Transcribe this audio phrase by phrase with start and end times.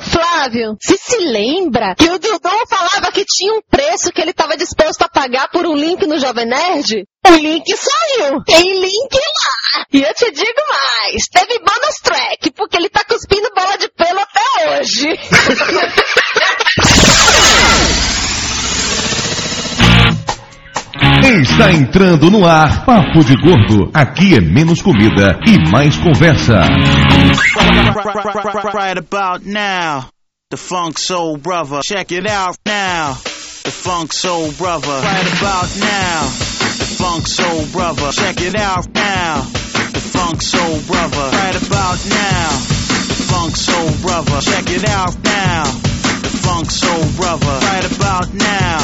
[0.00, 4.56] Flávio, você se lembra que o Dudu falava que tinha um preço que ele estava
[4.56, 7.04] disposto a pagar por um link no Jovem Nerd?
[7.26, 8.42] O link saiu.
[8.44, 9.84] Tem link lá.
[9.92, 14.20] E eu te digo mais, teve bonus track, porque ele tá cuspindo bola de pelo
[14.20, 15.08] até hoje.
[21.22, 23.90] Está entrando no ar Papo de Gordo.
[23.92, 26.60] Aqui é menos comida e mais conversa.
[28.72, 30.08] Right about now,
[30.50, 31.80] the Funk Soul Brother.
[31.82, 33.14] Check it out now,
[33.64, 34.88] the Funk Soul Brother.
[34.88, 36.22] Right about now,
[36.78, 38.12] the Funk Soul Brother.
[38.12, 39.42] Check it out now,
[39.92, 41.30] the Funk Soul Brother.
[41.36, 42.48] Right about now,
[43.08, 44.40] the Funk Soul Brother.
[44.40, 47.58] Check it out now, the Funk Soul Brother.
[47.66, 48.78] Right about now,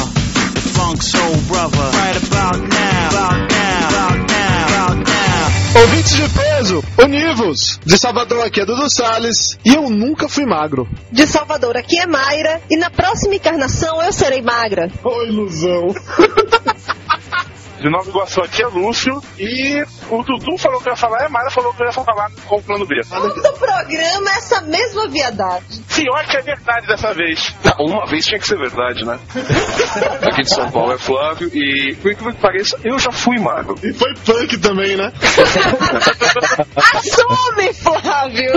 [0.77, 1.89] Funk Soul Brother.
[1.91, 5.81] Right about now, about now, about now, about now.
[5.81, 7.79] Ouvintes de peso, univos!
[7.83, 10.87] De Salvador aqui é Dudu Salles e eu nunca fui magro.
[11.11, 14.91] De Salvador, aqui é Mayra, e na próxima encarnação eu serei magra.
[15.03, 15.87] Ô ilusão!
[17.79, 21.29] De Nova Iguaçu aqui é Lúcio e o Dudu falou que ia falar e a
[21.29, 23.01] Mara falou que ia falar com o plano B.
[23.07, 25.83] Todo programa é essa mesma viadagem.
[25.93, 27.53] Pior que é verdade dessa vez.
[27.63, 29.19] Não, uma vez tinha que ser verdade, né?
[30.31, 33.75] Aqui de São Paulo é Flávio e, por incrível que pareça, eu já fui magro.
[33.83, 35.11] E foi punk também, né?
[36.95, 38.53] Assume, Flávio!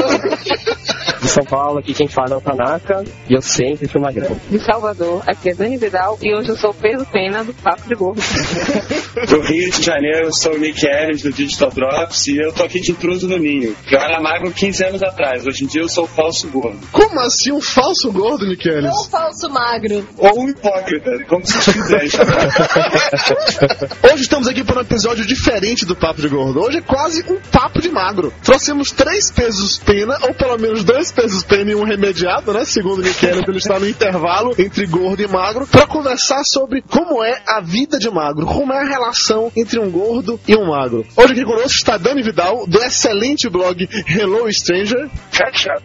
[1.20, 4.34] De São Paulo, aqui quem fala é o Tanaka e eu sempre fui magrão.
[4.48, 7.86] de Salvador, aqui é Dani Vidal e hoje eu sou o peso pena do Papo
[7.86, 8.20] de Gordo.
[9.14, 12.62] Do Rio de Janeiro, eu sou o Nick Ellis do Digital Drops e eu tô
[12.62, 13.76] aqui de intruso no ninho.
[13.90, 16.78] Eu era magro 15 anos atrás, hoje em dia eu sou falso gordo.
[16.92, 18.88] Como assim um falso gordo, Niqueles?
[18.88, 20.06] Ou falso magro.
[20.16, 22.08] Ou um hipócrita, como vocês quiserem.
[24.12, 26.60] Hoje estamos aqui para um episódio diferente do Papo de Gordo.
[26.60, 28.32] Hoje é quase um papo de magro.
[28.44, 32.64] Trouxemos três pesos pena, ou pelo menos dois pesos pena e um remediado, né?
[32.64, 37.24] Segundo o Niqueles, ele está no intervalo entre gordo e magro, para conversar sobre como
[37.24, 41.06] é a vida de magro, como é a relação entre um gordo e um magro.
[41.16, 45.08] Hoje aqui conosco está Dani Vidal, do excelente blog Hello Stranger.
[45.32, 45.82] Ketchup.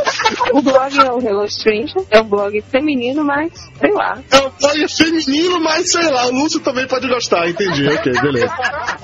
[0.52, 4.18] O blog é o Hello Stranger, é um blog feminino, mas sei lá.
[4.30, 8.52] É um blog feminino, mas sei lá, o Lúcio também pode gostar, entendi, ok, beleza.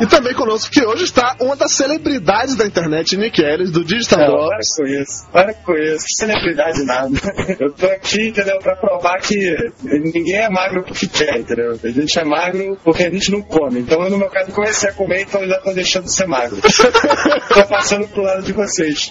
[0.00, 4.18] E também conosco que hoje está uma das celebridades da internet, Nick Ellis, do Digital
[4.18, 4.76] Não, para Drops.
[4.76, 7.10] com isso, para com isso, celebridade nada.
[7.58, 9.54] Eu tô aqui, entendeu, pra provar que
[9.84, 11.78] ninguém é magro porque quer, entendeu?
[11.82, 13.80] A gente é magro porque a gente não come.
[13.80, 16.26] Então eu, no meu caso, comecei a comer, então eu já tô deixando de ser
[16.26, 16.58] magro.
[17.54, 19.10] tô passando pro lado de vocês.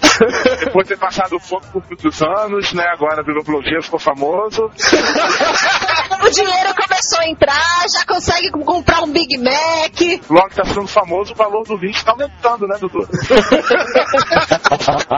[0.59, 2.83] Depois de ter passado fogo por muitos anos, né?
[2.87, 4.69] Agora virou blogueiro, ficou famoso.
[6.25, 10.23] O dinheiro começou a entrar, já consegue comprar um Big Mac.
[10.29, 13.07] Logo que tá ficando famoso, o valor do link tá aumentando, né, Dudu?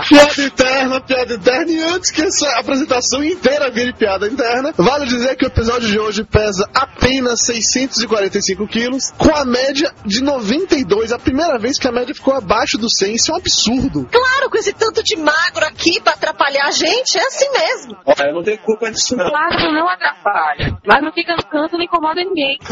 [0.08, 1.72] Piada interna, piada interna.
[1.72, 6.00] E antes que essa apresentação inteira vire piada interna, vale dizer que o episódio de
[6.00, 11.12] hoje pesa apenas 645 quilos, com a média de 92.
[11.12, 13.16] A primeira vez que a média ficou abaixo do 100.
[13.16, 14.08] Isso é um absurdo.
[14.12, 17.98] Claro, com esse tanto de magro aqui pra atrapalhar a gente, é assim mesmo.
[18.06, 19.32] Olha, eu não tenho culpa disso não.
[19.32, 22.58] Magro não atrapalha, mas não fica no canto, não incomoda ninguém.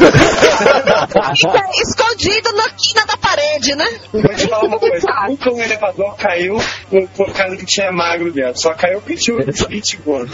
[1.36, 3.86] Fica escondido na quina da parede, né?
[4.12, 5.06] Vou te falar uma coisa.
[5.28, 6.56] Nunca um elevador caiu
[6.90, 8.60] por, por causa que tinha magro dentro.
[8.60, 10.32] Só caiu porque tinha um gordo.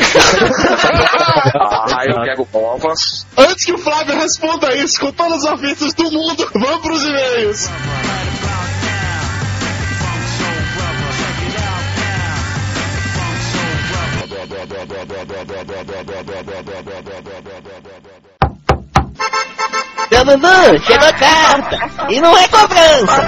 [1.54, 3.26] Ah, eu quero provas.
[3.36, 7.68] Antes que o Flávio responda isso com todas as ofensas do mundo, vamos pros e-mails.
[20.24, 21.78] Dudu, chegou a carta.
[22.08, 23.26] E não é cobrança.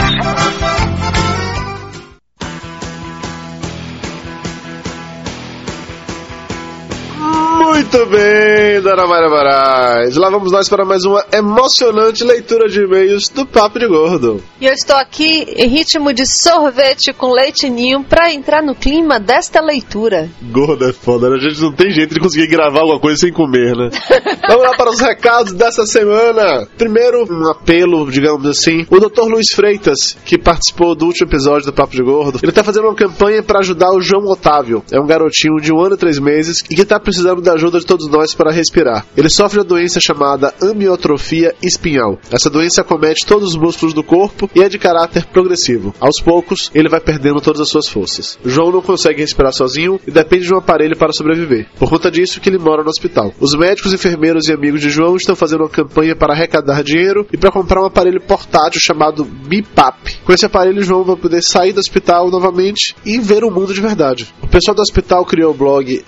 [7.64, 10.16] Muito bem, Dona Maria Moraes.
[10.16, 14.42] Lá vamos nós para mais uma emocionante leitura de e-mails do Papo de Gordo.
[14.60, 19.18] E eu estou aqui em ritmo de sorvete com leite ninho pra entrar no clima
[19.18, 20.28] desta leitura.
[20.42, 21.36] Gordo é foda, né?
[21.36, 23.88] A gente não tem jeito de conseguir gravar alguma coisa sem comer, né?
[24.46, 26.68] Vamos lá para os recados dessa semana.
[26.76, 28.86] Primeiro, um apelo, digamos assim.
[28.90, 29.22] O Dr.
[29.22, 32.94] Luiz Freitas, que participou do último episódio do Papo de Gordo, ele tá fazendo uma
[32.94, 34.84] campanha para ajudar o João Otávio.
[34.92, 37.80] É um garotinho de um ano e três meses e que tá precisando da ajuda
[37.80, 39.06] de todos nós para respirar.
[39.16, 42.18] Ele sofre a doença chamada amiotrofia espinhal.
[42.30, 45.94] Essa doença acomete todos os músculos do corpo e é de caráter progressivo.
[46.00, 48.38] Aos poucos, ele vai perdendo todas as suas forças.
[48.44, 51.68] João não consegue respirar sozinho e depende de um aparelho para sobreviver.
[51.78, 53.32] Por conta disso que ele mora no hospital.
[53.40, 57.36] Os médicos, enfermeiros e amigos de João estão fazendo uma campanha para arrecadar dinheiro e
[57.36, 60.18] para comprar um aparelho portátil chamado BIPAP.
[60.24, 63.80] Com esse aparelho, João vai poder sair do hospital novamente e ver o mundo de
[63.80, 64.32] verdade.
[64.42, 66.04] O pessoal do hospital criou o blog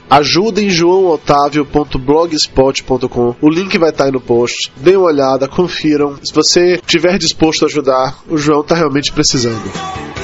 [1.44, 3.36] ajudemjoãootávio.blogspot.com.
[3.40, 4.72] O link vai estar aí no post.
[4.76, 6.16] Dê uma olhada, confiram.
[6.24, 10.15] Se você estiver disposto a ajudar, o João está realmente precisando.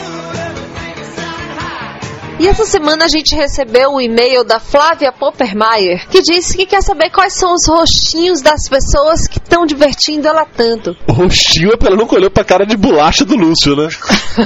[2.43, 6.83] E essa semana a gente recebeu um e-mail da Flávia Poppermeier que disse que quer
[6.83, 10.97] saber quais são os rostinhos das pessoas que estão divertindo ela tanto.
[11.07, 13.89] O rostinho é pela nunca olhou pra cara de bolacha do Lúcio, né?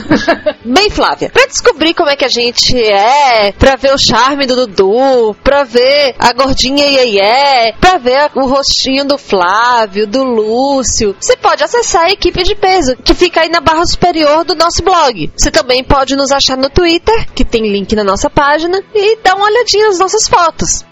[0.62, 4.66] Bem, Flávia, pra descobrir como é que a gente é, pra ver o charme do
[4.66, 11.34] Dudu, pra ver a gordinha Iê, pra ver o rostinho do Flávio, do Lúcio, você
[11.34, 15.32] pode acessar a equipe de peso, que fica aí na barra superior do nosso blog.
[15.34, 19.36] Você também pode nos achar no Twitter, que tem link na nossa página, e dar
[19.36, 20.84] uma olhadinha nas nossas fotos.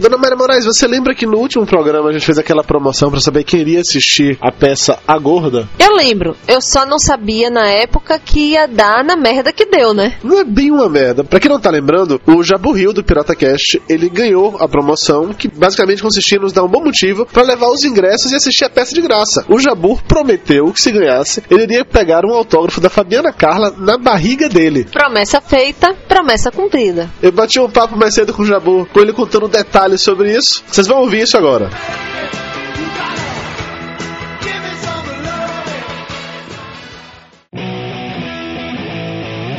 [0.00, 3.20] Dona Maria Moraes, você lembra que no último programa a gente fez aquela promoção para
[3.20, 5.68] saber quem iria assistir a peça A Gorda?
[5.78, 9.92] Eu lembro, eu só não sabia na época que ia dar na merda que deu,
[9.92, 10.16] né?
[10.24, 11.22] Não é bem uma merda.
[11.22, 15.34] Pra quem não tá lembrando, o Jabu Rio do Pirata Cast, ele ganhou a promoção
[15.34, 18.64] que basicamente consistia em nos dar um bom motivo para levar os ingressos e assistir
[18.64, 19.44] a peça de graça.
[19.50, 23.98] O Jabur prometeu que se ganhasse, ele iria pegar um autógrafo da Fabiana Carla na
[23.98, 24.86] barriga dele.
[24.90, 27.10] Promessa feita, promessa cumprida.
[27.22, 30.62] Eu bati um papo mais cedo com o Jabu, com ele contando detalhes sobre isso.
[30.66, 31.70] Vocês vão ouvir isso agora.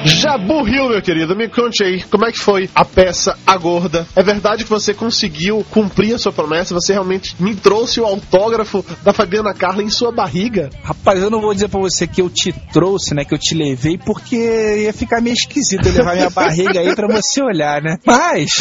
[0.05, 4.07] Jabu Rio, meu querido, me conte aí, como é que foi a peça A Gorda?
[4.15, 6.73] É verdade que você conseguiu cumprir a sua promessa?
[6.73, 10.69] Você realmente me trouxe o autógrafo da Fabiana Carla em sua barriga?
[10.83, 13.53] Rapaz, eu não vou dizer pra você que eu te trouxe, né, que eu te
[13.53, 17.97] levei, porque ia ficar meio esquisito eu levar minha barriga aí pra você olhar, né?
[18.05, 18.57] Mas,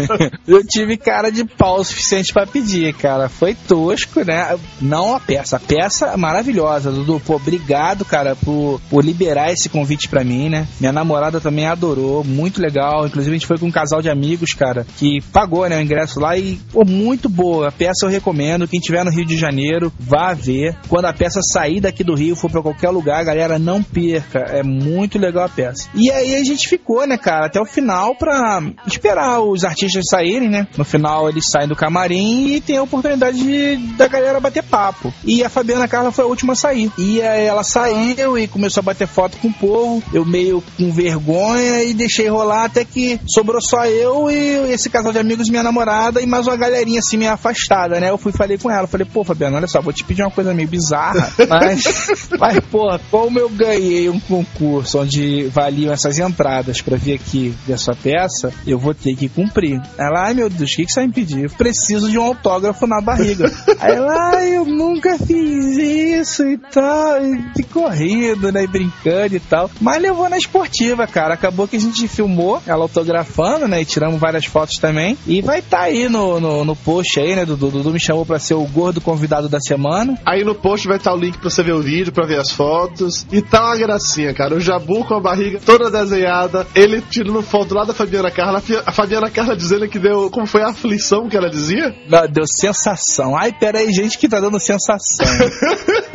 [0.48, 3.28] eu tive cara de pau o suficiente pra pedir, cara.
[3.28, 4.58] Foi tosco, né?
[4.80, 5.56] Não a peça.
[5.56, 7.20] A peça maravilhosa, Dudu.
[7.20, 10.66] Pô, obrigado, cara, por, por liberar esse convite pra mim, né?
[10.80, 13.06] Minha namorada também adorou, muito legal.
[13.06, 16.20] Inclusive, a gente foi com um casal de amigos, cara, que pagou, né, o ingresso
[16.20, 17.68] lá e, pô, muito boa.
[17.68, 18.68] A peça eu recomendo.
[18.68, 20.76] Quem tiver no Rio de Janeiro, vá ver.
[20.88, 24.38] Quando a peça sair daqui do Rio, for pra qualquer lugar, galera, não perca.
[24.38, 25.88] É muito legal a peça.
[25.94, 30.48] E aí a gente ficou, né, cara, até o final pra esperar os artistas saírem,
[30.48, 30.66] né?
[30.76, 35.12] No final eles saem do camarim e tem a oportunidade de, da galera bater papo.
[35.24, 36.90] E a Fabiana Carla foi a última a sair.
[36.96, 40.02] E aí ela saiu e começou a bater foto com o povo.
[40.12, 45.12] Eu meio com vergonha e deixei rolar até que sobrou só eu e esse casal
[45.12, 48.10] de amigos, minha namorada e mais uma galerinha assim meio afastada, né?
[48.10, 50.54] Eu fui falei com ela, falei, pô, Fabiana, olha só, vou te pedir uma coisa
[50.54, 56.96] meio bizarra, mas, mas pô, como eu ganhei um concurso onde valiam essas entradas pra
[56.96, 59.80] vir aqui ver sua peça, eu vou ter que cumprir.
[59.98, 61.44] Ela, ai meu Deus, o que, que você vai me pedir?
[61.44, 63.50] Eu preciso de um autógrafo na barriga.
[63.80, 67.24] Aí ela, ai, eu nunca fiz isso e tal,
[67.56, 69.70] e correndo, né, e brincando e tal.
[69.80, 71.34] Mas levou na esportiva, cara.
[71.34, 73.80] Acabou que a gente filmou ela autografando, né?
[73.80, 75.16] E tiramos várias fotos também.
[75.26, 77.44] E vai estar tá aí no, no, no, post aí, né?
[77.44, 80.18] Dudu, Dudu me chamou pra ser o gordo convidado da semana.
[80.26, 82.40] Aí no post vai estar tá o link pra você ver o vídeo, pra ver
[82.40, 83.26] as fotos.
[83.32, 84.54] E tá uma gracinha, cara.
[84.54, 86.66] O Jabu com a barriga toda desenhada.
[86.74, 88.62] Ele tirando foto lá da Fabiana Carla.
[88.86, 90.30] A Fabiana Carla dizendo que deu.
[90.30, 91.94] Como foi a aflição que ela dizia?
[92.08, 93.36] Não, deu sensação.
[93.36, 95.26] Ai, pera aí, gente que tá dando sensação.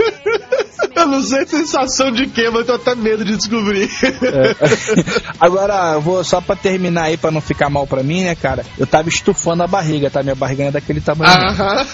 [0.96, 3.90] Eu não sei sensação de quê, mas eu tô até medo de descobrir.
[4.04, 4.56] É.
[5.40, 8.66] Agora, eu vou só pra terminar aí, pra não ficar mal pra mim, né, cara?
[8.78, 10.22] Eu tava estufando a barriga, tá?
[10.22, 11.32] Minha barriga é daquele tamanho.
[11.32, 11.86] Aham.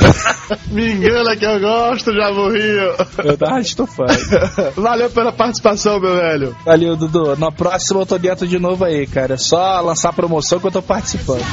[0.70, 2.76] Me engana que eu gosto, já morri.
[3.24, 4.12] Eu tava estufando.
[4.76, 6.56] Valeu pela participação, meu velho.
[6.64, 7.36] Valeu, Dudu.
[7.36, 9.34] Na próxima eu tô dentro de novo aí, cara.
[9.34, 11.44] É só lançar promoção que eu tô participando.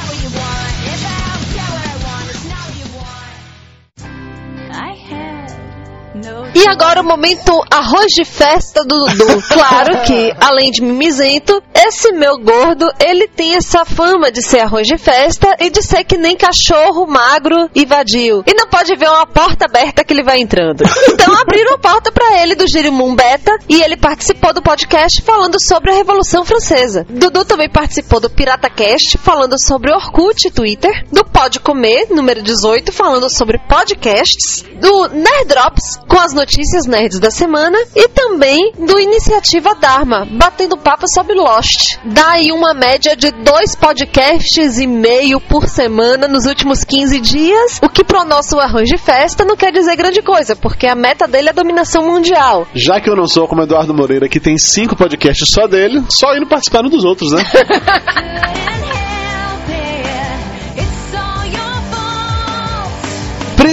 [6.64, 9.44] E agora o momento arroz de festa do Dudu.
[9.54, 14.86] Claro que, além de mimizento, esse meu gordo, ele tem essa fama de ser arroz
[14.86, 18.42] de festa e de ser que nem cachorro magro e vadio.
[18.46, 20.84] E não pode ver uma porta aberta que ele vai entrando.
[21.08, 25.60] Então abriram a porta para ele do Girimum Beta e ele participou do podcast falando
[25.60, 27.06] sobre a Revolução Francesa.
[27.08, 32.42] Dudu também participou do Pirata Cast falando sobre Orkut e Twitter, do Pode Comer, número
[32.42, 36.53] 18, falando sobre podcasts, do Nerd Drops, com as notícias
[36.86, 41.98] nerds da semana, e também do Iniciativa Dharma, batendo papo sobre Lost.
[42.04, 47.80] Dá aí uma média de dois podcasts e meio por semana nos últimos 15 dias,
[47.82, 51.26] o que pro nosso arranjo de festa não quer dizer grande coisa, porque a meta
[51.26, 52.66] dele é a dominação mundial.
[52.74, 56.36] Já que eu não sou como Eduardo Moreira, que tem cinco podcasts só dele, só
[56.36, 57.42] indo participar um dos outros, né?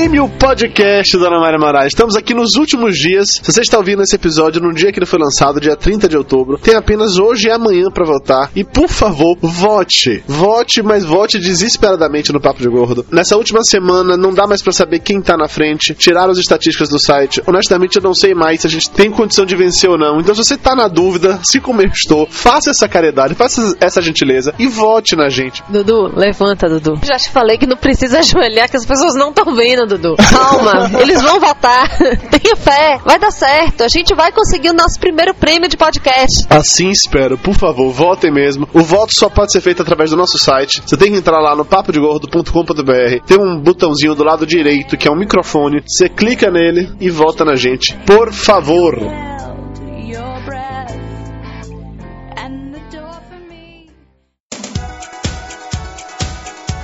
[0.02, 1.94] Prêmio Podcast, Dona Maria Moraes.
[1.94, 3.40] Estamos aqui nos últimos dias.
[3.44, 6.18] Se você está ouvindo esse episódio no dia que ele foi lançado, dia 30 de
[6.18, 8.50] outubro, tem apenas hoje e amanhã para votar.
[8.56, 10.24] E por favor, vote.
[10.26, 13.06] Vote, mas vote desesperadamente no Papo de Gordo.
[13.12, 15.94] Nessa última semana, não dá mais para saber quem tá na frente.
[15.94, 17.40] Tiraram as estatísticas do site.
[17.46, 20.20] Honestamente, eu não sei mais se a gente tem condição de vencer ou não.
[20.20, 24.02] Então, se você tá na dúvida, se como eu estou, faça essa caridade, faça essa
[24.02, 25.64] gentileza e vote na gente.
[25.70, 27.00] Dudu, levanta, Dudu.
[27.04, 30.16] Já te falei que não precisa ajoelhar, que as pessoas não estão vendo, Dudu.
[30.30, 31.90] Calma, eles vão votar.
[32.30, 33.84] Tenha fé, vai dar certo.
[33.84, 36.46] A gente vai conseguir o nosso primeiro prêmio de podcast.
[36.50, 37.38] Assim espero.
[37.38, 38.68] Por favor, votem mesmo.
[38.74, 40.82] O voto só pode ser feito através do nosso site.
[40.86, 43.26] Você tem que entrar lá no papodegordo.com.br.
[43.26, 45.84] Tem um botãozinho do lado direito que é um microfone.
[45.86, 47.96] Você clica nele e vota na gente.
[48.06, 49.31] Por favor.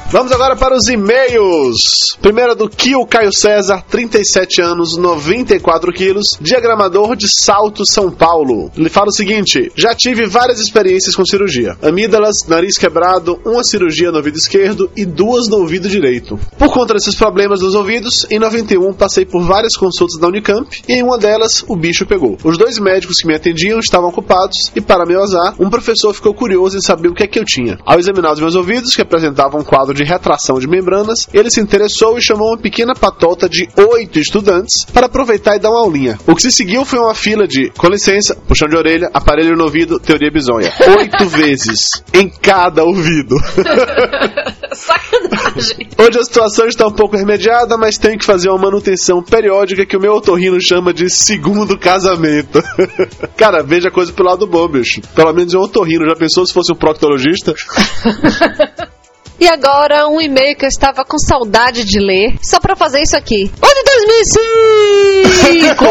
[0.09, 2.15] Vamos agora para os e-mails.
[2.21, 8.71] Primeiro do Kio Caio César, 37 anos, 94 quilos, diagramador de Salto, São Paulo.
[8.77, 11.75] Ele fala o seguinte: Já tive várias experiências com cirurgia.
[11.81, 16.39] Amígdalas, nariz quebrado, uma cirurgia no ouvido esquerdo e duas no ouvido direito.
[16.57, 20.93] Por conta desses problemas dos ouvidos, em 91 passei por várias consultas da Unicamp e
[20.93, 22.37] em uma delas o bicho pegou.
[22.45, 26.33] Os dois médicos que me atendiam estavam ocupados e, para meu azar, um professor ficou
[26.33, 27.77] curioso em saber o que é que eu tinha.
[27.85, 31.59] Ao examinar os meus ouvidos, que apresentavam um quadro de retração de membranas, ele se
[31.59, 36.17] interessou e chamou uma pequena patota de oito estudantes para aproveitar e dar uma aulinha.
[36.25, 39.63] O que se seguiu foi uma fila de, com licença, puxão de orelha, aparelho no
[39.63, 40.71] ouvido, teoria bizonha.
[40.97, 43.35] Oito vezes em cada ouvido.
[44.71, 45.89] Sacanagem.
[45.97, 49.97] Hoje a situação está um pouco remediada, mas tenho que fazer uma manutenção periódica que
[49.97, 52.61] o meu otorrino chama de segundo casamento.
[53.35, 55.01] Cara, veja a coisa pelo lado bom, bicho.
[55.15, 56.07] Pelo menos é um otorrino.
[56.07, 57.53] Já pensou se fosse um proctologista?
[59.39, 63.15] E agora um e-mail que eu estava com saudade de ler, só pra fazer isso
[63.15, 63.51] aqui.
[63.61, 65.85] O de 2005!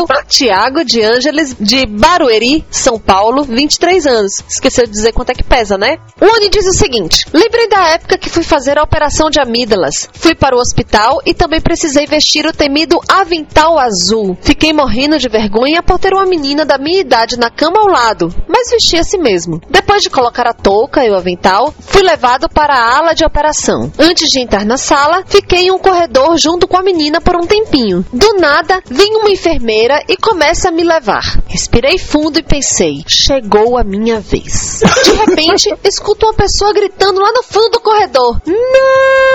[0.00, 4.42] Ou Tiago de Ângeles, de Barueri, São Paulo, 23 anos.
[4.48, 5.98] Esqueceu de dizer quanto é que pesa, né?
[6.20, 10.08] O Oni diz o seguinte: Lembrei da época que fui fazer a operação de amígdalas.
[10.12, 14.36] Fui para o hospital e também precisei vestir o temido avental azul.
[14.40, 18.34] Fiquei morrendo de vergonha por ter uma menina da minha idade na cama ao lado,
[18.48, 19.60] mas vesti assim mesmo.
[19.68, 23.92] Depois de colocar a touca e o avental, fui levado para a ala de operação.
[23.98, 27.46] Antes de entrar na sala, fiquei em um corredor junto com a menina por um
[27.46, 28.04] tempinho.
[28.12, 31.42] Do nada, vem uma enfermeira e começa a me levar.
[31.46, 34.80] Respirei fundo e pensei: chegou a minha vez.
[35.04, 39.28] De repente, escuto uma pessoa gritando lá no fundo do corredor: Não!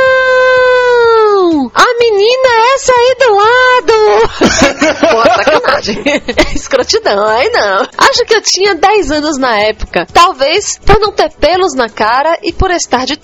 [1.74, 3.94] A menina é essa aí do lado!
[5.14, 6.04] Pô, sacanagem.
[6.56, 7.88] Escrotidão, aí não.
[7.98, 10.06] Acho que eu tinha 10 anos na época.
[10.12, 13.18] Talvez por não ter pelos na cara e por estar de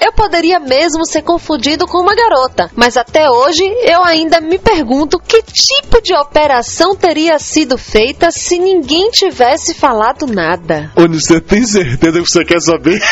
[0.00, 2.70] eu poderia mesmo ser confundido com uma garota.
[2.74, 8.58] Mas até hoje eu ainda me pergunto que tipo de operação teria sido feita se
[8.58, 10.90] ninguém tivesse falado nada.
[10.96, 13.00] Onde você tem certeza que você quer saber?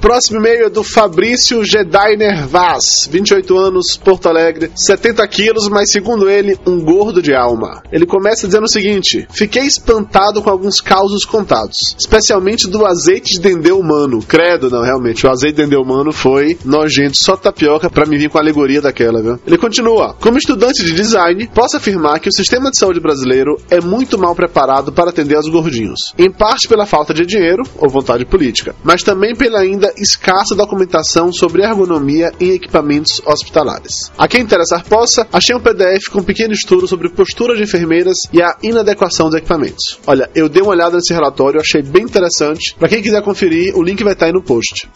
[0.00, 6.30] Próximo e-mail é do Fabrício Gedainer Vaz, 28 anos, Porto Alegre, 70 quilos, mas segundo
[6.30, 7.82] ele, um gordo de alma.
[7.90, 13.40] Ele começa dizendo o seguinte: Fiquei espantado com alguns causos contados, especialmente do azeite de
[13.40, 14.20] dendê humano.
[14.26, 18.30] Credo, não, realmente, o azeite de dendê humano foi nojento, só tapioca pra me vir
[18.30, 19.40] com a alegoria daquela, viu?
[19.44, 23.80] Ele continua: Como estudante de design, posso afirmar que o sistema de saúde brasileiro é
[23.80, 28.24] muito mal preparado para atender aos gordinhos, em parte pela falta de dinheiro ou vontade
[28.24, 34.10] política, mas também pela ainda escassa documentação sobre ergonomia em equipamentos hospitalares.
[34.16, 38.18] A quem interessar possa, achei um PDF com um pequeno estudo sobre postura de enfermeiras
[38.32, 39.98] e a inadequação dos equipamentos.
[40.06, 42.74] Olha, eu dei uma olhada nesse relatório, achei bem interessante.
[42.78, 44.88] Para quem quiser conferir, o link vai estar aí no post.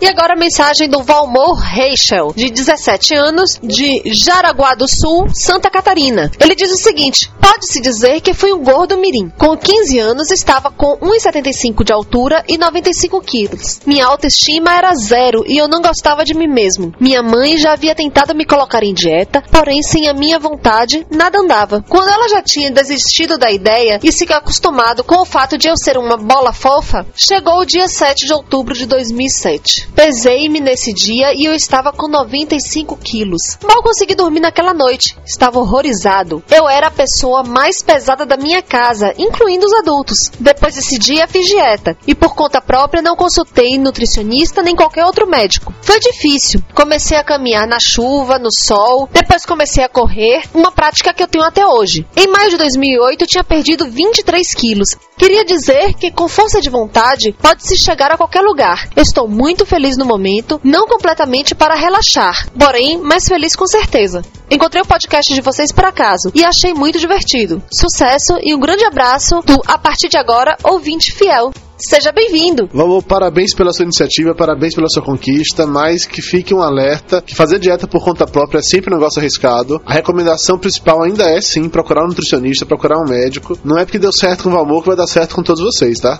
[0.00, 5.70] E agora a mensagem do Valmor Reichel, de 17 anos, de Jaraguá do Sul, Santa
[5.70, 6.30] Catarina.
[6.38, 9.30] Ele diz o seguinte: Pode-se dizer que fui um gordo mirim.
[9.38, 13.80] Com 15 anos estava com 1,75 de altura e 95 quilos.
[13.86, 16.92] Minha autoestima era zero e eu não gostava de mim mesmo.
[17.00, 21.38] Minha mãe já havia tentado me colocar em dieta, porém sem a minha vontade nada
[21.38, 21.82] andava.
[21.88, 25.76] Quando ela já tinha desistido da ideia e se acostumado com o fato de eu
[25.76, 29.85] ser uma bola fofa, chegou o dia 7 de outubro de 2007.
[29.94, 33.58] Pesei-me nesse dia e eu estava com 95 quilos.
[33.66, 35.16] Mal consegui dormir naquela noite.
[35.24, 36.42] Estava horrorizado.
[36.50, 40.30] Eu era a pessoa mais pesada da minha casa, incluindo os adultos.
[40.38, 45.26] Depois desse dia fiz dieta e por conta própria não consultei nutricionista nem qualquer outro
[45.26, 45.74] médico.
[45.80, 46.62] Foi difícil.
[46.74, 51.28] Comecei a caminhar na chuva, no sol, depois comecei a correr, uma prática que eu
[51.28, 52.06] tenho até hoje.
[52.16, 54.88] Em maio de 2008 eu tinha perdido 23 quilos.
[55.16, 58.88] Queria dizer que com força de vontade pode-se chegar a qualquer lugar.
[58.96, 64.22] Estou muito feliz no momento, não completamente para relaxar, porém mais feliz com certeza.
[64.50, 67.62] Encontrei o podcast de vocês por acaso e achei muito divertido.
[67.70, 71.52] Sucesso e um grande abraço do A partir de agora ouvinte fiel.
[71.76, 72.70] Seja bem-vindo!
[72.72, 77.34] Vamos, parabéns pela sua iniciativa, parabéns pela sua conquista, mas que fique um alerta que
[77.34, 79.78] fazer dieta por conta própria é sempre um negócio arriscado.
[79.84, 83.58] A recomendação principal ainda é sim procurar um nutricionista, procurar um médico.
[83.62, 86.00] Não é porque deu certo com o Valmor que vai dar certo com todos vocês,
[86.00, 86.18] tá?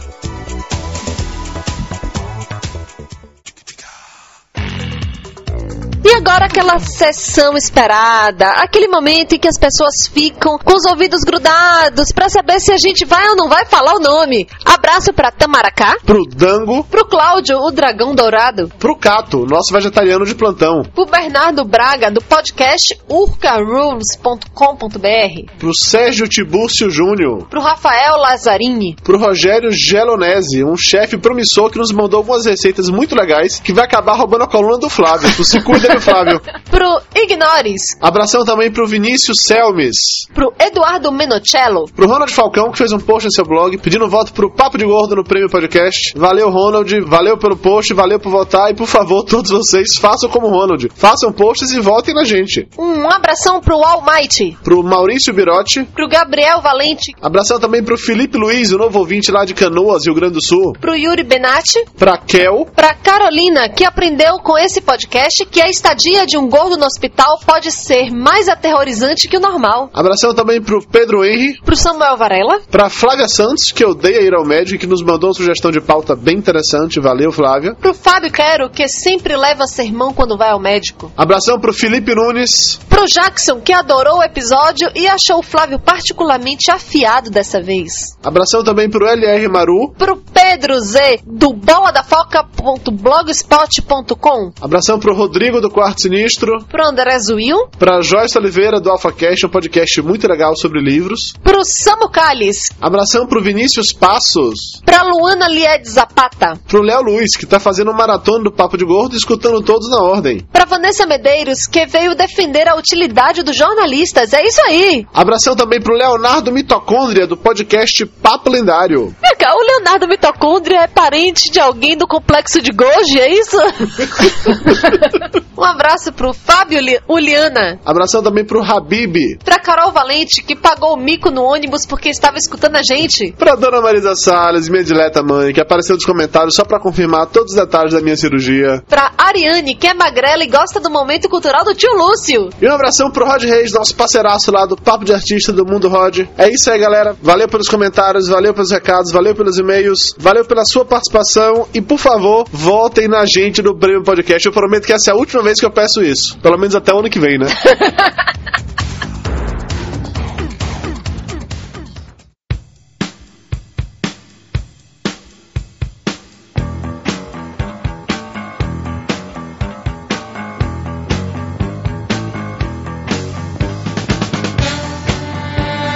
[6.08, 11.22] E agora aquela sessão esperada, aquele momento em que as pessoas ficam com os ouvidos
[11.22, 14.46] grudados para saber se a gente vai ou não vai falar o nome.
[14.64, 20.36] Abraço para Tamaracá, Pro Dango, pro Cláudio, o dragão dourado, pro Cato, nosso vegetariano de
[20.36, 29.18] plantão, pro Bernardo Braga do podcast urcarooms.com.br, pro Sérgio Tibúrcio Júnior, pro Rafael Lazzarini, pro
[29.18, 34.14] Rogério Gelonese, um chefe promissor que nos mandou algumas receitas muito legais que vai acabar
[34.14, 35.34] roubando a coluna do Flávio.
[35.34, 36.40] Tu se cuida, meu Flávio.
[36.70, 39.96] pro Ignores, Abração também pro Vinícius Selmes,
[40.34, 44.32] pro Eduardo Menocello, pro Ronald Falcão, que fez um post no seu blog pedindo voto
[44.32, 46.12] pro Papo de Gordo no Prêmio Podcast.
[46.16, 47.00] Valeu, Ronald.
[47.02, 48.70] Valeu pelo post, valeu por votar.
[48.70, 50.88] E por favor, todos vocês façam como Ronald.
[50.94, 52.68] Façam posts e votem na gente.
[52.78, 55.84] um abração pro Almighty, Pro Maurício Birotti.
[55.84, 60.14] pro Gabriel Valente, Abração também pro Felipe Luiz, o novo ouvinte lá de Canoas, Rio
[60.14, 60.72] Grande do Sul.
[60.80, 62.66] pro Yuri Benatti, Pra Kel.
[62.74, 67.38] Pra Carolina, que aprendeu com esse podcast que a estadia de um gordo no hospital
[67.46, 69.88] pode ser mais aterrorizante que o normal.
[69.94, 71.60] Abração também pro Pedro Henry.
[71.64, 75.28] Pro Samuel Varela, Pra Flávia Santos, que odeia ir ao médico e que nos mandou
[75.28, 76.98] uma sugestão de pauta bem interessante.
[76.98, 77.76] Valeu, Flávia.
[77.76, 81.12] pro Fábio Quero, que sempre leva sermão quando vai ao médico.
[81.16, 82.80] Abração pro Felipe Nunes.
[82.88, 88.16] Pro Jackson, que adorou o episódio e achou o Flávio particularmente afiado dessa vez.
[88.24, 89.92] Abração também pro LR Maru.
[89.96, 94.50] Pro Pedro Z, do boladafoca.blogspot.com.
[94.60, 96.64] Abração pro Rodrigo do Quarto Sinistro.
[96.70, 97.68] Pro André Zuil.
[97.78, 101.34] Pra Joyce Oliveira do AlphaCast, um podcast muito legal sobre livros.
[101.42, 102.70] Pro Samu Calles.
[102.80, 104.80] Abração pro Vinícius Passos.
[104.86, 106.58] Pra Luana Lied Zapata.
[106.66, 109.90] Pro Léo Luiz, que tá fazendo um maratona do Papo de Gordo e escutando todos
[109.90, 110.40] na ordem.
[110.50, 114.32] Pra Vanessa Medeiros, que veio defender a utilidade dos jornalistas.
[114.32, 115.06] É isso aí!
[115.12, 119.14] Abração também pro Leonardo Mitocôndria, do podcast Papo Lendário.
[119.56, 123.56] O Leonardo Mitocôndria é parente de alguém do complexo de Goji, é isso?
[125.56, 127.78] um abraço pro Fábio Li- Uliana.
[127.84, 129.16] Abração também pro Habib.
[129.44, 133.32] Pra Carol Valente, que pagou o mico no ônibus porque estava escutando a gente.
[133.38, 137.52] Pra Dona Marisa Salles, minha dileta mãe, que apareceu nos comentários só pra confirmar todos
[137.52, 138.82] os detalhes da minha cirurgia.
[138.88, 142.50] Pra Ariane, que é magrela e gosta do momento cultural do tio Lúcio.
[142.60, 145.88] E um abração pro Rod Reis, nosso parceiraço lá do Papo de Artista do Mundo
[145.88, 146.20] Rod.
[146.36, 147.16] É isso aí, galera.
[147.22, 151.98] Valeu pelos comentários, valeu pelos recados, valeu pelos e-mails, valeu pela sua participação e, por
[151.98, 154.46] favor, votem na gente do Prêmio Podcast.
[154.46, 156.36] Eu prometo que essa é a última vez que eu peço isso.
[156.38, 157.46] Pelo menos até o ano que vem, né?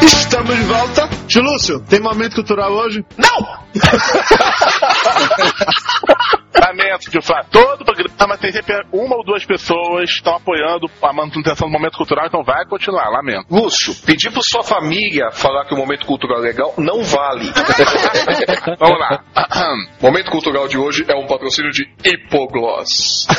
[0.02, 1.08] Estamos de volta.
[1.26, 3.04] Tio Lúcio, tem momento cultural hoje?
[3.18, 3.58] Não!
[6.60, 7.48] Lamento de fato.
[7.50, 11.96] Todo programa tem sempre uma ou duas pessoas que estão apoiando a manutenção do momento
[11.96, 13.46] cultural, então vai continuar, lamento.
[13.50, 17.50] Lúcio, pedir pra sua família falar que o momento cultural é legal não vale.
[18.78, 19.24] Vamos lá.
[20.00, 23.26] momento cultural de hoje é um patrocínio de Hipogloss.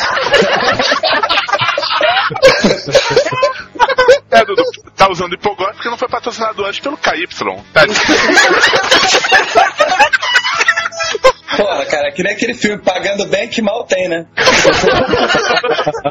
[4.32, 4.64] É, Dudu,
[4.96, 7.28] tá usando hipoglós porque não foi patrocinado antes pelo KY.
[7.74, 7.82] Tá?
[11.58, 11.86] Porra, cara.
[11.86, 14.26] cara, que nem aquele filme Pagando Bem que mal tem, né?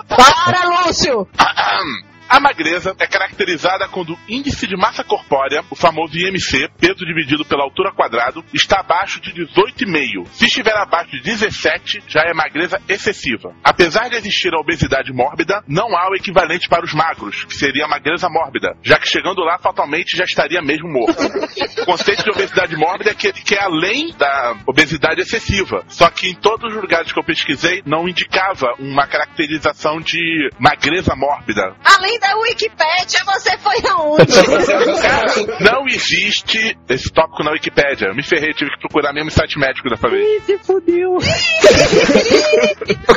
[0.08, 1.26] Para, Lúcio!
[2.30, 7.44] A magreza é caracterizada quando o índice de massa corpórea, o famoso IMC, peso dividido
[7.44, 10.28] pela altura quadrado, está abaixo de 18,5.
[10.30, 13.52] Se estiver abaixo de 17, já é magreza excessiva.
[13.64, 17.86] Apesar de existir a obesidade mórbida, não há o equivalente para os magros, que seria
[17.86, 21.20] a magreza mórbida, já que chegando lá fatalmente já estaria mesmo morto.
[21.82, 25.82] O conceito de obesidade mórbida é que é além da obesidade excessiva.
[25.88, 31.16] Só que em todos os lugares que eu pesquisei não indicava uma caracterização de magreza
[31.16, 31.74] mórbida.
[31.84, 34.33] Além da Wikipédia, você foi aonde?
[35.00, 38.09] Cara, não existe esse tópico na Wikipédia.
[38.09, 40.44] Eu me ferrei, tive que procurar mesmo site médico dessa vez.
[40.44, 41.18] se fudeu.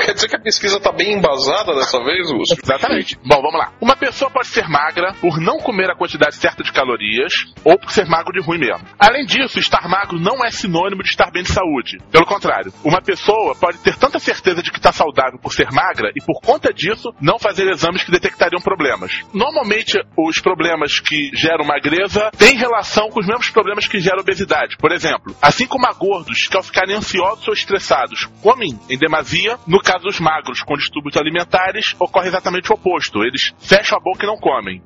[0.05, 2.57] Quer dizer que a pesquisa tá bem embasada dessa vez, Lúcio?
[2.61, 3.17] Exatamente.
[3.25, 3.71] Bom, vamos lá.
[3.81, 7.91] Uma pessoa pode ser magra por não comer a quantidade certa de calorias ou por
[7.91, 8.87] ser magro de ruim mesmo.
[8.97, 11.97] Além disso, estar magro não é sinônimo de estar bem de saúde.
[12.11, 16.11] Pelo contrário, uma pessoa pode ter tanta certeza de que está saudável por ser magra
[16.15, 18.61] e por conta disso não fazer exames que detectariam
[18.93, 19.23] problemas.
[19.33, 24.77] Normalmente, os problemas que geram magreza têm relação com os mesmos problemas que geram obesidade.
[24.77, 29.57] Por exemplo, assim como há gordos que ao ficarem ansiosos ou estressados comem em demasia,
[29.67, 33.23] no caso dos magros com distúrbios alimentares ocorre exatamente o oposto.
[33.23, 34.81] Eles fecham a boca e não comem.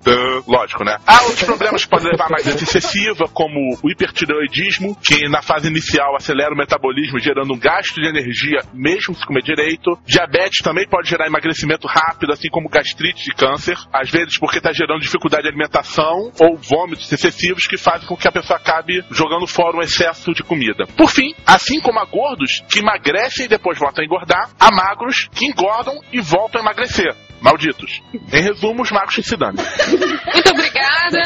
[0.48, 0.98] Lógico, né?
[1.06, 5.68] Há outros problemas que podem levar a magreza excessiva, como o hipertireoidismo, que na fase
[5.68, 9.98] inicial acelera o metabolismo, gerando um gasto de energia mesmo se comer direito.
[10.06, 13.78] Diabetes também pode gerar emagrecimento rápido, assim como gastrite e câncer.
[13.98, 18.28] Às vezes porque está gerando dificuldade de alimentação ou vômitos excessivos que fazem com que
[18.28, 20.86] a pessoa acabe jogando fora um excesso de comida.
[20.96, 25.28] Por fim, assim como há gordos que emagrecem e depois voltam a engordar, há magros
[25.34, 27.16] que engordam e voltam a emagrecer.
[27.48, 28.02] Malditos.
[28.34, 29.54] Em resumo, os magros que se dão.
[29.54, 31.22] Muito obrigada.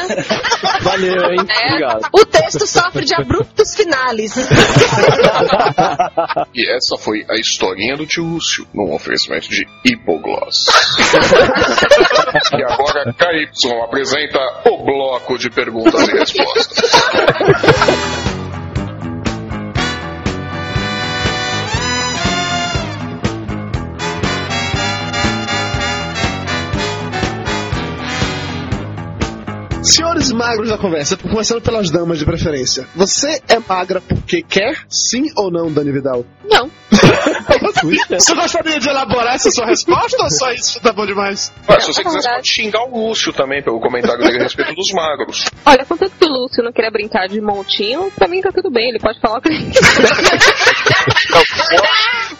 [0.80, 1.46] Valeu, hein?
[1.48, 1.66] É.
[1.66, 2.08] Obrigado.
[2.12, 4.36] O texto sofre de abruptos finales.
[6.54, 10.66] E essa foi a historinha do tio Lúcio, num oferecimento de Hipogloss.
[12.52, 16.92] e agora, KY apresenta o bloco de perguntas e respostas.
[29.92, 32.88] Senhores magros da conversa, começando pelas damas de preferência.
[32.96, 34.86] Você é magra porque quer?
[34.88, 36.24] Sim ou não, Dani Vidal?
[36.50, 36.70] Não.
[38.08, 41.52] Você gostaria de elaborar essa sua resposta ou só isso tá bom demais?
[41.68, 44.74] Ué, se você quiser, você pode xingar o Lúcio também pelo comentário dele a respeito
[44.74, 45.44] dos magros.
[45.66, 48.88] Olha, contanto que o Lúcio não queria brincar de montinho, pra mim tá tudo bem,
[48.88, 49.72] ele pode falar o que ele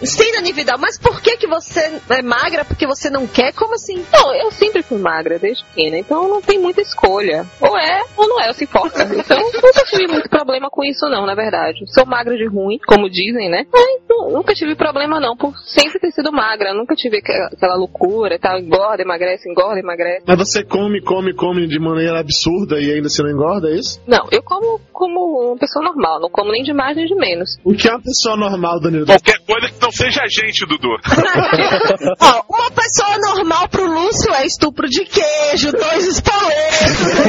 [0.02, 3.52] Sim, Dani Vidal, mas por que que você é magra porque você não quer?
[3.52, 4.04] Como assim?
[4.12, 7.41] Não, eu sempre fui magra desde pequena, então não tem muita escolha.
[7.60, 9.02] Ou é, ou não é, eu se importa.
[9.02, 11.80] Então nunca tive muito problema com isso não, na verdade.
[11.94, 13.64] Sou magra de ruim, como dizem, né?
[13.72, 16.74] Mas nu- nunca tive problema não, por sempre ter sido magra.
[16.74, 20.22] Nunca tive aquela, aquela loucura e tal, engorda, emagrece, engorda, emagrece.
[20.26, 24.00] Mas você come, come, come de maneira absurda e ainda se não engorda, é isso?
[24.06, 27.50] Não, eu como como uma pessoa normal, não como nem de mais nem de menos.
[27.64, 29.16] O que é uma pessoa normal, Dani Vidal?
[29.18, 30.88] Qualquer coisa que não seja a gente, Dudu.
[32.20, 37.21] Ó, uma pessoa normal pro Lúcio é estupro de queijo, dois espoletos.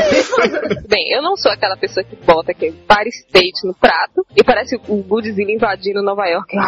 [0.88, 4.76] Bem, eu não sou aquela pessoa que bota aquele Fire State no prato e parece
[4.88, 6.56] o Godzilla invadindo Nova York.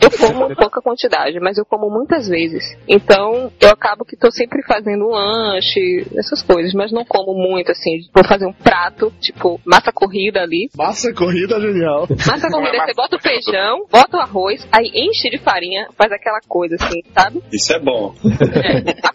[0.00, 2.76] Eu como pouca quantidade, mas eu como muitas vezes.
[2.88, 7.72] Então, eu acabo que tô sempre fazendo um lanche, essas coisas, mas não como muito,
[7.72, 7.98] assim.
[8.14, 10.68] Vou fazer um prato, tipo, massa corrida ali.
[10.76, 12.06] Massa corrida genial.
[12.26, 16.38] Massa corrida, você bota o feijão, bota o arroz, aí enche de farinha, faz aquela
[16.46, 17.42] coisa assim, sabe?
[17.52, 18.14] Isso é bom.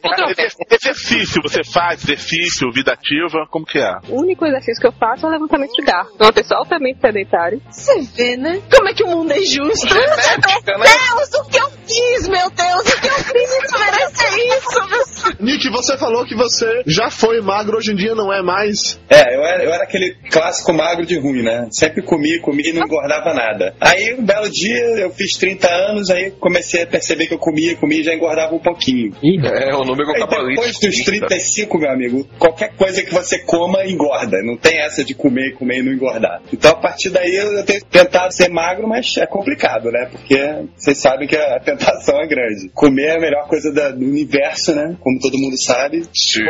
[0.02, 2.31] Cara, exer- exercício, você faz exercício,
[2.74, 3.98] vida ativa, como que é?
[4.10, 6.10] O único exercício que eu faço é o levantamento de garro.
[6.18, 7.60] Sou uma pessoa altamente sedentária.
[7.70, 8.62] Você vê, né?
[8.74, 9.88] Como é que o mundo é justo?
[9.88, 10.86] Genética, né?
[10.86, 12.94] Deus, o que eu fiz, meu Deus?
[12.94, 15.36] O que eu fiz pra merecer isso, meu senhor?
[15.40, 19.00] Nick, você falou que você já foi magro, hoje em dia não é mais.
[19.10, 21.68] É, eu era, eu era aquele clássico magro de ruim, né?
[21.72, 23.76] Sempre comia, comia e não engordava nada.
[23.80, 27.76] Aí, um belo dia, eu fiz 30 anos, aí comecei a perceber que eu comia,
[27.76, 29.14] comia e já engordava um pouquinho.
[29.22, 30.80] É, o número Aí cabalístico.
[30.80, 34.42] depois dos 35, meu amigo, qualquer coisa que você coma, engorda.
[34.44, 36.42] Não tem essa de comer, comer e não engordar.
[36.52, 40.08] Então, a partir daí, eu tenho tentado ser magro, mas é complicado, né?
[40.12, 40.38] Porque
[40.76, 42.70] vocês sabem que a tentação é grande.
[42.74, 44.96] Comer é a melhor coisa da- do universo, né?
[45.00, 46.04] Como todo mundo sabe.
[46.14, 46.42] Sim.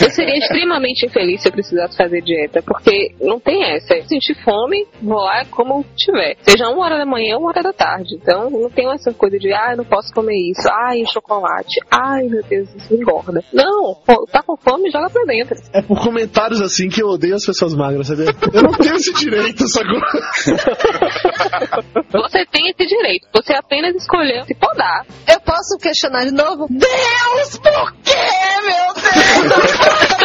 [0.00, 3.94] Eu seria extremamente infeliz se eu precisasse fazer dieta, porque não tem essa.
[3.94, 6.36] Eu sentir fome, vou lá como tiver.
[6.42, 8.14] Seja uma hora da manhã ou uma hora da tarde.
[8.14, 10.68] Então não tem essa coisa de, ah, eu não posso comer isso.
[10.70, 11.80] Ai, chocolate.
[11.90, 13.42] Ai, meu Deus, isso engorda.
[13.52, 15.54] Não, pô, tá com fome, joga pra dentro.
[15.72, 18.26] É por comentários assim que eu odeio as pessoas magras, sabia?
[18.52, 20.00] Eu não tenho esse direito, sacou?
[22.12, 23.26] Você tem esse direito.
[23.34, 25.04] Você apenas escolheu se podar.
[25.26, 26.66] Eu posso questionar de novo?
[26.70, 28.14] Deus, por quê,
[28.64, 30.14] meu Deus?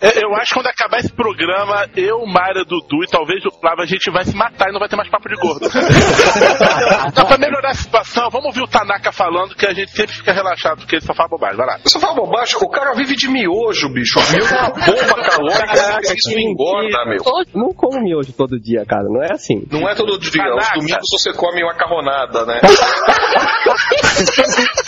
[0.00, 3.86] Eu, acho que quando acabar esse programa, eu, Mayra, Dudu e talvez o Flávio, a
[3.86, 5.68] gente vai se matar e não vai ter mais papo de gordo.
[7.08, 10.32] então, pra melhorar a situação, vamos ouvir o Tanaka falando que a gente sempre fica
[10.32, 11.56] relaxado porque ele só fala bobagem.
[11.56, 11.78] Vai lá.
[11.84, 14.18] Você fala bobagem, o cara vive de miojo, bicho.
[14.32, 17.22] Miojo é uma bomba calórica, isso não engorda, meu.
[17.54, 19.04] Não como miojo todo dia, cara.
[19.04, 19.64] Não é assim.
[19.70, 20.30] Não é todo dia.
[20.30, 20.74] Os Tanaka.
[20.74, 22.60] domingos você come macarronada, né?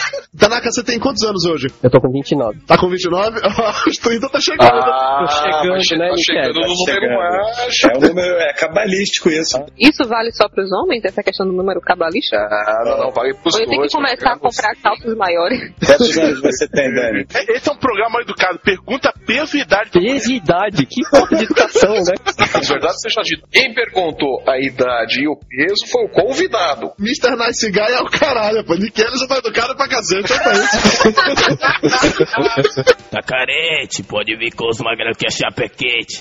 [0.43, 1.69] Tanaka, você tem quantos anos hoje?
[1.83, 2.59] Eu tô com 29.
[2.67, 3.41] Tá com 29?
[3.87, 4.71] Os 30 tá chegando.
[4.73, 6.53] Ah, Tô chegando, né, tá chegando Michele?
[6.53, 7.19] no número chegando.
[7.19, 7.87] mágico.
[7.93, 9.65] É um número é cabalístico isso.
[9.79, 12.37] Isso vale só pros homens, essa questão do número cabalístico?
[12.37, 13.93] Ah, não, não, vale pros Ou eu tenho dois.
[13.93, 15.61] que começar a comprar calças maiores?
[15.87, 17.27] Quantos anos você tem, Dani?
[17.35, 18.59] É- Esse é um programa educado.
[18.59, 19.91] Pergunta peso e idade.
[19.93, 22.15] Peso e idade, que falta de educação, né?
[22.53, 23.47] Na verdade, seja dito.
[23.51, 26.93] Quem perguntou a idade e o peso foi o convidado.
[26.99, 27.37] Mr.
[27.37, 28.75] Nice Guy é o caralho, pô.
[28.75, 30.32] Nick Ellis já tá educado pra cacete,
[31.85, 32.85] isso.
[33.11, 36.21] Tá carente, pode vir com os magros que a chapa é quente.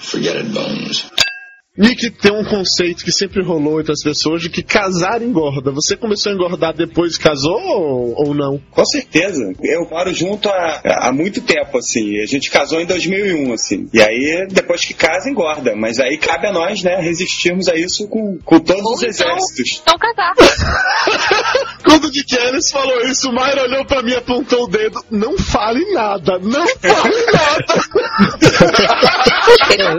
[1.77, 5.71] Nick tem um conceito que sempre rolou entre as pessoas de que casar engorda.
[5.71, 8.61] Você começou a engordar depois que casou ou, ou não?
[8.69, 9.41] Com certeza.
[9.63, 12.21] Eu moro junto há, há muito tempo, assim.
[12.21, 13.87] A gente casou em 2001, assim.
[13.93, 15.73] E aí, depois que casa, engorda.
[15.73, 19.27] Mas aí cabe a nós, né, resistirmos a isso com, com todos Ou os então-
[19.29, 19.81] exércitos.
[19.81, 20.33] Então casar.
[21.83, 22.11] Quando o
[22.47, 25.03] Ellis falou isso, o Mayra olhou pra mim e apontou o dedo.
[25.09, 27.73] Não fale nada, não fale nada.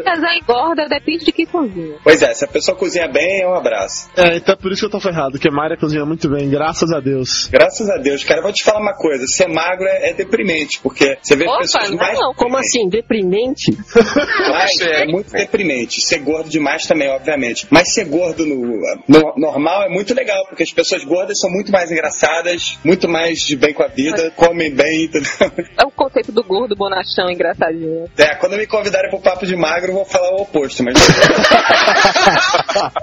[0.05, 1.97] Casar engorda depende de quem cozinha.
[2.03, 4.09] Pois é, se a pessoa cozinha bem, é um abraço.
[4.17, 6.49] É, então é por isso que eu tô ferrado, que a Mayra cozinha muito bem,
[6.49, 7.49] graças a Deus.
[7.49, 10.81] Graças a Deus, cara, eu vou te falar uma coisa: ser magro é, é deprimente,
[10.83, 12.19] porque você vê Opa, pessoas não, mais.
[12.19, 12.35] não.
[12.35, 12.89] Como assim?
[12.89, 13.73] Deprimente?
[14.51, 16.01] Mas é muito deprimente.
[16.01, 17.67] Ser gordo demais também, obviamente.
[17.71, 21.72] Mas ser gordo no, no normal é muito legal, porque as pessoas gordas são muito
[21.73, 25.31] mais engraçadas, muito mais de bem com a vida, comem bem, entendeu?
[25.79, 28.09] É o conceito do gordo bonachão engraçadinho.
[28.17, 30.95] É, quando me convidarem pro papo de magro, eu vou falar o oposto, mas.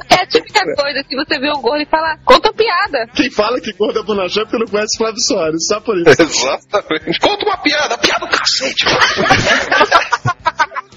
[0.09, 3.07] É a típica coisa, se você vê um gordo e fala, conta piada.
[3.13, 6.21] Quem fala que gorda é bonachão é porque não conhece Flávio Soares, só por isso.
[6.21, 7.19] Exatamente.
[7.19, 8.85] Conta uma piada, piada do cacete.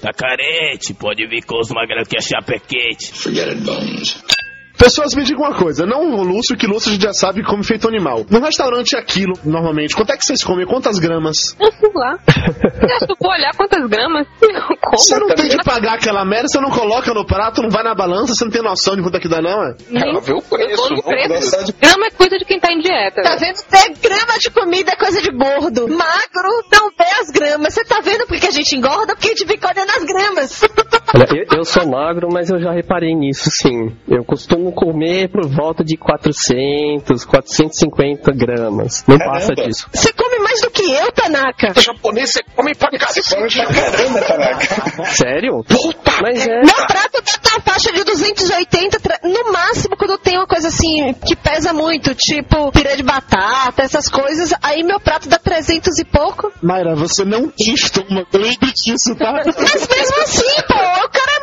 [0.01, 3.13] Tá carente, pode vir com os magros que a chapa é quente.
[4.83, 7.47] Pessoas me digam uma coisa, não o Lúcio, que Lúcio a gente já sabe que
[7.49, 8.25] come feito animal.
[8.29, 10.65] No restaurante é aquilo, normalmente, quanto é que vocês comem?
[10.65, 11.55] Quantas gramas?
[11.57, 12.17] Eu lá.
[12.27, 14.49] Eu vou olhar quantas gramas eu
[14.81, 14.97] como?
[14.97, 17.95] Você não tem de pagar aquela merda, você não coloca no prato, não vai na
[17.95, 19.75] balança, você não tem noção de quanto é que dá, não, é?
[19.93, 21.65] Ela vê o Eu preço, não preço.
[21.65, 23.21] de- Grama é coisa de quem tá em dieta.
[23.21, 23.55] Tá vendo?
[23.63, 25.87] Ter grama de comida é coisa de gordo.
[25.87, 27.73] Magro não vê as gramas.
[27.73, 29.15] Você tá vendo por que a gente engorda?
[29.15, 30.61] Porque a gente fica olhando as gramas.
[31.15, 33.95] Olha, eu, eu sou magro, mas eu já reparei nisso, sim.
[34.09, 39.03] Eu costumo comer por volta de 400, 450 gramas.
[39.07, 39.39] Não Caramba.
[39.39, 39.87] passa disso.
[39.93, 41.73] Você come mais do que eu, Tanaka.
[41.79, 43.35] japonês, você come pra Come cacete.
[43.35, 45.05] pra caramba, Tanaka.
[45.05, 45.63] Sério?
[46.21, 46.61] Mas é.
[46.61, 51.13] Meu prato tá na faixa de 280, tra- no máximo quando tem uma coisa assim
[51.25, 56.05] que pesa muito, tipo pirê de batata, essas coisas, aí meu prato dá 300 e
[56.05, 56.51] pouco.
[56.61, 59.31] Mayra, você não tem estômago, lembre disso, tá?
[59.33, 59.45] Mas
[59.87, 61.42] mesmo assim, pô, o cara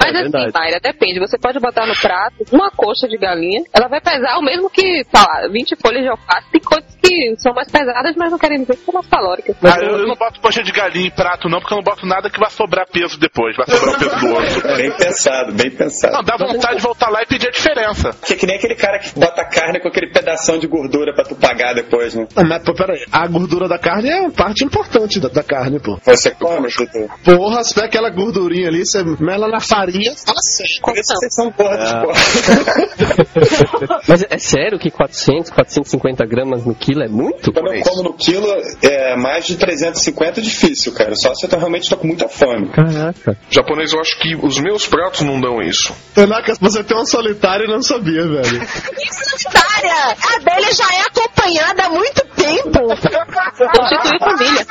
[0.00, 0.52] Mas É assim.
[0.52, 1.20] Mayra, depende.
[1.20, 3.62] Você pode botar no prato uma coxa de galinha.
[3.72, 6.50] Ela vai pesar o mesmo que, sei lá, 20 folhas de alface.
[6.50, 9.56] Tem coisas que são mais pesadas, mas não querem dizer que são mais calóricas.
[9.62, 12.06] Ah, eu, eu não boto coxa de galinha em prato, não, porque eu não boto
[12.06, 13.56] nada que vai sobrar peso depois.
[13.56, 14.62] Vai sobrar o peso do osso.
[14.76, 16.14] Bem pensado, bem pensado.
[16.14, 18.10] Não, dá vontade de voltar lá e pedir a diferença.
[18.26, 21.24] Que é que nem aquele cara que bota carne com aquele pedação de gordura pra
[21.24, 22.26] tu pagar depois, né?
[22.34, 25.78] Não, mas, pô, peraí, a gordura da carne é uma parte importante da, da carne,
[25.80, 25.98] pô.
[26.04, 27.08] Você come, Dudu.
[27.24, 30.80] Porra, se pega aquela gordurinha ali, você mela na farinha, fala sério.
[30.82, 32.00] Por isso vocês são gordos, Ah.
[32.02, 32.16] porra.
[34.08, 37.52] Mas é sério que 400, 450 gramas no quilo é muito?
[37.52, 38.46] Quando eu como no quilo,
[38.82, 41.14] é mais de 350 é difícil, cara.
[41.14, 42.68] Só se eu realmente tô com muita fome.
[42.70, 43.36] Caraca.
[43.50, 45.94] Japonês, eu acho que os meus pratos não dão isso.
[46.14, 48.60] Tanaka, você tem uma solitária e não sabia, velho.
[49.10, 50.16] Solitária!
[50.34, 52.80] A dele já é acompanhada há muito tempo.
[52.86, 54.66] Constituir família.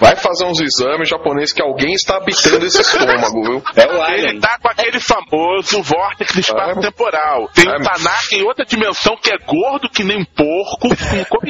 [0.00, 3.62] Vai fazer uns exames japonês que alguém está habitando esse estômago, viu?
[3.76, 4.40] É o Ele Alien.
[4.40, 7.48] tá com aquele famoso vórtice espaço-temporal.
[7.54, 10.71] Tem um Tanaka em outra dimensão que é gordo que nem um porco,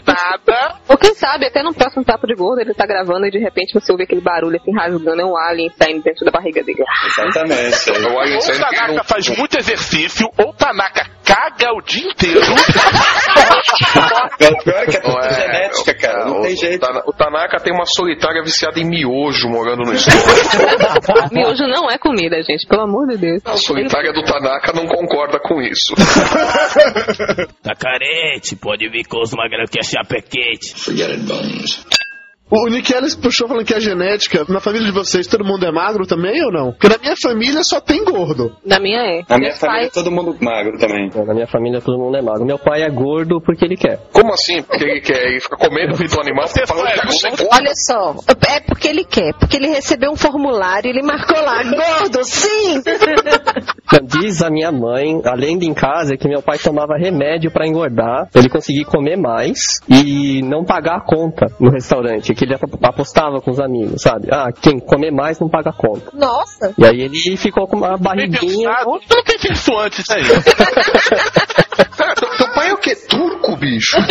[0.07, 0.77] nada.
[0.89, 3.75] Ou quem sabe, até no próximo Papo de Gordo, ele tá gravando e de repente
[3.75, 6.85] você ouve aquele barulho assim rasgando, é um alien saindo dentro da barriga dele.
[7.07, 7.91] Exatamente.
[7.91, 12.41] O alien Ou o Tanaka faz muito exercício, ou o Tanaka caga o dia inteiro.
[14.39, 16.25] É, o pior é que é tudo é, genética, cara.
[16.27, 16.87] Não o tem jeito.
[17.07, 20.21] O Tanaka tem uma solitária viciada em miojo morando no estúdio.
[21.33, 23.43] Miojo não é comida, gente, pelo amor de Deus.
[23.45, 25.95] A solitária do Tanaka não concorda com isso.
[27.63, 30.75] Tá carente, pode vir com os magrão que é chapequete.
[32.55, 34.45] O Nick Ellis puxou falando que é genética.
[34.47, 36.73] Na família de vocês, todo mundo é magro também ou não?
[36.73, 38.55] Porque na minha família só tem gordo.
[38.63, 39.23] Na minha é.
[39.27, 41.09] Na minha Meus família pais- todo mundo magro também.
[41.27, 42.45] Na minha família todo mundo é magro.
[42.45, 44.01] Meu pai é gordo porque ele quer.
[44.13, 44.63] Como assim?
[44.63, 47.49] Porque ele quer ele fica comendo feito animal, fica falando que quero ser gordo.
[47.53, 48.15] Olha só,
[48.47, 52.83] é porque ele quer, porque ele recebeu um formulário e ele marcou lá, gordo, sim!
[54.05, 58.29] Diz a minha mãe, além de em casa, que meu pai tomava remédio pra engordar,
[58.31, 62.85] pra ele conseguir comer mais e não pagar a conta no restaurante, que ele ap-
[62.85, 64.27] apostava com os amigos, sabe?
[64.33, 66.11] Ah, quem comer mais não paga a conta.
[66.13, 66.75] Nossa!
[66.77, 68.69] E aí ele ficou com uma Bem barriguinha.
[68.69, 69.01] pensado.
[69.09, 70.23] Tu não pensei isso antes, isso aí.
[73.63, 73.97] bicho?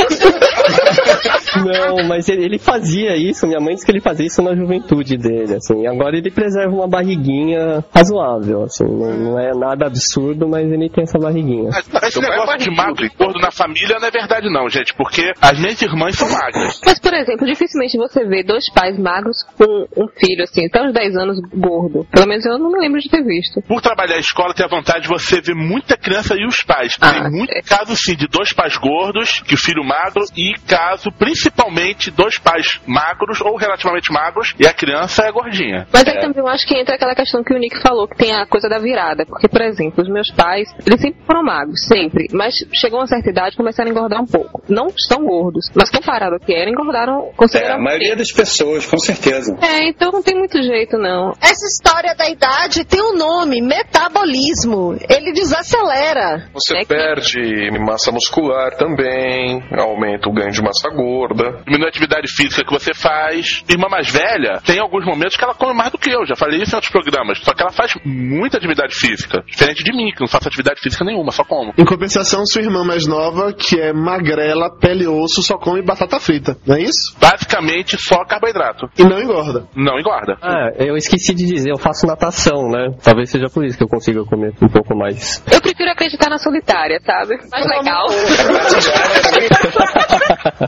[1.65, 5.55] Não, mas ele, fazia isso, minha mãe disse que ele fazia isso na juventude dele,
[5.55, 5.85] assim.
[5.85, 8.85] Agora ele preserva uma barriguinha razoável, assim.
[8.85, 11.69] Não, não é nada absurdo, mas ele tem essa barriguinha.
[11.71, 14.93] Mas Esse é negócio de magro e gordo na família não é verdade não, gente,
[14.93, 16.79] porque as minhas irmãs são magras.
[16.85, 20.93] Mas, por exemplo, dificilmente você vê dois pais magros com um filho, assim, até uns
[20.93, 22.05] 10 anos gordo.
[22.11, 23.61] Pelo menos eu não me lembro de ter visto.
[23.63, 26.97] Por trabalhar em escola, tem a vantagem de você ver muita criança e os pais.
[27.01, 27.61] Ah, tem muito é.
[27.61, 32.79] caso, sim, de dois pais gordos, que o filho magro, e caso, principalmente, dois pais
[32.85, 35.87] magros ou relativamente magros, e a criança é gordinha.
[35.91, 38.33] Mas aí também eu acho que entra aquela questão que o Nick falou, que tem
[38.35, 39.25] a coisa da virada.
[39.25, 42.27] Porque, por exemplo, os meus pais, eles sempre foram magros, sempre.
[42.31, 44.61] Mas chegou a uma certa idade e começaram a engordar um pouco.
[44.69, 47.83] Não estão gordos, mas comparado ao que era, engordaram É, a consideravelmente.
[47.83, 49.57] maioria das pessoas, com certeza.
[49.61, 51.31] É, então não tem muito jeito, não.
[51.41, 54.97] Essa história da idade tem um nome, metabolismo.
[55.09, 56.49] Ele desacelera.
[56.53, 59.30] Você É que- perde massa muscular também,
[59.77, 61.61] aumenta o ganho de massa gorda.
[61.65, 63.63] Diminui a atividade física que você faz.
[63.69, 66.61] Irmã mais velha, tem alguns momentos que ela come mais do que eu, já falei
[66.61, 67.39] isso em outros programas.
[67.39, 69.43] Só que ela faz muita atividade física.
[69.45, 71.73] Diferente de mim, que não faço atividade física nenhuma, só como.
[71.77, 76.19] Em compensação, sua irmã mais nova, que é magrela, pele e osso, só come batata
[76.19, 76.57] frita.
[76.65, 77.15] Não é isso?
[77.19, 78.89] Basicamente só carboidrato.
[78.97, 79.67] E não engorda.
[79.75, 80.37] Não engorda.
[80.41, 82.89] Ah, eu esqueci de dizer, eu faço natação, né?
[83.03, 85.43] Talvez seja por isso que eu consiga comer um pouco mais.
[85.51, 87.37] Eu prefiro acreditar na solitária, sabe?
[87.51, 88.05] Mais legal.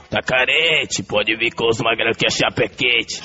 [0.09, 3.21] Tá carente, pode vir com os magrão que é chapequete.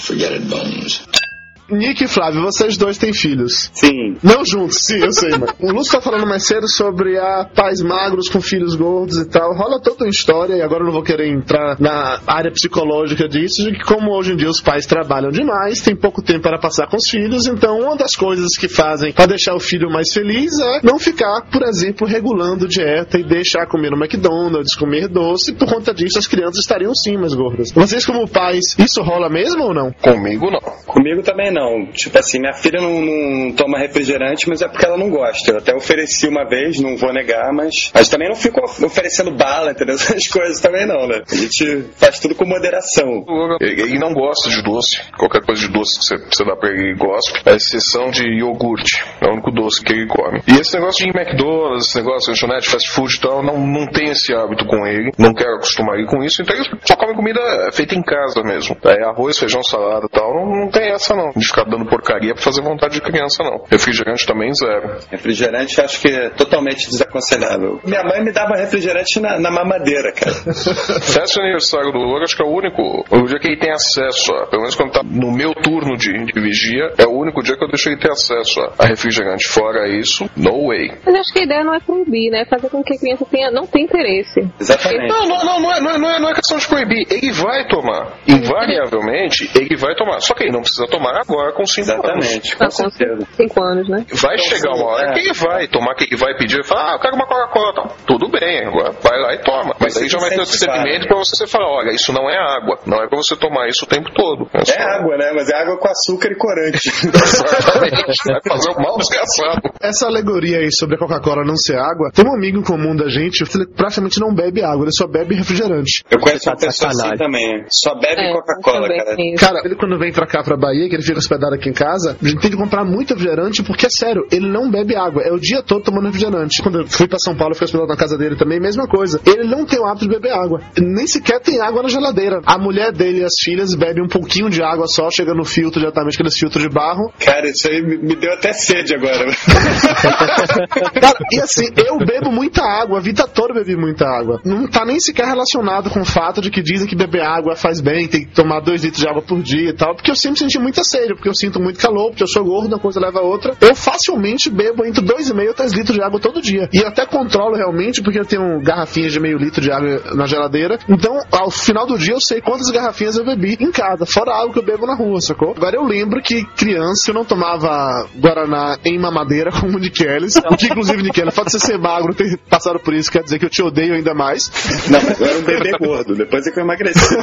[1.70, 3.70] Nick e Flávio, vocês dois têm filhos.
[3.74, 4.16] Sim.
[4.22, 5.54] Não juntos, sim, eu sei, mas.
[5.61, 9.54] O Lúcio tá falando mais cedo sobre a pais magros com filhos gordos e tal.
[9.54, 13.64] Rola toda uma história, e agora eu não vou querer entrar na área psicológica disso,
[13.64, 16.87] de que como hoje em dia os pais trabalham demais, tem pouco tempo para passar
[16.88, 20.59] com os filhos, então uma das coisas que fazem para deixar o filho mais feliz
[20.59, 25.68] é não ficar, por exemplo, regulando dieta e deixar comer no McDonald's, comer doce, por
[25.68, 27.72] conta disso as crianças estariam sim mais gordas.
[27.72, 29.92] Vocês como pais, isso rola mesmo ou não?
[29.92, 30.61] Comigo não.
[30.87, 31.58] Comigo também não.
[31.92, 35.51] Tipo assim, minha filha não, não toma refrigerante, mas é porque ela não gosta.
[35.53, 37.90] Eu até ofereci uma vez, não vou negar, mas.
[37.94, 39.94] Mas também não fico of- oferecendo bala, entendeu?
[40.09, 41.23] Essas coisas também não, né?
[41.31, 43.25] A gente faz tudo com moderação.
[43.61, 45.01] Ele não gosta de doce.
[45.18, 47.51] Qualquer coisa de doce que você, você dá pra ele gosta.
[47.51, 49.03] A exceção de iogurte.
[49.21, 50.40] É o único doce que ele come.
[50.47, 53.87] E esse negócio de McDonald's, esse negócio de lanchonete, fast food e tal, não, não
[53.87, 55.12] tem esse hábito com ele.
[55.18, 56.42] Não quero acostumar ele com isso.
[56.42, 57.40] Então ele só come comida
[57.73, 58.77] feita em casa mesmo.
[58.85, 60.35] É arroz, feijão, salada e tal.
[60.35, 61.31] Não, não tem essa não.
[61.31, 63.64] De ficar dando porcaria pra fazer vontade de criança, não.
[63.70, 64.98] Refrigerante também, zero.
[65.11, 67.80] Refrigerante eu acho que é totalmente desaconselhável.
[67.84, 70.32] Minha mãe me dava refrigerante na, na mamadeira, cara.
[71.00, 73.72] Festa de aniversário do Logan, acho que é o único, o dia que ele tem
[73.72, 77.42] acesso a, pelo menos quando tá no meu turno de, de vigia, é o único
[77.42, 79.46] dia que eu deixo ele ter acesso a, a refrigerante.
[79.46, 80.92] Fora isso, no way.
[81.04, 82.42] Mas acho que a ideia não é proibir, né?
[82.42, 84.40] É fazer com que a criança tenha, não tenha interesse.
[84.61, 85.08] Exatamente.
[85.08, 87.06] Não, não, não, não é, não, é, não, é, não é questão de proibir.
[87.11, 88.18] Ele vai tomar.
[88.26, 90.20] Invariavelmente, ele vai tomar.
[90.20, 92.05] Só que ele não precisa tomar agora com 5 anos.
[92.05, 93.27] Exatamente, com Não, com certeza.
[93.37, 94.07] cinco anos, né?
[94.14, 95.12] Vai chegar uma hora é.
[95.12, 97.96] que ele vai tomar, que ele vai pedir, falar, ah, eu quero uma Coca-Cola, tal.
[98.07, 99.74] tudo bem, agora vai lá e toma.
[99.81, 102.79] Mas aí já vai ter o discernimento pra você falar, olha, isso não é água,
[102.87, 104.48] não é pra você tomar isso o tempo todo.
[104.55, 105.33] É, É água, né?
[105.35, 106.88] Mas é água com açúcar e corante.
[107.48, 108.14] Exatamente.
[108.27, 109.61] Vai fazer um mal desgraçado.
[109.81, 113.09] Essa alegoria aí sobre a Coca-Cola não ser água, tem um amigo em comum da
[113.09, 116.05] gente, ele praticamente não bebe água, ele só bebe refrigerante.
[116.11, 117.64] Eu conheço uma pessoa assim também.
[117.70, 119.16] Só bebe É, Coca-Cola, cara.
[119.38, 122.16] Cara, ele quando vem pra cá, pra Bahia, que ele fica hospedado aqui em casa,
[122.20, 125.22] a gente tem que comprar muito refrigerante, porque é sério, ele não bebe água.
[125.22, 126.62] É o dia todo tomando refrigerante.
[126.62, 129.20] Quando eu fui pra São Paulo, eu fui hospedado na casa dele também, mesma coisa.
[129.26, 130.60] Ele não tem o hábito de beber água.
[130.78, 132.40] Nem sequer tem água na geladeira.
[132.46, 135.80] A mulher dele e as filhas bebem um pouquinho de água só, chega no filtro
[135.80, 137.12] diretamente, aqueles filtros de barro.
[137.20, 139.26] Cara, isso aí me deu até sede agora.
[141.00, 144.40] Cara, e assim, eu bebo muita água, a vida toda eu bebi muita água.
[144.44, 147.80] Não tá nem sequer relacionado com o fato de que dizem que beber água faz
[147.80, 150.38] bem, tem que tomar dois litros de água por dia e tal, porque eu sempre
[150.38, 153.21] senti muita sede, porque eu sinto muito calor, porque eu sou gordo, uma coisa leva
[153.21, 153.57] a outra.
[153.61, 156.68] Eu facilmente bebo entre dois e meio a três litros de água todo dia.
[156.73, 160.79] E até controlo realmente, porque eu tenho garrafinhas de meio litro de água na geladeira.
[160.88, 164.42] Então, ao final do dia, eu sei quantas garrafinhas eu bebi em casa, fora a
[164.42, 165.53] água que eu bebo na rua, sacou?
[165.57, 170.66] Agora eu lembro que criança eu não tomava Guaraná em mamadeira como o Niqueles, que
[170.66, 173.51] inclusive, Niqueles, fato de você ser magro, ter passado por isso, quer dizer que eu
[173.51, 174.51] te odeio ainda mais.
[174.90, 177.16] Não, eu era um bebê gordo, depois é que eu emagreci.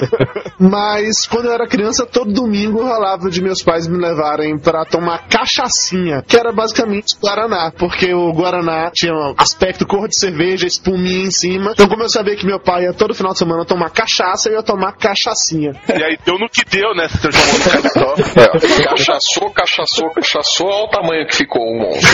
[0.58, 5.28] Mas quando eu era criança, todo domingo rolava de meus pais me levarem pra tomar
[5.28, 11.26] cachaçinha, que era basicamente Guaraná, porque o Guaraná tinha um aspecto cor de cerveja, espuminha
[11.26, 11.72] em cima.
[11.72, 14.56] Então, como eu sabia que meu pai ia todo final de semana tomar cachaça, eu
[14.56, 15.72] ia tomar cachaçinha.
[15.88, 17.08] E aí deu no que deu, né?
[17.08, 18.14] Se transformou no capitão.
[18.40, 22.10] É, cachaçou, cachaçou, cachaçou, olha o tamanho que ficou o monstro.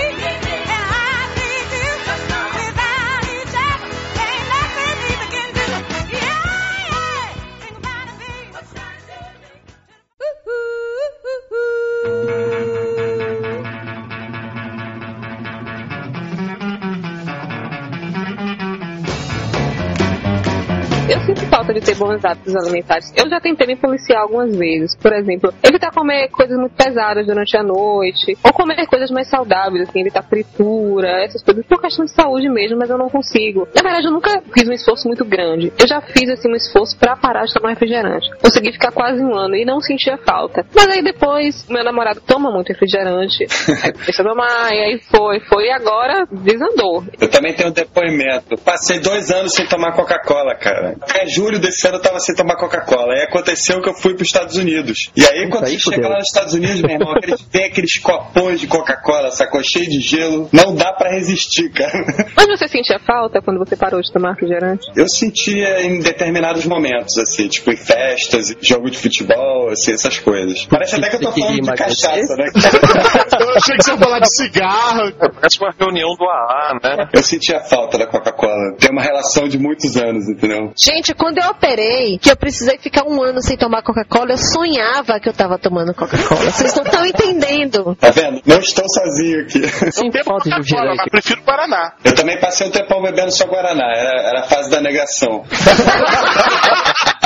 [21.74, 23.14] de ter bons hábitos alimentares.
[23.16, 24.96] Eu já tentei me policiar algumas vezes.
[24.96, 28.38] Por exemplo, evitar comer coisas muito pesadas durante a noite.
[28.44, 31.66] Ou comer coisas mais saudáveis, assim, evitar fritura, essas coisas.
[31.66, 33.68] Por questão de saúde mesmo, mas eu não consigo.
[33.76, 35.72] Na verdade, eu nunca fiz um esforço muito grande.
[35.80, 38.30] Eu já fiz, assim, um esforço pra parar de tomar refrigerante.
[38.42, 40.66] Consegui ficar quase um ano e não sentia falta.
[40.76, 43.46] Mas aí depois, meu namorado toma muito refrigerante.
[43.84, 47.04] aí começou a tomar, e aí foi, foi, e agora desandou.
[47.20, 48.58] Eu também tenho um depoimento.
[48.58, 50.96] Passei dois anos sem tomar Coca-Cola, cara.
[51.02, 53.14] Até julho desse ano eu tava sem tomar Coca-Cola.
[53.14, 55.12] Aí aconteceu que eu fui pros Estados Unidos.
[55.16, 57.98] E aí, quando aí você chega lá nos Estados Unidos, meu irmão, aqueles, tem aqueles
[58.00, 59.64] copões de Coca-Cola, sacou?
[59.64, 60.50] Cheio de gelo.
[60.52, 62.06] Não dá pra resistir, cara.
[62.36, 64.88] Mas você sentia falta quando você parou de tomar refrigerante?
[64.96, 70.66] Eu sentia em determinados momentos, assim, tipo em festas, jogo de futebol, assim, essas coisas.
[70.66, 72.46] Parece até que eu tô falando de cachaça, né?
[73.40, 75.14] Eu achei que você ia falar de cigarro.
[75.18, 77.10] Parece uma reunião do AA, né?
[77.14, 78.76] Eu sentia falta da Coca-Cola.
[78.80, 80.72] Tem uma relação de muitos anos, entendeu?
[80.78, 85.20] Gente, quando eu operei, que eu precisei ficar um ano sem tomar Coca-Cola, eu sonhava
[85.20, 86.52] que eu tava tomando Coca-Cola.
[86.52, 87.96] Vocês não estão entendendo.
[87.96, 88.42] Tá vendo?
[88.46, 89.68] Não estou sozinho aqui.
[89.92, 90.98] Sinto falta de Coca-Cola, refrigerante.
[90.98, 91.94] mas prefiro Paraná.
[92.04, 93.86] Eu também passei um tempão bebendo só Guaraná.
[93.96, 95.44] Era, era a fase da negação.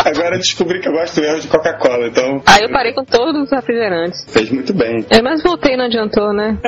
[0.03, 3.43] Agora eu descobri que eu gosto mesmo de Coca-Cola, então Aí eu parei com todos
[3.43, 4.25] os refrigerantes.
[4.33, 5.05] fez muito bem.
[5.11, 6.57] É, mas voltei, não adiantou, né?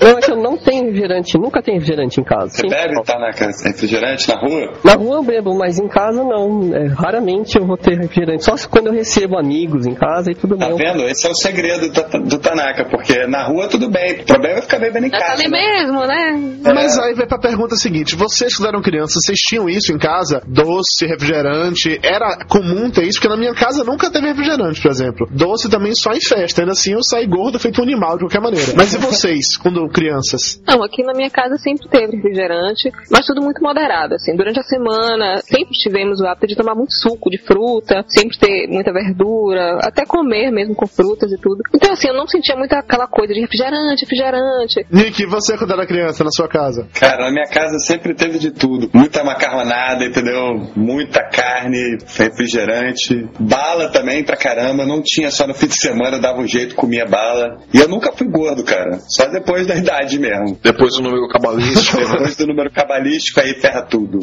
[0.00, 2.48] Não, é que eu não tenho refrigerante, nunca tenho refrigerante em casa.
[2.50, 4.72] Você Sinto bebe, tá na refrigerante na rua?
[4.84, 6.74] Na rua eu bebo, mas em casa não.
[6.74, 8.44] É, raramente eu vou ter refrigerante.
[8.44, 10.76] Só se quando eu recebo amigos em casa e tudo Tá bem.
[10.76, 11.02] vendo?
[11.08, 14.20] Esse é o segredo do, do Tanaka, porque na rua tudo bem.
[14.20, 15.42] O problema é ficar bebendo em tá casa.
[15.42, 15.58] ali né?
[15.58, 16.72] mesmo, né?
[16.74, 20.42] Mas aí vai pra pergunta seguinte: vocês que eram crianças, vocês tinham isso em casa?
[20.46, 21.98] Doce, refrigerante?
[22.02, 23.18] Era comum ter isso?
[23.20, 25.28] Porque na minha casa nunca teve refrigerante, por exemplo.
[25.30, 26.62] Doce também só em festa.
[26.62, 28.72] Ainda assim eu saí gordo, feito um animal de qualquer maneira.
[28.76, 30.60] Mas e vocês, quando crianças?
[30.66, 34.34] Não, aqui na minha casa sempre teve refrigerante, mas tudo muito moderado, assim.
[34.36, 38.68] Durante a semana, sempre tivemos o hábito de tomar muito suco de fruta, sempre ter
[38.68, 41.62] muita verdura, até comer mesmo com frutas e tudo.
[41.74, 44.86] Então, assim, eu não sentia muito aquela coisa de refrigerante, refrigerante.
[44.90, 46.88] Nick, e você quando era criança na sua casa?
[46.94, 48.90] Cara, na minha casa sempre teve de tudo.
[48.92, 50.70] Muita macarronada, entendeu?
[50.74, 53.28] Muita carne, refrigerante.
[53.38, 54.86] Bala também pra caramba.
[54.86, 57.58] Não tinha só no fim de semana, dava um jeito, comia bala.
[57.72, 58.98] E eu nunca fui gordo, cara.
[59.08, 60.58] Só depois da idade mesmo.
[60.62, 61.96] Depois do número cabalístico.
[62.16, 64.18] Depois do número cabalístico, aí ferra tudo.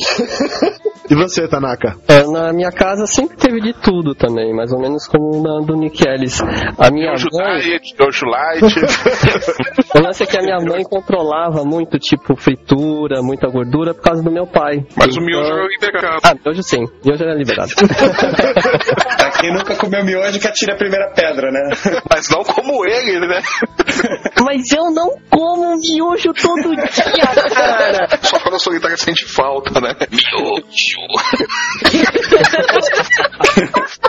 [1.10, 1.96] E você, Tanaka?
[2.08, 5.76] É, na minha casa sempre teve de tudo também, mais ou menos como na do
[5.76, 6.42] Niquelis.
[6.78, 8.64] A minha Yojo mãe, Diet, Light.
[9.96, 14.22] o lance é que a minha mãe controlava muito, tipo, fritura, muita gordura por causa
[14.24, 14.86] do meu pai.
[14.96, 16.20] Mas o Então- miojo é liberado.
[16.24, 17.72] Ah, miojo sim, miojo era liberado.
[19.44, 21.70] Quem nunca comeu miojo, que atira a primeira pedra, né?
[22.10, 23.42] Mas não como ele, né?
[24.40, 28.08] Mas eu não como miojo todo dia, cara!
[28.22, 29.94] Só quando a solitária sente falta, né?
[30.10, 31.04] Miojo.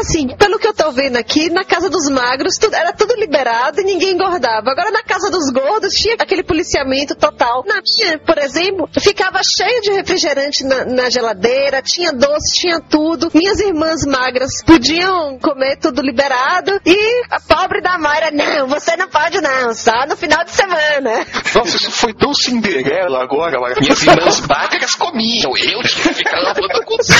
[0.00, 3.80] assim, pelo que eu tô vendo aqui, na casa dos magros, tudo, era tudo liberado
[3.80, 4.70] e ninguém engordava.
[4.70, 7.64] Agora na casa dos gordos tinha aquele policiamento total.
[7.66, 13.30] Na minha, por exemplo, ficava cheio de refrigerante na, na geladeira, tinha doce, tinha tudo.
[13.34, 19.08] Minhas irmãs magras podiam comer tudo liberado e a pobre da Mayra, não, você não
[19.08, 21.26] pode não, só no final de semana.
[21.54, 23.80] Nossa, isso foi tão Cinderela agora, Lara.
[23.80, 27.18] Minhas irmãs magras comiam, eu tinha que ficar lavando a cozinha.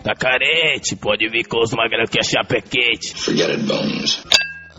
[0.10, 3.14] Tá carente, pode vir com os magrão que é chapa quente.
[3.14, 4.24] Forget it, Bones.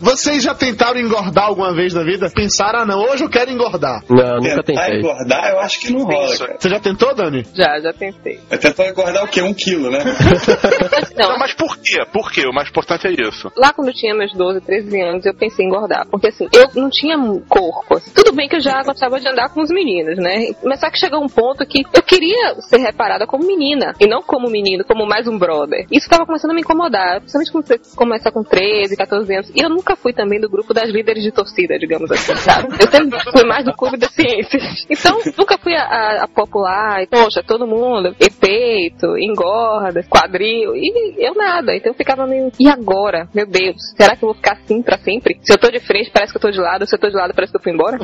[0.02, 2.28] Vocês já tentaram engordar alguma vez na vida?
[2.34, 4.02] Pensaram, ah não, hoje eu quero engordar.
[4.10, 4.98] Não, nunca Tentar tentei.
[4.98, 6.56] engordar, eu acho que não rola, cara.
[6.58, 7.46] Você já tentou, Dani?
[7.54, 8.40] Já, já tentei.
[8.50, 9.40] Eu tentar engordar o quê?
[9.42, 10.00] Um quilo, né?
[11.16, 12.04] Não, Mas por quê?
[12.12, 12.46] Por quê?
[12.48, 13.50] O mais importante é isso.
[13.56, 16.06] Lá quando eu tinha meus 12, 13 anos, eu pensei em engordar.
[16.10, 17.16] Porque assim, eu não tinha
[17.48, 17.96] corpo.
[17.96, 18.10] assim.
[18.12, 20.48] Tudo bem que eu já gostava de andar com os meninos, né?
[20.64, 23.94] Mas só que chegou um ponto que eu queria ser reparada como menina.
[24.00, 25.86] E não como menino, como mais um brother.
[25.92, 27.20] Isso tava começando a me incomodar.
[27.20, 29.50] Principalmente quando você começa com 13, 14 anos.
[29.54, 32.68] E eu nunca fui também do grupo das líderes de torcida, digamos assim, sabe?
[32.80, 34.62] Eu sempre fui mais do clube das ciências.
[34.90, 37.02] Então, nunca fui a, a- a popular.
[37.02, 40.74] E, poxa, todo mundo, e peito, engorda, quadril.
[40.76, 41.74] E eu nada.
[41.74, 42.50] Então eu ficava meio.
[42.58, 43.28] E agora?
[43.34, 45.38] Meu Deus, será que eu vou ficar assim pra sempre?
[45.42, 46.86] Se eu tô de frente, parece que eu tô de lado.
[46.86, 47.96] Se eu tô de lado, parece que eu fui embora.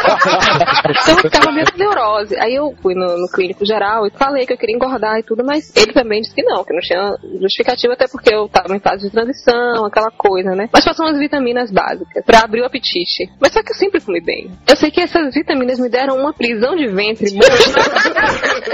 [0.00, 2.36] então eu ficava meio neurose.
[2.38, 5.44] Aí eu fui no, no clínico geral e falei que eu queria engordar e tudo,
[5.44, 8.80] mas ele também disse que não, que não tinha justificativa, até porque eu tava em
[8.80, 10.68] fase de transição, aquela coisa, né?
[10.72, 13.30] Mas passou umas vitaminas básicas pra abrir o apetite.
[13.40, 14.50] Mas só que eu sempre comi bem.
[14.68, 17.26] Eu sei que essas vitaminas me deram uma prisão de ventre.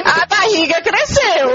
[0.05, 1.49] A barriga cresceu.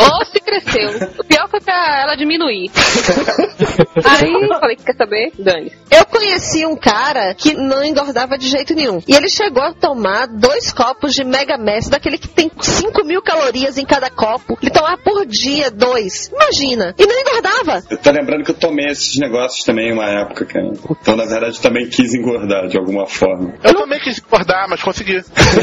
[0.00, 1.08] Ou se cresceu.
[1.18, 2.70] O pior foi pra ela diminuir.
[3.96, 5.32] Aí eu falei, quer saber?
[5.38, 5.72] Dane.
[5.90, 9.00] Eu conheci um cara que não engordava de jeito nenhum.
[9.06, 13.22] E ele chegou a tomar dois copos de Mega Mess, daquele que tem 5 mil
[13.22, 14.56] calorias em cada copo.
[14.62, 16.28] Ele tomava por dia dois.
[16.28, 16.94] Imagina.
[16.98, 17.82] E não engordava.
[17.90, 20.70] Eu tô lembrando que eu tomei esses negócios também uma época, cara.
[20.90, 23.54] Então, na verdade, eu também quis engordar de alguma forma.
[23.64, 25.20] Eu também quis engordar, mas consegui.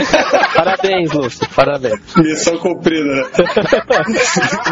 [0.54, 1.48] Parabéns, Lúcio.
[1.56, 2.00] Parabéns.
[2.18, 3.24] Missão cumprida, né?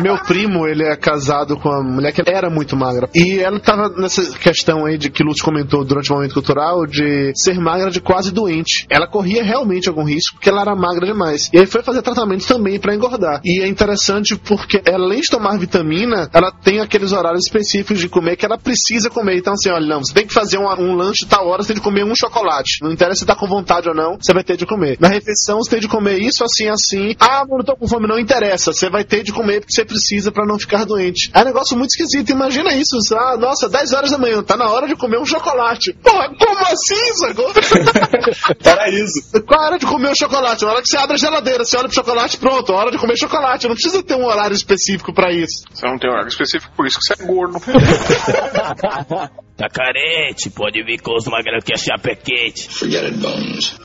[0.01, 3.07] Meu primo, ele é casado com uma mulher que era muito magra.
[3.13, 7.31] E ela tava nessa questão aí de que Lúcio comentou durante o momento cultural de
[7.35, 8.85] ser magra de quase doente.
[8.89, 11.49] Ela corria realmente algum risco porque ela era magra demais.
[11.53, 13.41] E aí foi fazer tratamento também pra engordar.
[13.43, 18.35] E é interessante porque além de tomar vitamina, ela tem aqueles horários específicos de comer
[18.35, 19.37] que ela precisa comer.
[19.37, 21.77] Então assim, olha, não, você tem que fazer um, um lanche tal hora, você tem
[21.77, 22.79] de comer um chocolate.
[22.81, 24.97] Não interessa se tá com vontade ou não, você vai ter de comer.
[24.99, 27.15] Na refeição, você tem de comer isso, assim, assim.
[27.19, 28.73] Ah, não tô com fome, não interessa.
[28.73, 31.29] Você vai ter de comer porque você precisa pra não ficar doente.
[31.33, 32.31] É um negócio muito esquisito.
[32.31, 32.97] Imagina isso.
[33.35, 35.93] Ah, nossa, 10 horas da manhã, tá na hora de comer um chocolate.
[35.93, 37.51] Porra, como assim, sacou?
[38.63, 39.43] Paraíso.
[39.45, 40.63] Qual a hora de comer o chocolate?
[40.63, 43.17] Na hora que você abre a geladeira, você olha pro chocolate, pronto, hora de comer
[43.17, 43.67] chocolate.
[43.67, 45.63] Não precisa ter um horário específico pra isso.
[45.71, 47.59] Você não tem horário específico, por isso que você é gordo.
[49.55, 52.67] Tá carente, pode vir com os magrão que é chapa quente.
[52.67, 53.79] Forget it, Bones.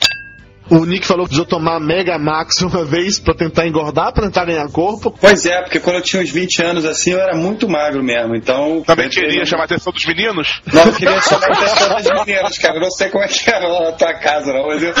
[0.71, 4.45] O Nick falou que precisou tomar Mega Max uma vez pra tentar engordar, pra tentar
[4.45, 5.13] ganhar corpo.
[5.19, 8.33] Pois é, porque quando eu tinha uns 20 anos assim, eu era muito magro mesmo.
[8.37, 8.81] Então.
[8.87, 10.61] Também queria chamar a atenção dos meninos?
[10.71, 12.75] Não, eu queria chamar a atenção das meninas, cara.
[12.75, 14.93] Eu não sei como é que era lá na tua casa, não, mas eu.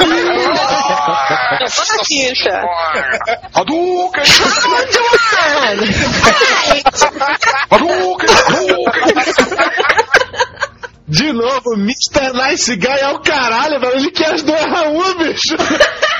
[2.03, 2.63] Quixa.
[3.53, 4.23] Hadouken!
[7.69, 8.29] Hadouken!
[11.11, 12.31] De novo, Mr.
[12.33, 13.95] Nice Guy é o caralho, velho.
[13.97, 15.57] Ele quer as duas uma, bicho.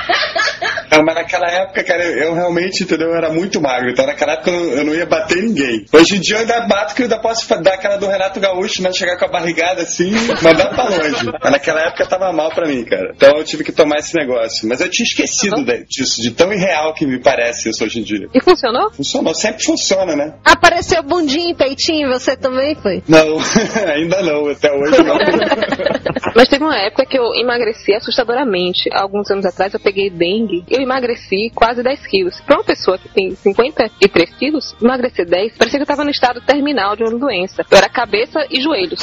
[0.92, 3.08] Não, mas naquela época, cara, eu, realmente, entendeu?
[3.08, 3.90] Eu era muito magro.
[3.90, 5.86] Então naquela época eu, eu não ia bater ninguém.
[5.92, 8.82] Hoje em dia eu ainda bato que eu ainda posso dar aquela do Renato Gaúcho,
[8.82, 8.92] né?
[8.92, 10.12] Chegar com a barrigada assim
[10.42, 11.26] mandar pra longe.
[11.42, 13.12] Mas naquela época tava mal pra mim, cara.
[13.14, 14.68] Então eu tive que tomar esse negócio.
[14.68, 18.02] Mas eu tinha esquecido de- disso, de tão irreal que me parece isso hoje em
[18.02, 18.28] dia.
[18.34, 18.90] E funcionou?
[18.92, 20.34] Funcionou, sempre funciona, né?
[20.44, 23.02] Apareceu bundinho e peitinho, você também foi?
[23.08, 23.38] Não,
[23.94, 25.16] ainda não, até hoje não.
[26.34, 28.88] Mas teve uma época que eu emagreci assustadoramente.
[28.92, 30.64] Alguns anos atrás eu peguei dengue.
[30.70, 32.40] Eu emagreci quase 10 quilos.
[32.40, 36.40] Pra uma pessoa que tem 53 quilos, emagrecer 10, parecia que eu tava no estado
[36.40, 37.64] terminal de uma doença.
[37.70, 39.00] Eu era cabeça e joelhos.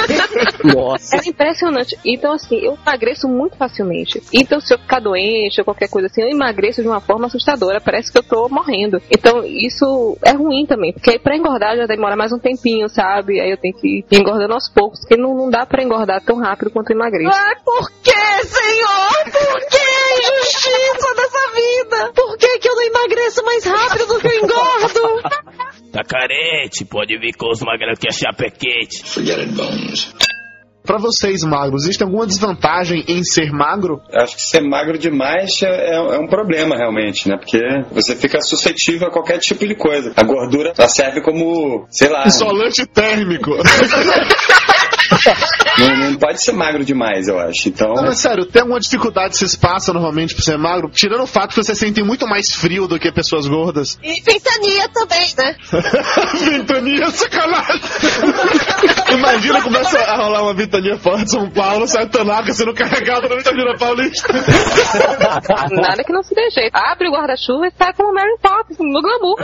[0.64, 1.16] Nossa.
[1.16, 1.98] Era impressionante.
[2.04, 4.22] Então, assim, eu emagreço muito facilmente.
[4.32, 7.80] Então, se eu ficar doente ou qualquer coisa assim, eu emagreço de uma forma assustadora.
[7.80, 9.00] Parece que eu tô morrendo.
[9.10, 10.92] Então, isso é ruim também.
[10.92, 13.40] Porque aí pra engordar já demora mais um tempinho, sabe?
[13.40, 15.00] Aí eu tenho que ir engordando aos poucos.
[15.00, 17.30] Porque não, não dá pra engordar tão rápido quanto eu emagreço.
[17.32, 19.32] Ai, por que, Senhor?
[19.32, 19.90] Por que
[21.09, 22.12] a injustiça dessa vida?
[22.14, 25.50] Por que, que eu não emagreço mais rápido do que eu engordo?
[25.90, 29.02] Tá carente, pode vir com os magrão que é chapa quente.
[29.04, 30.14] Forget it, Bones.
[30.84, 34.00] Pra vocês, magros, existe alguma desvantagem em ser magro?
[34.14, 37.36] Acho que ser magro demais é, é um problema, realmente, né?
[37.36, 37.58] Porque
[37.90, 40.12] você fica suscetível a qualquer tipo de coisa.
[40.16, 42.24] A gordura só serve como, sei lá.
[42.24, 43.50] Isolante térmico.
[45.78, 47.68] Não, não pode ser magro demais, eu acho.
[47.68, 47.94] Então.
[47.94, 50.90] Não, mas sério, tem alguma dificuldade que vocês passam normalmente por ser magro?
[50.90, 53.98] Tirando o fato que vocês sentem muito mais frio do que pessoas gordas.
[54.02, 55.56] E ventania também, né?
[56.50, 57.80] ventania, sacanagem!
[59.12, 63.36] Imagina, começa a rolar uma ventania forte de São Paulo, sai Tanaka sendo carregado na
[63.36, 64.32] ventania paulista.
[65.72, 66.74] Nada que não se dê jeito.
[66.74, 69.36] Abre o guarda-chuva e sai como Mary Poppins no glamour.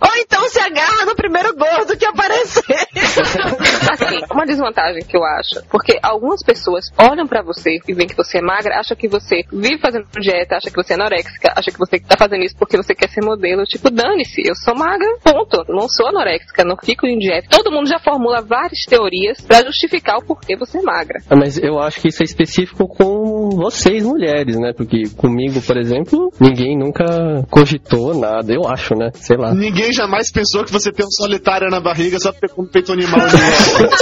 [0.00, 2.64] Ou então se agarra no primeiro gordo que aparecer.
[4.04, 8.16] Assim, uma desvantagem que eu acho, porque algumas pessoas olham pra você e veem que
[8.16, 11.72] você é magra, acham que você vive fazendo dieta, acham que você é anoréxica, acham
[11.72, 13.64] que você tá fazendo isso porque você quer ser modelo.
[13.64, 15.64] Tipo, dane-se, eu sou magra, ponto.
[15.68, 17.48] Não sou anoréxica, não fico em dieta.
[17.50, 21.20] Todo mundo já formula várias teorias pra justificar o porquê você é magra.
[21.28, 24.72] Ah, Mas eu acho que isso é específico com vocês mulheres, né?
[24.76, 27.04] Porque comigo, por exemplo, ninguém nunca
[27.50, 29.10] cogitou nada, eu acho, né?
[29.14, 29.54] Sei lá.
[29.54, 32.92] Ninguém jamais pensou que você tem um solitário na barriga só porque com um peito
[32.92, 33.20] animal.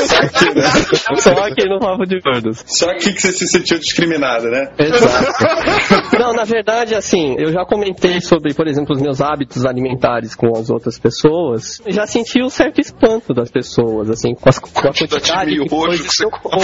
[1.19, 2.65] Só aqui no Papo de Gordos.
[2.67, 4.71] Só aqui que você se sentiu discriminado, né?
[4.79, 6.19] Exato.
[6.19, 10.57] Não, na verdade, assim, eu já comentei sobre, por exemplo, os meus hábitos alimentares com
[10.57, 11.81] as outras pessoas.
[11.85, 15.69] Eu já senti um certo espanto das pessoas, assim, com, as, com a quantidade de
[15.69, 16.63] coisas que eu como.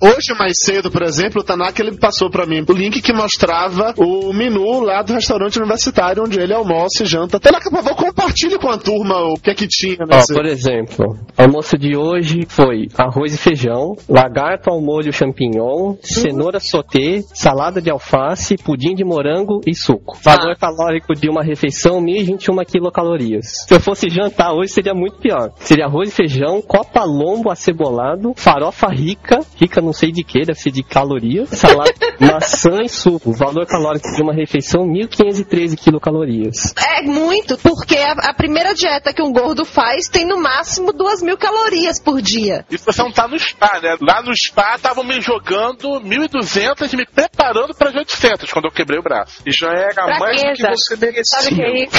[0.00, 3.94] Hoje, mais cedo, por exemplo, o Tanaka ele passou pra mim o link que mostrava
[3.96, 7.40] o menu lá do restaurante universitário onde ele almoça e janta.
[7.40, 10.34] Tanaka, por favor, compartilhe com a turma o que é que tinha Ó, nesse...
[10.34, 16.60] por exemplo, o almoço de hoje foi arroz e feijão, lagarto ao molho champignon, cenoura
[16.60, 20.16] sauté, salada de alface, pudim de morango e suco.
[20.22, 23.66] Valor calórico de uma refeição, 1021 quilocalorias.
[23.66, 25.50] Se eu fosse jantar hoje, seria muito pior.
[25.56, 30.58] Seria arroz e feijão, copa lombo acebolado, farofa rica, rica não sei de que, deve
[30.58, 33.32] ser de calorias, salada, maçã e suco.
[33.32, 36.72] Valor calórico de uma refeição, 1513 quilocalorias.
[36.98, 41.22] É muito, porque a, a primeira dieta que um gordo faz tem no máximo duas
[41.22, 42.64] mil calorias por dia.
[42.70, 43.96] Isso você não tá no spa, né?
[44.00, 48.70] Lá no spa estavam me jogando 1.200 e me preparando para as 800 quando eu
[48.70, 49.42] quebrei o braço.
[49.46, 50.84] E já era mais do que Fraqueza.
[50.84, 51.24] você merecia.
[51.24, 51.98] Sabe o que é isso?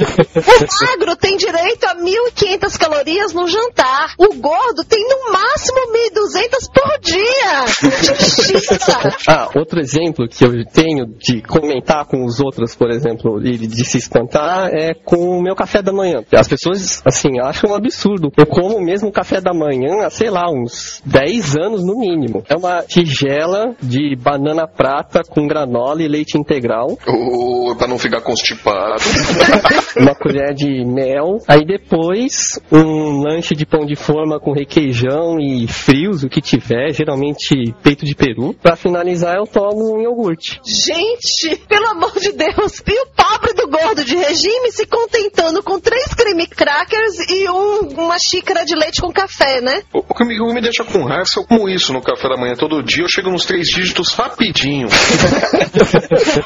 [0.40, 4.14] O magro tem direito a 1.500 calorias no jantar.
[4.18, 5.78] O gordo tem no máximo
[6.14, 7.66] 1.200 por dia.
[8.02, 9.00] Justiça.
[9.30, 13.84] Ah, outro exemplo que eu tenho de comentar com os outros, por exemplo, e de
[13.84, 16.24] se espantar, é com o meu café da manhã.
[16.32, 18.30] As pessoas, assim, acham um absurdo.
[18.36, 22.44] Eu como mesmo o café da manhã há, sei lá, uns 10 anos no mínimo.
[22.46, 26.98] É uma tigela de banana prata com granola e leite integral.
[27.06, 29.02] Ou pra não ficar constipado.
[29.96, 31.38] uma colher de mel.
[31.48, 36.92] Aí depois, um lanche de pão de forma com requeijão e frios, o que tiver,
[36.92, 38.54] geralmente peito de peru.
[38.60, 40.60] Pra finalizar, eu tomo um iogurte.
[40.66, 42.82] Gente, pelo amor de Deus.
[42.86, 47.88] E o pobre do gordo de regime se contentando com três creme crackers e um-
[48.04, 49.82] uma xícara de leite com café, né?
[49.92, 52.02] O o que me, o que me deixa com raiva é eu como isso no
[52.02, 54.88] café da manhã todo dia, eu chego nos três dígitos rapidinho.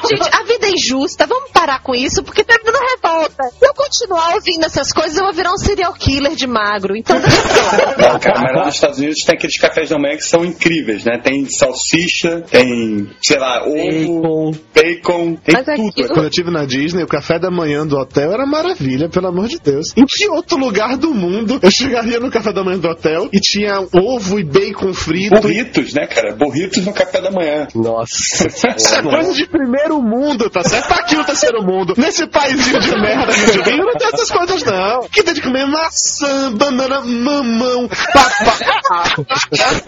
[0.09, 1.25] Gente, a vida é injusta.
[1.25, 3.43] Vamos parar com isso, porque tá me dando revolta.
[3.57, 6.95] Se eu continuar ouvindo essas coisas, eu vou virar um serial killer de magro.
[6.95, 7.17] Então,
[7.97, 11.03] Não, cara, mas lá nos Estados Unidos tem aqueles cafés da manhã que são incríveis,
[11.05, 11.19] né?
[11.23, 15.89] Tem salsicha, tem, sei lá, ovo, bacon, tem Mas tudo.
[15.89, 19.27] aquilo- Quando eu estive na Disney, o café da manhã do hotel era maravilha, pelo
[19.27, 19.87] amor de Deus.
[19.97, 23.39] Em que outro lugar do mundo eu chegaria no café da manhã do hotel e
[23.39, 25.39] tinha ovo e bacon frito?
[25.39, 26.35] Burritos, né, cara?
[26.35, 27.67] Burritos no café da manhã.
[27.73, 28.47] Nossa.
[28.47, 30.89] Isso é coisa de primeiro mundo, tá certo?
[30.89, 31.93] Tá aqui no terceiro mundo.
[31.97, 35.07] Nesse paísinho de merda que não tem essas coisas, não.
[35.07, 39.15] Que tem de comer maçã, banana, mamão, papaya.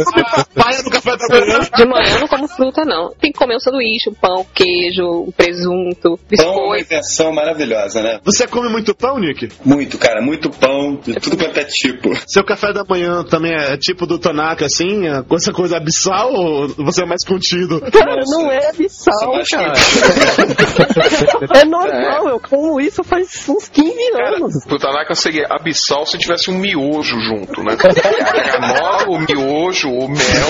[0.05, 1.59] Come papaya no café da manhã.
[1.75, 3.11] De manhã eu não como fruta, não.
[3.19, 6.83] Tem que comer um sanduíche, um pão, queijo, um presunto, Pão é uma biscoito.
[6.83, 8.19] invenção maravilhosa, né?
[8.23, 9.49] Você come muito pão, Nick?
[9.65, 11.96] Muito, cara, muito pão, de tudo quanto é tipo.
[12.27, 15.07] Seu café da manhã também é tipo do Tanaka, assim?
[15.07, 17.79] é com essa coisa abissal ou você é mais contido?
[17.91, 19.73] Cara, não é abissal, Nossa, cara.
[19.73, 23.93] mas- É normal, eu como isso faz uns 15
[24.35, 24.65] anos.
[24.65, 27.75] Pro Tanaka seria abissal se tivesse um miojo junto, né?
[27.75, 30.47] Granola, o miojo, o mel.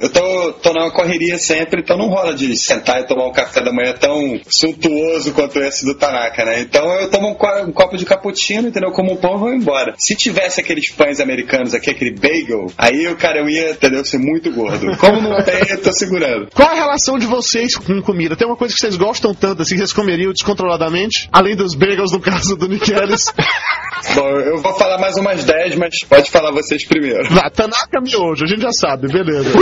[0.00, 3.62] Eu tô, tô numa correria sempre, então não rola de sentar e tomar um café
[3.62, 6.60] da manhã tão suntuoso quanto esse do Tanaka, né?
[6.60, 8.90] Então eu tomo um, co- um copo de cappuccino, entendeu?
[8.92, 9.94] Como um pão e vou embora.
[9.98, 14.04] Se tivesse aqueles pães americanos aqui, aquele bagel, aí o cara eu ia, entendeu?
[14.04, 14.96] Ser muito gordo.
[14.98, 16.48] Como não tem, eu tô segurando.
[16.54, 18.36] Qual a relação de vocês com comida?
[18.36, 21.28] Tem uma coisa que vocês gostam tanto, assim, que vocês comeriam descontroladamente?
[21.32, 23.32] Além dos bagels, no caso do Nick Ellis.
[24.14, 27.28] Bom, eu vou falar mais umas 10, mas pode falar vocês primeiro.
[27.34, 29.50] Vá, Tanaka miojo, a gente já sabe, beleza.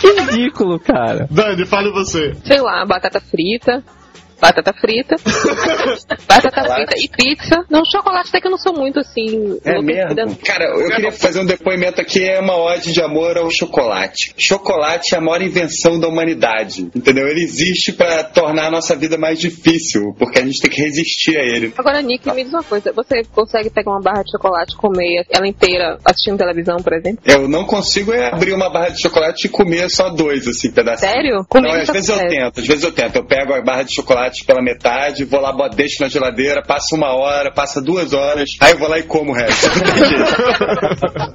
[0.00, 1.28] Que ridículo, cara.
[1.30, 2.34] Dani, fale você.
[2.44, 3.84] Sei lá, batata frita.
[4.42, 5.14] Batata frita.
[6.26, 7.64] batata frita e pizza.
[7.70, 9.56] Não, chocolate até que eu não sou muito assim.
[9.64, 10.36] É mesmo?
[10.44, 14.34] Cara, eu queria fazer um depoimento aqui, é uma ode de amor ao chocolate.
[14.36, 17.28] Chocolate é a maior invenção da humanidade, entendeu?
[17.28, 21.38] Ele existe pra tornar a nossa vida mais difícil, porque a gente tem que resistir
[21.38, 21.72] a ele.
[21.78, 22.92] Agora, Nick, me diz uma coisa.
[22.92, 27.22] Você consegue pegar uma barra de chocolate e comer ela inteira assistindo televisão, por exemplo?
[27.24, 31.12] Eu não consigo é abrir uma barra de chocolate e comer só dois, assim, pedacinhos.
[31.12, 31.46] Sério?
[31.54, 32.30] Não, às tá vezes eu sério.
[32.30, 33.16] tento, às vezes eu tento.
[33.16, 36.94] Eu pego a barra de chocolate pela metade, vou lá, boto- deixo na geladeira, passa
[36.96, 39.68] uma hora, passa duas horas, aí eu vou lá e como o resto.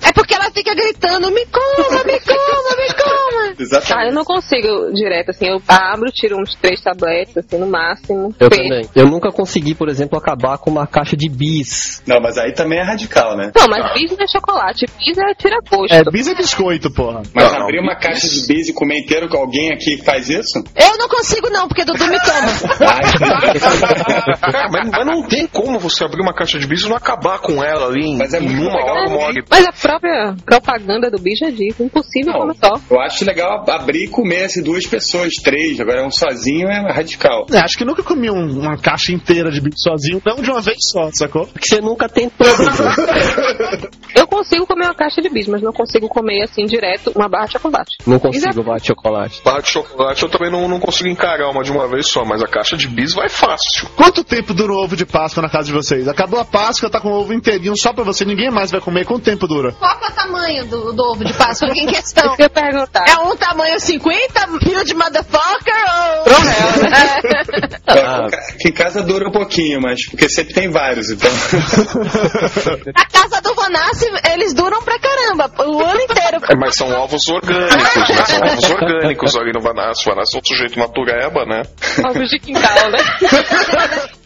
[0.01, 3.53] É porque ela fica gritando, me coma, me coma, me coma.
[3.59, 3.93] Exatamente.
[3.93, 8.33] Ah, eu não consigo direto, assim, eu abro, tiro uns três tabletes, assim, no máximo.
[8.39, 8.61] Eu fecho.
[8.63, 8.89] também.
[8.95, 12.01] Eu nunca consegui, por exemplo, acabar com uma caixa de bis.
[12.05, 13.51] Não, mas aí também é radical, né?
[13.55, 15.93] Não, mas bis não é chocolate, bis é tira gosto.
[15.93, 17.21] É, bis é biscoito, porra.
[17.33, 20.63] Mas abrir uma caixa de bis e comer inteiro com alguém aqui faz isso?
[20.75, 22.47] Eu não consigo não, porque Dudu me toma.
[22.88, 24.03] 来
[24.51, 27.39] Cara, mas, mas não tem como você abrir uma caixa de bis e não acabar
[27.39, 29.71] com ela ali em, Mas é em uma legal, hora, uma hora e Mas a
[29.71, 32.39] própria propaganda do bis já diz, impossível Não.
[32.41, 32.73] comer só.
[32.89, 35.79] Eu acho legal abrir e comer assim, duas pessoas, três.
[35.79, 37.45] Agora um sozinho é radical.
[37.51, 40.61] É, acho que nunca comi um- uma caixa inteira de bis sozinho, não de uma
[40.61, 41.47] vez só, sacou?
[41.47, 42.47] Porque você nunca tentou.
[44.15, 47.45] Eu consigo comer uma caixa de bis, mas não consigo comer assim direto uma barra
[47.45, 47.97] de chocolate.
[48.05, 49.41] Não consigo bate chocolate.
[49.43, 52.41] barra de chocolate eu também não, não consigo encarar uma de uma vez só, mas
[52.41, 53.87] a caixa de bis vai fácil.
[53.95, 56.07] Quanto tempo dura o ovo de Páscoa na casa de vocês?
[56.07, 59.05] Acabou a Páscoa, tá com o ovo inteirinho só pra você, ninguém mais vai comer.
[59.05, 59.71] Quanto tempo dura?
[59.73, 62.33] Qual é o tamanho do, do ovo de Páscoa em questão?
[62.38, 63.05] Eu ia perguntar.
[63.07, 67.77] É um tamanho 50 huge motherfucker ou...
[67.89, 68.25] Ah.
[68.25, 71.31] Aqui em casa dura um pouquinho, mas porque sempre tem vários, então.
[72.93, 76.38] A casa do Vanassi, eles duram pra caramba, o ano inteiro.
[76.49, 78.25] É, mas são ovos orgânicos, né?
[78.25, 80.03] São ovos orgânicos ali no Vanassi.
[80.05, 81.63] O Vanassi é um sujeito natureba, né?
[82.09, 82.99] Ovos de quintal, né?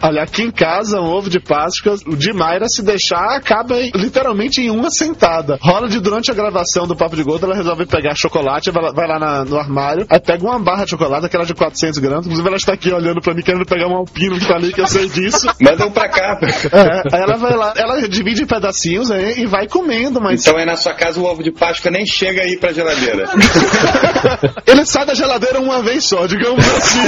[0.03, 4.59] Olha, aqui em casa, um ovo de Páscoa, o de Mayra, se deixar, acaba literalmente
[4.61, 5.59] em uma sentada.
[5.61, 9.19] Rola de durante a gravação do Papo de Gordo, ela resolve pegar chocolate, vai lá,
[9.19, 12.57] na- no armário, aí pega uma barra de chocolate, aquela de 400 gramas, inclusive ela
[12.57, 15.07] está aqui olhando pra mim, querendo pegar um alpino que tá ali, que eu sei
[15.07, 15.47] disso.
[15.61, 16.39] Manda um pra cá.
[16.41, 20.57] É, aí ela vai lá, ela divide em pedacinhos né, e vai comendo, mas Então
[20.59, 23.25] aí na sua casa o ovo de Páscoa nem chega aí pra geladeira.
[24.65, 26.99] ele sai da geladeira uma vez só, digamos assim.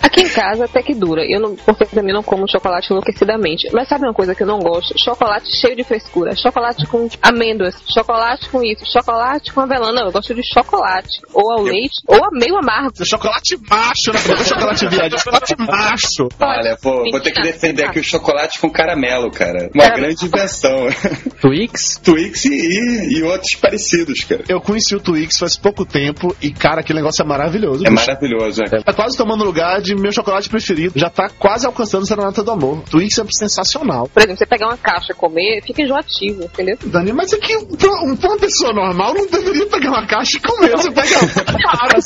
[0.00, 1.22] Aqui em casa até que dura.
[1.28, 3.68] Eu não, porque também não como chocolate enlouquecidamente.
[3.72, 4.94] Mas sabe uma coisa que eu não gosto?
[4.98, 6.34] Chocolate cheio de frescura.
[6.36, 7.76] Chocolate com amêndoas.
[7.92, 8.84] Chocolate com isso.
[8.90, 9.92] Chocolate com avelã.
[9.92, 11.20] Não, eu gosto de chocolate.
[11.32, 13.04] Ou ao leite, ou a meio amargo.
[13.04, 14.20] chocolate macho, né?
[14.26, 16.28] Não é chocolate viado, é chocolate macho.
[16.40, 19.70] Olha, pô, vou ter que defender aqui o chocolate com caramelo, cara.
[19.74, 20.88] Uma grande invenção.
[21.40, 21.98] Twix?
[22.02, 24.44] Twix e, e outros parecidos, cara.
[24.48, 27.86] Eu conheci o Twix faz pouco tempo e, cara, aquele negócio é maravilhoso.
[27.86, 28.06] É bicho.
[28.06, 28.82] maravilhoso, é.
[28.82, 30.98] Tá quase tomando lugar de meu chocolate preferido.
[30.98, 32.84] Já tá quase alcançando o Serenata do Amor.
[32.88, 34.06] Twix é sensacional.
[34.08, 36.78] Por exemplo, você pegar uma caixa e comer, fica enjoativo, entendeu?
[36.84, 40.36] Dani, mas é que pra um- pra uma pessoa normal não deveria pegar uma caixa
[40.36, 40.70] e comer.
[40.70, 41.18] Você pega.
[41.44, 41.98] Para,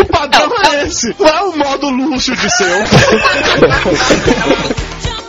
[0.00, 1.14] o padrão é esse.
[1.20, 2.66] Não é o modo luxo de seu.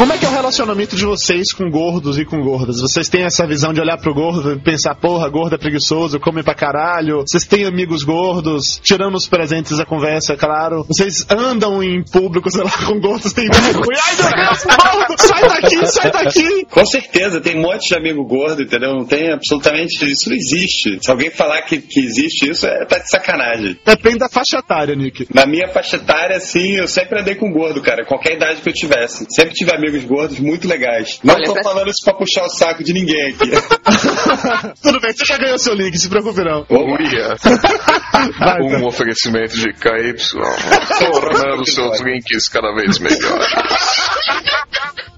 [0.00, 2.80] Como é que é o relacionamento de vocês com gordos e com gordas?
[2.80, 6.42] Vocês têm essa visão de olhar pro gordo e pensar, porra, gordo é preguiçoso, come
[6.42, 7.20] pra caralho?
[7.20, 8.80] Vocês têm amigos gordos?
[8.82, 10.86] Tirando os presentes da conversa, é claro.
[10.88, 14.00] Vocês andam em público, sei lá, com gordos, tem vergonha.
[14.08, 15.14] Ai, meu Deus, gordo!
[15.18, 16.64] Sai daqui, sai daqui!
[16.70, 18.94] Com certeza, tem um monte de amigo gordo, entendeu?
[18.94, 20.10] Não tem absolutamente.
[20.10, 20.98] Isso não existe.
[21.02, 23.76] Se alguém falar que, que existe isso, é tá de sacanagem.
[23.84, 25.26] Depende da faixa etária, Nick.
[25.34, 28.06] Na minha faixa etária, sim, eu sempre andei com gordo, cara.
[28.06, 29.26] Qualquer idade que eu tivesse.
[29.28, 31.18] Sempre tive amigos gordos muito legais.
[31.22, 33.50] Não Olha, tô pra- falando isso pra puxar o saco de ninguém aqui.
[34.82, 36.64] Tudo bem, você já ganhou seu link, se preocupe não.
[36.70, 37.36] Uia.
[38.38, 40.14] Vai, Um oferecimento de KY,
[41.12, 43.46] tornando seus links cada vez melhores.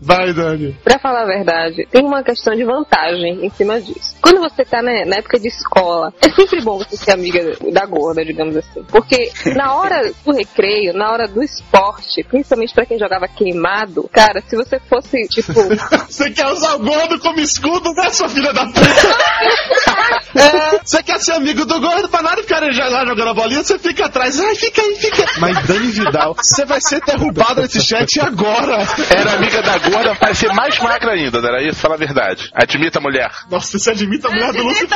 [0.05, 0.77] Vai, Dani.
[0.83, 4.17] Pra falar a verdade, tem uma questão de vantagem em cima disso.
[4.21, 7.87] Quando você tá né, na época de escola, é sempre bom você ser amiga da
[7.87, 8.83] gorda, digamos assim.
[8.89, 14.43] Porque na hora do recreio, na hora do esporte, principalmente pra quem jogava queimado, cara,
[14.47, 15.53] se você fosse, tipo,
[16.09, 18.81] Você quer usar o gordo como escudo, né, sua filha da puta?
[20.35, 23.79] É, você quer ser amigo do gordo pra nada ficar lá jogando a bolinha, você
[23.79, 24.41] fica atrás.
[24.41, 25.41] Ai, fica aí, fica aí.
[25.41, 28.79] Mas Dani Vidal, você vai ser derrubado nesse chat agora.
[29.11, 31.81] Era amiga da gorda, vai ser mais magra ainda, não era isso?
[31.81, 32.51] Fala a verdade.
[32.55, 33.31] Admita a mulher.
[33.51, 34.89] Nossa, você admita a mulher do Lúcio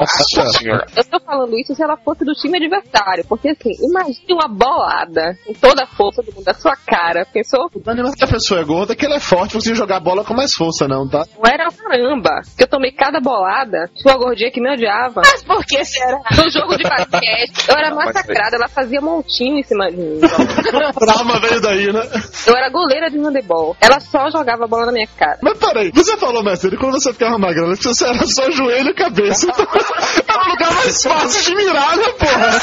[0.00, 0.86] Nossa senhora.
[0.96, 3.24] Eu tô falando isso se ela fosse do time adversário.
[3.28, 7.26] Porque assim, imagine uma bolada com toda a força do mundo da sua cara.
[7.32, 7.70] Pensou?
[7.84, 10.34] Dani, mas que a pessoa é gorda, que ela é forte, você jogar bola com
[10.34, 11.24] mais força, não, tá?
[11.36, 12.40] Não era caramba.
[12.58, 13.90] Eu tomei cada bolada.
[14.04, 15.22] Uma gordinha que me odiava.
[15.24, 16.20] Mas por que será?
[16.36, 18.56] No jogo de basquete, eu era massacrada.
[18.56, 20.20] Ela fazia montinho em cima de mim.
[20.98, 22.02] Trauma veio daí, né?
[22.46, 23.76] Eu era goleira de handebol.
[23.80, 25.38] Ela só jogava bola na minha cara.
[25.42, 29.46] Mas peraí, você falou, mestre, quando você ficava magrela, você era só joelho e cabeça.
[29.46, 29.66] Então,
[30.28, 32.60] é o lugar mais fácil de mirar, né, porra?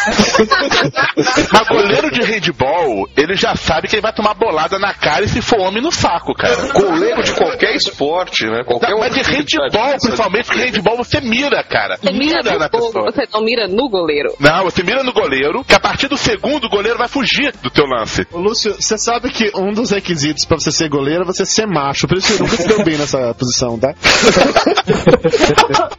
[1.52, 5.30] Mas goleiro de handball, ele já sabe que ele vai tomar bolada na cara e
[5.30, 6.56] se for homem no saco, cara.
[6.74, 8.64] Goleiro de qualquer esporte, né?
[8.66, 9.98] Qualquer Não, mas de atividade.
[10.02, 11.98] principalmente, porque handball você mira, cara.
[11.98, 13.12] Você mira Mira na pessoa.
[13.12, 14.34] você não mira no goleiro.
[14.40, 17.70] Não, você mira no goleiro, que a partir do segundo o goleiro vai fugir do
[17.70, 18.26] teu lance.
[18.32, 21.66] Ô, Lúcio, você sabe que um dos requisitos pra você ser goleiro é você ser
[21.66, 22.08] macho.
[22.08, 23.94] Por isso que nunca se deu bem nessa posição, tá?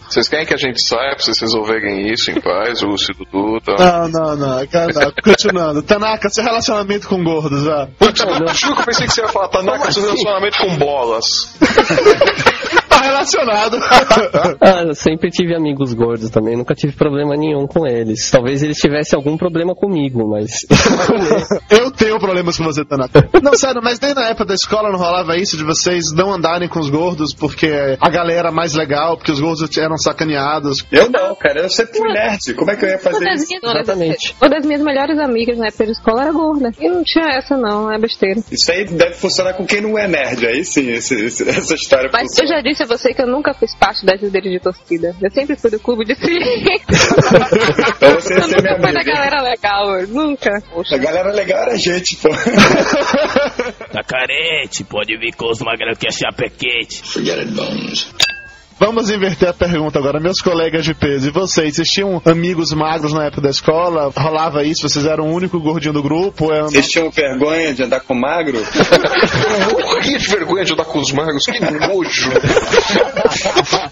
[0.08, 3.60] Vocês querem que a gente saia pra vocês resolverem isso em paz, o Lúcio Dudu,
[3.60, 3.76] tá?
[3.78, 4.56] Não, não, não.
[4.58, 5.12] Não.
[5.22, 5.82] Continuando.
[5.82, 7.86] Tanaka, seu relacionamento com gordos, já.
[7.96, 11.54] Putz, eu juro que eu pensei que você ia falar, Tanaka, seu relacionamento com bolas.
[13.01, 13.78] Tá relacionado.
[14.61, 18.30] Ah, eu sempre tive amigos gordos também, nunca tive problema nenhum com eles.
[18.30, 20.66] Talvez eles tivessem algum problema comigo, mas.
[21.70, 23.28] Eu tenho problemas com você, Tanaka.
[23.42, 26.68] Não, sério, mas nem na época da escola não rolava isso de vocês não andarem
[26.68, 30.84] com os gordos porque a galera era mais legal, porque os gordos eram sacaneados.
[30.92, 32.55] Eu não, cara, eu sempre fui nerd.
[32.55, 33.46] Como é que eu ia fazer isso?
[33.96, 36.70] minhas, uma das minhas melhores amigas na época de escola era gorda.
[36.80, 38.40] E não tinha essa, não, é besteira.
[38.51, 40.46] Isso aí deve funcionar com quem não é nerd.
[40.46, 42.57] Aí sim, esse- esse- essa história Mas eu funciona.
[42.57, 45.14] já disse a você que eu nunca fiz parte das líderes de torcida.
[45.22, 46.80] Eu sempre fui do clube de silêncio.
[48.01, 50.62] Então você Eu minha nunca fui da galera legal, nunca.
[50.93, 52.28] A galera legal era a gente, pô.
[53.93, 57.03] Tá carente, pode vir com os magrão que é chapequete.
[58.80, 60.18] Vamos inverter a pergunta agora.
[60.18, 61.74] Meus colegas de peso, e vocês?
[61.74, 64.10] Vocês tinham amigos magros na época da escola?
[64.16, 64.88] Rolava isso?
[64.88, 66.50] Vocês eram o único gordinho do grupo?
[66.50, 66.62] É...
[66.62, 68.56] Vocês tinham vergonha de andar com magro?
[69.70, 72.30] Morria de vergonha de andar com os magros, que nojo.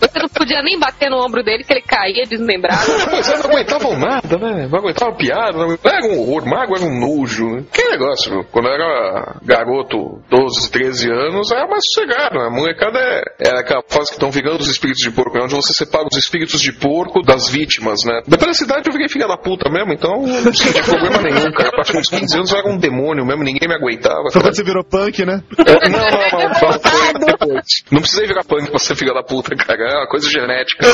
[0.00, 2.80] Você não podia nem bater no ombro dele que ele caía desmembrado.
[3.12, 4.68] Mas eles não aguentavam nada, né?
[4.72, 7.62] Não aguentavam piada, não era um horror, mago era um nojo.
[7.70, 8.44] Que negócio, viu?
[8.50, 12.38] Quando eu era garoto, 12, 13 anos, era mais sossegado.
[12.40, 15.54] A molecada é, é aquela fase que estão virando os espíritos de porco, é onde
[15.54, 18.22] você separa os espíritos de porco das vítimas, né?
[18.26, 21.68] Depois da cidade eu virei filha da puta mesmo, então não tinha problema nenhum, cara.
[21.68, 24.30] A partir dos 15 anos eu era um demônio mesmo, ninguém me aguentava.
[24.32, 25.42] Foi quando você virou punk, né?
[25.58, 27.64] É, não, não, não, não, foi depois.
[27.90, 29.78] Não precisei virar punk pra ser filha da puta, cara.
[29.82, 30.86] É uma coisa genética.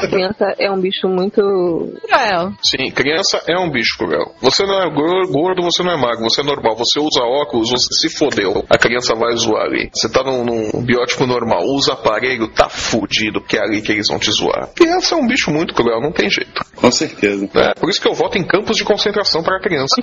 [0.00, 1.40] Que criança é um bicho muito
[2.06, 2.52] cruel.
[2.62, 4.34] Sim, criança é um bicho cruel.
[4.40, 6.76] Você não é gor- gordo, você não é magro, você é normal.
[6.76, 8.64] Você usa óculos, você se fodeu.
[8.68, 9.90] A criança vai zoar ali.
[9.92, 14.08] Você tá num, num biótipo normal, usa aparelho, tá fudido, porque é ali que eles
[14.08, 14.68] vão te zoar.
[14.74, 16.60] Criança é um bicho muito cruel, não tem jeito.
[16.74, 17.48] Com certeza.
[17.54, 19.94] É, por isso que eu voto em campos de concentração para criança.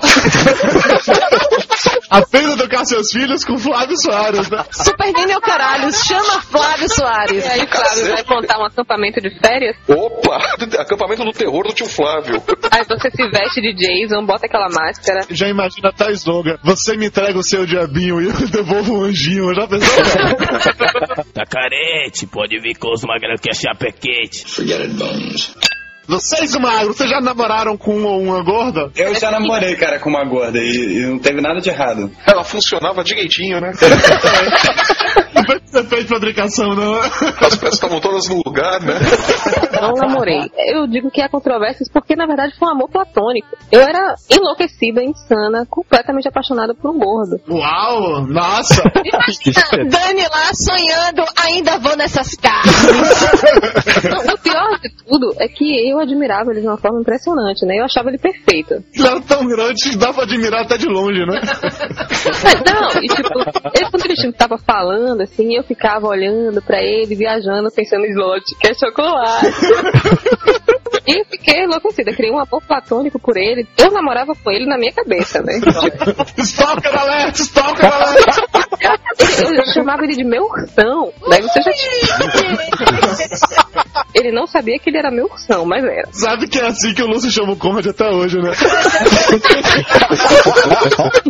[2.08, 4.64] Aprenda a educar seus filhos com Flávio Soares, né?
[4.70, 7.44] Super Nene é o caralho, chama Flávio Soares.
[7.44, 9.76] E aí, Flávio, vai montar um acampamento de férias?
[9.86, 10.38] Opa!
[10.80, 12.42] Acampamento do terror do tio Flávio.
[12.70, 15.26] Aí você se veste de Jason, bota aquela máscara.
[15.28, 16.56] Já imagina a slogan.
[16.62, 19.54] Você me entrega o seu diabinho e eu devolvo um anjinho.
[19.54, 20.04] Já pensou?
[21.36, 24.46] Tá carente, pode vir com os magrão que é chapequete.
[26.08, 28.90] Vocês, magro, vocês já namoraram com um uma gorda?
[28.96, 32.10] Eu já namorei, cara, com uma gorda e, e não teve nada de errado.
[32.26, 33.72] Ela funcionava direitinho, né?
[35.66, 36.94] Você fez fabricação, não.
[37.00, 38.94] As peças estavam todas no lugar, né?
[39.80, 40.50] Não namorei.
[40.56, 43.48] Eu digo que há controvérsias porque, na verdade, foi um amor platônico.
[43.70, 47.40] Eu era enlouquecida, insana, completamente apaixonada por um gordo.
[47.48, 48.26] Uau!
[48.26, 48.82] Nossa!
[49.76, 52.36] Dani lá sonhando, ainda vou nessas.
[54.04, 57.78] Não, o pior de tudo é que eu admirava ele de uma forma impressionante, né?
[57.78, 58.74] Eu achava ele perfeito.
[58.94, 61.40] Ele era tão grande que dá pra admirar até de longe, né?
[62.42, 63.38] Mas não, e tipo,
[63.74, 68.44] ele, quando ele tava falando, assim, eu ficava olhando pra ele, viajando, pensando em slot,
[68.60, 69.46] que é chocolate.
[71.08, 73.64] E eu fiquei enlouquecida, criei um amor platônico por ele.
[73.78, 75.52] Eu namorava com ele na minha cabeça, né?
[76.38, 77.38] Stalker alert!
[77.38, 78.26] Stalker alert!
[79.40, 81.12] Eu, eu chamava ele de meu ursão.
[81.28, 81.70] Daí você já
[84.14, 86.08] Ele não sabia que ele era meu ursão, mas era.
[86.10, 88.50] Sabe que é assim que o Lúcio chama o Conrad até hoje, né?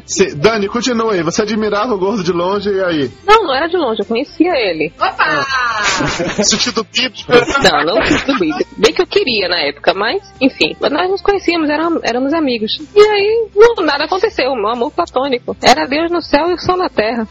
[0.07, 1.23] Cê- Dani, continua aí.
[1.23, 3.11] Você admirava o gordo de longe e aí?
[3.27, 4.93] Não, não era de longe, eu conhecia ele.
[6.43, 7.33] Sentido bíblico.
[7.63, 7.95] Não, não
[8.27, 8.67] do Bíblia.
[8.77, 12.73] Bem que eu queria na época, mas, enfim, nós nos conhecíamos, éramos, éramos amigos.
[12.95, 15.57] E aí, não, nada aconteceu, um amor platônico.
[15.63, 17.27] Era Deus no céu e o sol na terra.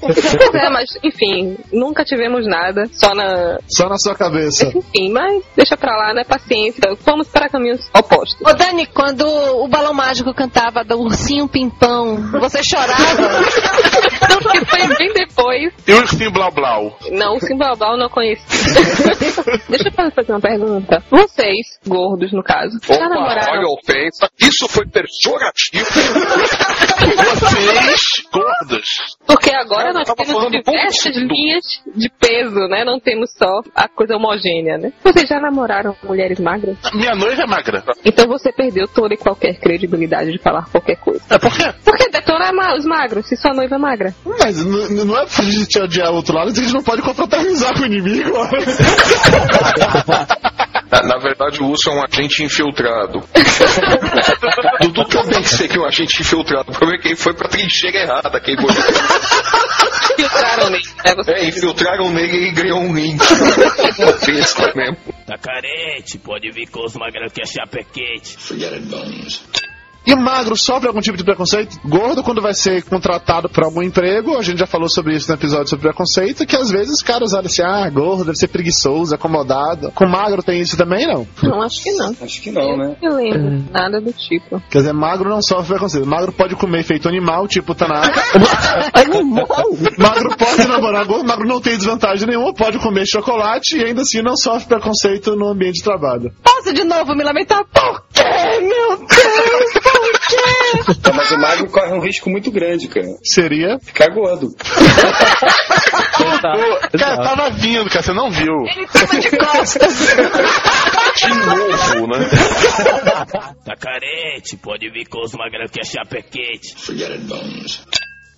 [0.00, 3.58] pois é, mas, enfim, nunca tivemos nada, só na.
[3.68, 4.66] Só na sua cabeça.
[4.74, 6.24] Enfim, mas deixa pra lá, né?
[6.24, 6.96] Paciência.
[6.96, 8.40] Fomos para caminhos opostos.
[8.46, 13.18] Ô Dani, quando o balão mágico cantava do ursinho pimpão, você chorava?
[14.28, 15.57] Não, porque foi bem depois.
[15.86, 16.98] E o ursinho Blau Blau?
[17.10, 18.44] Não, o Simbalbal não conheci.
[19.68, 21.02] Deixa eu fazer uma pergunta.
[21.10, 23.52] Vocês, gordos no caso, já Opa, namoraram?
[23.52, 24.28] olha a ofensa.
[24.38, 25.84] Isso foi pejorativo.
[26.98, 28.00] Vocês,
[28.32, 29.16] gordos.
[29.26, 32.84] Porque agora nós temos diversas linhas de peso, né?
[32.84, 34.92] Não temos só a coisa homogênea, né?
[35.02, 36.76] Vocês já namoraram mulheres magras?
[36.94, 37.84] Minha noiva é magra.
[38.04, 41.22] Então você perdeu toda e qualquer credibilidade de falar qualquer coisa.
[41.30, 41.64] É por quê?
[41.84, 44.14] Porque detona os magros, se sua noiva é magra.
[44.24, 47.82] Mas não é pra gente odiar o outro lado, a gente não pode confraternizar com
[47.82, 48.32] o inimigo.
[50.90, 53.20] Na, na verdade, o urso é um agente infiltrado.
[54.80, 56.70] Dudu também sei que é um agente infiltrado.
[56.70, 58.40] O problema é que ele foi pra trincheira errada.
[58.40, 58.72] Quem foi...
[60.16, 61.14] Filtraram nele, né?
[61.26, 62.94] É, infiltraram nele e ganhou um.
[64.24, 64.96] Pensa mesmo.
[65.26, 68.38] Tá carente, pode vir com os magrão que a chapa é quente.
[70.08, 71.78] E magro sofre algum tipo de preconceito?
[71.84, 75.34] Gordo, quando vai ser contratado para algum emprego, a gente já falou sobre isso no
[75.34, 79.14] episódio sobre preconceito, que às vezes os caras olham assim, ah, gordo deve ser preguiçoso,
[79.14, 79.92] acomodado.
[79.94, 81.28] Com magro tem isso também, não?
[81.42, 82.16] Não, acho que não.
[82.22, 82.96] Acho que não, né?
[83.02, 84.62] Eu lembro, nada do tipo.
[84.70, 86.06] Quer dizer, magro não sofre preconceito.
[86.06, 88.22] Magro pode comer feito animal, tipo Tanaka.
[89.98, 94.22] magro pode namorar gordo, magro não tem desvantagem nenhuma, pode comer chocolate e ainda assim
[94.22, 96.32] não sofre preconceito no ambiente de trabalho.
[96.42, 97.62] Posso de novo me lamentar?
[97.66, 98.22] Por quê,
[98.62, 99.97] meu Deus?
[99.98, 100.94] Por quê?
[101.02, 103.06] Tá, Mas o magro corre um risco muito grande, cara.
[103.22, 103.78] Seria?
[103.80, 104.48] Ficar gordo.
[106.16, 108.54] Pô, cara, tava vindo, cara, você não viu.
[108.66, 109.98] Ele tava de costas.
[111.16, 112.28] De novo, né?
[113.64, 116.74] Tá carente, pode vir com os magrão que a chapa é quente.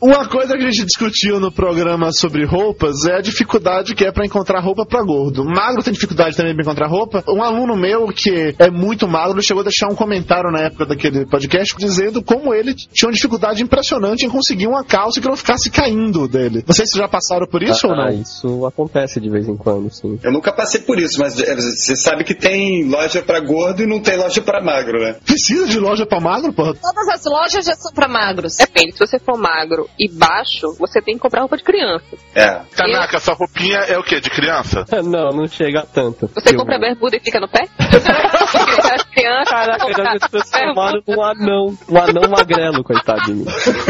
[0.02, 4.10] Uma coisa que a gente discutiu no programa sobre roupas é a dificuldade que é
[4.10, 5.44] pra encontrar roupa pra gordo.
[5.44, 7.22] Magro tem dificuldade também pra encontrar roupa.
[7.28, 11.26] Um aluno meu que é muito magro chegou a deixar um comentário na época daquele
[11.26, 15.68] podcast dizendo como ele tinha uma dificuldade impressionante em conseguir uma calça que não ficasse
[15.68, 16.64] caindo dele.
[16.66, 18.22] Não sei se já passaram por isso ou Ah, não.
[18.22, 20.18] Isso acontece de vez em quando, sim.
[20.22, 23.86] Eu nunca passei por isso, mas é, você sabe que tem loja pra gordo e
[23.86, 25.16] não tem loja pra magro, né?
[25.26, 26.72] Precisa de loja pra magro, porra?
[26.74, 28.56] Todas as lojas já são pra magros.
[28.56, 32.04] Depende, se você for magro e baixo, você tem que comprar roupa de criança.
[32.34, 32.60] É.
[32.76, 34.20] Tanaka, sua roupinha é o quê?
[34.20, 34.84] De criança?
[35.02, 36.28] Não, não chega a tanto.
[36.34, 37.66] Você Eu- compra bermuda e fica no pé?
[39.20, 41.78] As crianças Caraca, eu já me transformaram num anão.
[41.88, 42.84] Um anão magrelo,
[43.28, 43.44] mim.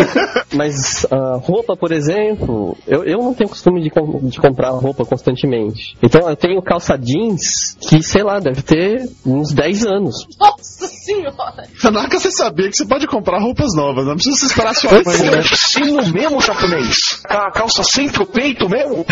[0.54, 5.04] Mas ah, roupa, por exemplo, eu, eu não tenho costume de, com- de comprar roupa
[5.04, 5.96] constantemente.
[6.02, 10.26] Então eu tenho calça jeans que, sei lá, deve ter uns 10 anos.
[10.38, 11.68] Nossa senhora.
[11.80, 15.30] Tanaka, você sabia que você pode comprar roupas novas, não precisa se esperar sua mãe,
[15.30, 15.40] né?
[15.40, 17.22] Ensino mesmo, japonês.
[17.28, 19.04] A calça sempre o peito mesmo.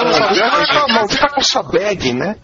[0.00, 2.36] Ah, maldita calça bag, né?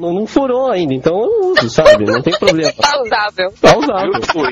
[0.00, 1.93] Não, não furou ainda, então eu uso, sabe?
[1.98, 2.72] Não tem problema.
[2.72, 3.54] Tá usável.
[3.60, 3.74] Tá?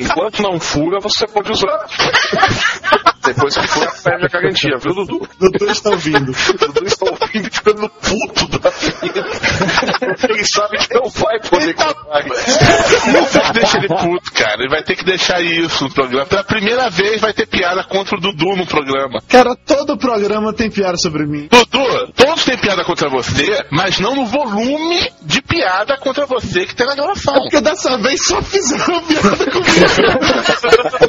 [0.00, 1.86] Enquanto não fura, você pode usar.
[3.24, 5.28] Depois que fura, perde a garantia, viu, Dudu?
[5.38, 6.32] Doutor está ouvindo.
[6.58, 9.24] Dudu está ouvindo e ficando puto da vida.
[10.28, 12.24] Ele sabe que não vai poder comprar.
[13.12, 14.62] Não vai deixar ele puto, cara.
[14.62, 16.26] Ele vai ter que deixar isso no programa.
[16.26, 19.20] Pela primeira vez vai ter piada contra o Dudu no programa.
[19.28, 21.48] Cara, todo programa tem piada sobre mim.
[21.48, 26.74] Dudu, todos têm piada contra você, mas não no volume de piada contra você que
[26.74, 27.34] tem na gravação.
[27.34, 29.62] É porque dessa vez só fizeram piada comigo.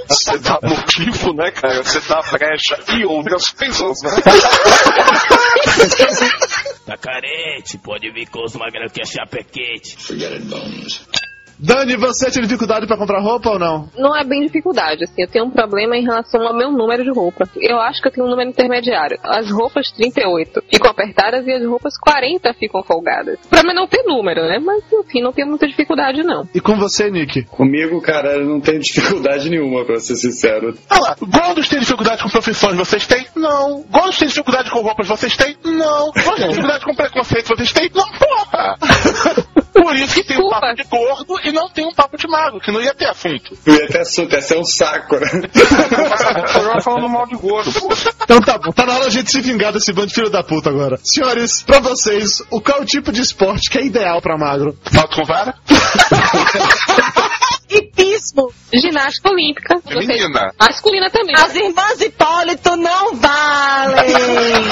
[0.09, 1.81] Você dá motivo, né, cara?
[1.83, 4.11] Você dá brecha e outras pessoas, né?
[6.85, 9.95] Tá carente, pode vir com os magrão que a chapa é quente.
[11.63, 13.89] Dani, você tinha dificuldade pra comprar roupa ou não?
[13.97, 17.09] Não é bem dificuldade, assim, eu tenho um problema em relação ao meu número de
[17.09, 17.47] roupa.
[17.55, 19.17] Eu acho que eu tenho um número intermediário.
[19.23, 23.39] As roupas 38 ficam apertadas e as roupas 40 ficam folgadas.
[23.49, 24.59] Pra mim não ter número, né?
[24.59, 26.45] Mas enfim, não tenho muita dificuldade não.
[26.53, 27.43] E com você, Nick?
[27.45, 30.77] Comigo, cara, eu não tenho dificuldade nenhuma, pra ser sincero.
[30.91, 33.25] Olha lá, gordos têm dificuldade com profissões, vocês têm?
[33.37, 33.85] Não.
[33.89, 35.55] Gordos têm dificuldade com roupas, vocês têm?
[35.63, 36.11] Não.
[36.11, 37.89] Gordos têm dificuldade com preconceito, vocês têm?
[37.95, 38.77] Não, porra!
[39.73, 42.59] Por isso que tem um papo de gordo e não tem um papo de magro,
[42.59, 43.57] que não ia ter assunto.
[43.65, 45.27] Eu ia ter assunto, ia ser um saco, né?
[46.51, 47.71] Programa falando mal de gordo.
[48.23, 50.43] Então tá bom, tá na hora a gente se vingar desse bando de filho da
[50.43, 50.99] puta agora.
[51.03, 54.77] Senhores, pra vocês, o qual é o tipo de esporte que é ideal pra magro?
[54.91, 55.55] Salto com vara?
[57.73, 57.93] Hipismo.
[57.93, 58.53] pismo?
[58.73, 59.79] Ginástica olímpica.
[59.81, 60.51] Feminina.
[60.59, 61.35] Masculina também.
[61.35, 64.13] As irmãs Hipólito não valem!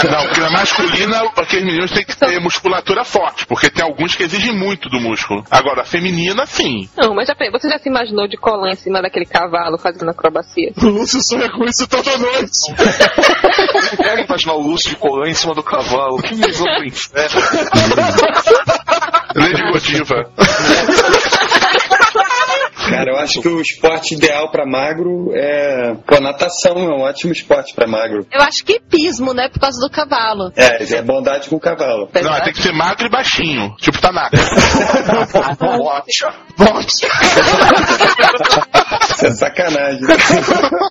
[0.12, 4.24] Não, porque na masculina, aqueles meninos têm que ter musculatura forte, porque tem alguns que
[4.24, 5.43] exigem muito do músculo.
[5.49, 6.89] Agora, a feminina, sim.
[6.97, 10.72] Não, mas já, você já se imaginou de colar em cima daquele cavalo fazendo acrobacia?
[10.82, 12.74] O Lúcio sonha com isso toda noite.
[13.91, 16.22] Eu quero imaginar o Lúcio de colar em cima do cavalo.
[16.22, 17.41] Que visão do inferno.
[19.36, 20.30] Lady Godiva.
[23.02, 25.95] Cara, eu acho que o esporte ideal pra magro é.
[26.06, 28.28] Pô, natação é um ótimo esporte pra magro.
[28.32, 29.49] Eu acho que pismo, né?
[29.49, 30.52] Por causa do cavalo.
[30.56, 32.08] É, é bondade com o cavalo.
[32.14, 33.76] Não, tem que ser magro e baixinho.
[33.80, 34.38] Tipo Tanaka.
[35.60, 36.26] Bote.
[36.58, 37.08] Bote.
[39.16, 40.02] Isso é sacanagem.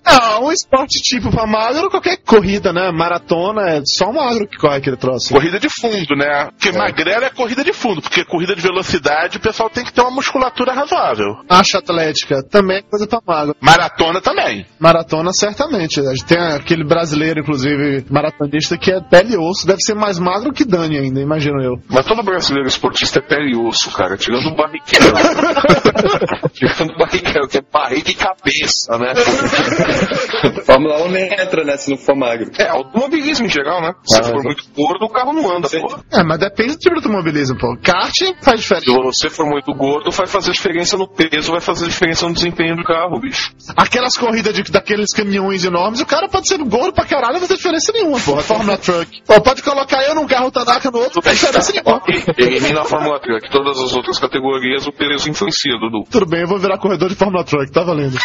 [0.04, 2.90] Não, um esporte tipo pra magro, qualquer corrida, né?
[2.90, 5.32] Maratona, é só um magro que corre aquele troço.
[5.32, 6.48] Corrida de fundo, né?
[6.50, 10.00] Porque magrela é corrida de fundo, porque corrida de velocidade o pessoal tem que ter
[10.00, 11.36] uma musculatura razoável.
[11.48, 13.55] Acha atlética também é coisa pra magro.
[13.61, 14.66] Maratona também.
[14.78, 16.01] Maratona, certamente.
[16.26, 19.66] Tem aquele brasileiro, inclusive, maratonista, que é pele e osso.
[19.66, 21.74] Deve ser mais magro que Dani ainda, imagino eu.
[21.88, 24.16] Mas todo brasileiro esportista é pele e osso, cara.
[24.16, 25.05] Tirando o barriqueiro.
[26.53, 29.14] tirando o barriqueiro, que é barriga e cabeça, né?
[30.64, 31.76] Fórmula 1 nem entra, né?
[31.76, 32.51] Se não for magro.
[32.59, 33.92] É, automobilismo em geral, né?
[34.05, 35.98] Se Ah, for mas- muito gordo, o carro não anda, pô.
[36.12, 37.76] É, mas depende do tipo de automobilismo, pô.
[37.82, 38.90] Kart faz diferença.
[39.12, 42.76] Se você for muito gordo, vai fazer diferença no peso, vai fazer diferença no desempenho
[42.76, 43.53] do carro, bicho.
[43.76, 47.49] Aquelas corridas de, daqueles caminhões enormes, o cara pode ser gordo pra caralho, não vai
[47.49, 48.43] ter diferença nenhuma, porra.
[48.43, 49.22] Fórmula Truck.
[49.26, 52.03] Pô, pode colocar eu num carro, o Tanaka no outro, não tem diferença nenhuma.
[52.37, 53.51] Elimina a Fórmula Truck.
[53.51, 56.05] Todas as outras categorias, o peso influencia, Dudu.
[56.11, 58.16] Tudo bem, eu vou virar corredor de Fórmula Truck, tá valendo.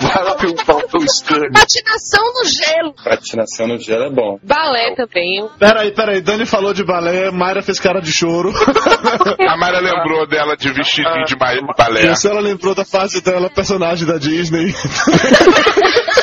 [0.00, 1.50] Vai lá perguntar o teu Scania.
[1.52, 2.94] Patinação no gelo.
[3.04, 4.38] Patinação no gelo é bom.
[4.42, 5.48] Balé também.
[5.58, 8.52] Peraí, peraí, Dani falou de balé, Mayra fez cara de choro.
[9.48, 12.02] A Mara lembrou dela de vestidinho de ba- balé.
[12.12, 14.74] Isso ela lembrou da fase dela, personagem da Disney.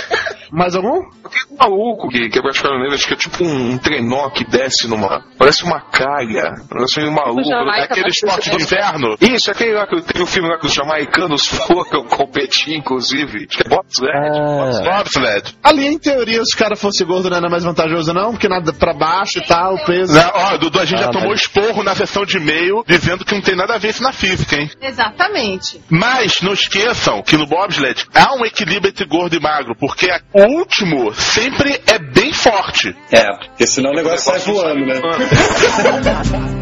[0.52, 1.02] Mais algum?
[1.02, 4.44] Tem um maluco que quebra as caminhoneiras, acho que é tipo um, um trenó que
[4.44, 5.24] desce numa.
[5.38, 6.56] Parece uma calha.
[6.70, 7.44] Parece um maluco.
[7.44, 9.16] Jamaica, É aquele esporte do inferno.
[9.22, 13.48] Isso, aquele lá que tem o filme lá que os jamaicanos foram competir, inclusive.
[13.50, 14.84] Acho que é bobsled.
[14.84, 15.56] Bobsled.
[15.64, 18.74] Ali, em teoria, se o cara fosse gordo, não era mais vantajoso, não, porque nada
[18.74, 20.14] pra baixo e tal, o peso.
[20.14, 23.24] Não, ó, Dudu, a gente já Ah, tomou mas- esporro na sessão de e-mail dizendo
[23.26, 24.70] que não tem nada a ver isso na física, hein?
[24.82, 25.82] Exatamente.
[25.90, 30.10] Mas não esqueçam que no bobsled há um equilíbrio entre gordo e magro, porque
[30.48, 32.96] o último sempre é bem forte.
[33.12, 34.96] É, porque senão o negócio sai voando, né?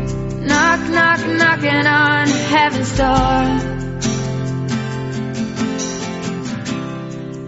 [0.47, 3.77] Knock, knock, knocking on heaven's door.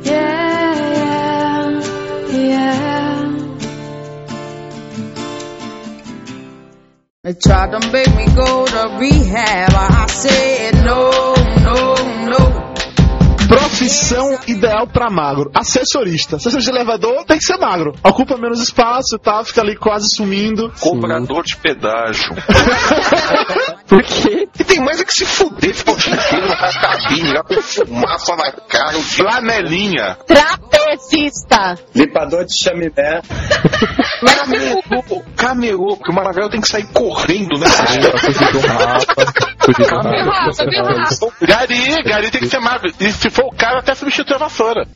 [0.04, 1.80] Yeah, yeah,
[2.30, 3.30] yeah.
[7.24, 9.74] They tried to make me go to rehab.
[9.74, 11.96] I said no, no,
[12.28, 12.69] no.
[13.50, 15.50] Profissão ideal pra magro.
[15.56, 16.36] Assessorista.
[16.36, 17.96] Assessorista de elevador tem que ser magro.
[18.04, 20.72] Ocupa menos espaço tal, fica ali quase sumindo.
[20.80, 22.36] Cobrador de pedágio.
[23.90, 24.48] Por quê?
[24.60, 27.60] E tem mais é que se fuder, fica o dia inteiro na cabine, lá com
[27.60, 30.16] fumaça na cara, o Flanelinha.
[30.28, 31.76] Trapezista.
[31.96, 33.22] Limpador de chaminé.
[34.22, 37.66] Camelô, camelô, porque o Maravilha tem que sair correndo, né?
[39.68, 42.92] Então, Gari, Gari tem que ser magro.
[43.00, 44.88] E se for o cara, até substitui a vassoura.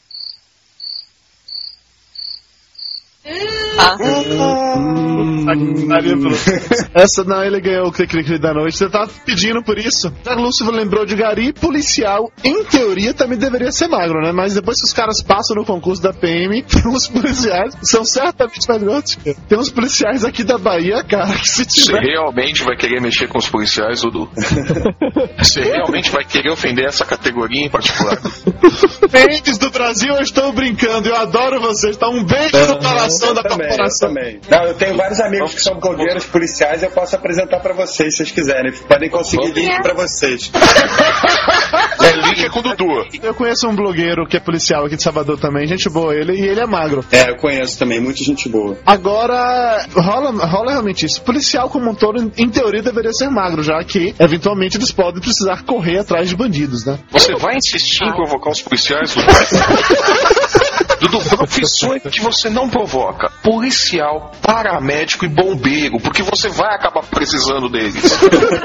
[6.94, 8.78] Essa não, ele ganhou o Cri-Cri da noite.
[8.78, 10.12] Você tava pedindo por isso.
[10.26, 14.32] A Lúcio lembrou de Gari, policial, em teoria, também deveria ser magro, né?
[14.32, 18.68] Mas depois que os caras passam no concurso da PM, tem uns policiais são certamente
[18.68, 19.34] mais eu.
[19.48, 22.02] Tem uns policiais aqui da Bahia, cara, que se Você tiver.
[22.02, 24.30] realmente vai querer mexer com os policiais, Dudu?
[25.38, 28.18] Você realmente vai querer ofender essa categoria em particular?
[29.12, 31.98] Parentes do Brasil, eu estou brincando, eu adoro vocês.
[31.98, 34.40] Tá um beijo no coração da Eu também.
[34.50, 38.18] Não, eu tenho vários amigos que são blogueiros policiais eu posso apresentar pra vocês se
[38.18, 38.72] vocês quiserem.
[38.72, 40.52] Podem conseguir link pra vocês.
[42.04, 43.08] É, link é com o Dudu.
[43.22, 46.48] Eu conheço um blogueiro que é policial aqui de Salvador também, gente boa ele, e
[46.48, 47.04] ele é magro.
[47.12, 48.78] É, eu conheço também, muita gente boa.
[48.86, 51.22] Agora, rola, rola realmente isso.
[51.22, 55.64] Policial como um todo, em teoria, deveria ser magro, já que, eventualmente, eles podem precisar
[55.64, 57.00] correr atrás de bandidos, né?
[57.12, 59.16] Você vai insistir em provocar os policiais,
[61.04, 61.20] Dudu?
[61.36, 63.30] Profissões que você não provoca.
[63.42, 68.18] Policial, paramédico e bombeiro, porque você vai acabar precisando deles.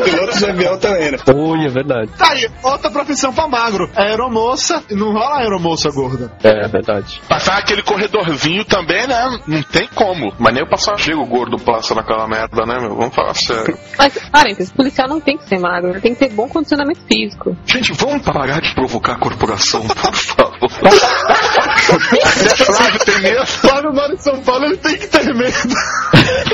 [0.04, 1.18] Piloto de avião também, né?
[1.34, 2.10] Ui, é verdade.
[2.16, 3.90] Tá aí, outra profissão pra magro.
[3.96, 6.32] Aeromoça, e não rola aeromoça gorda.
[6.44, 7.20] É, é verdade.
[7.28, 9.40] Passar aquele corredorzinho também, né?
[9.46, 10.32] Não tem como.
[10.38, 12.94] Mas nem o passageiro gordo passa naquela merda, né, meu?
[12.94, 13.76] Vamos falar sério.
[13.98, 17.56] Mas, parênteses, policial não tem que ser magro, ele tem que ter bom condicionamento físico.
[17.66, 20.68] Gente, vamos parar de provocar a corporação, por favor.
[22.28, 23.46] Flávio tem medo.
[23.46, 25.52] Flávio mora em São Paulo, ele tem que ter medo.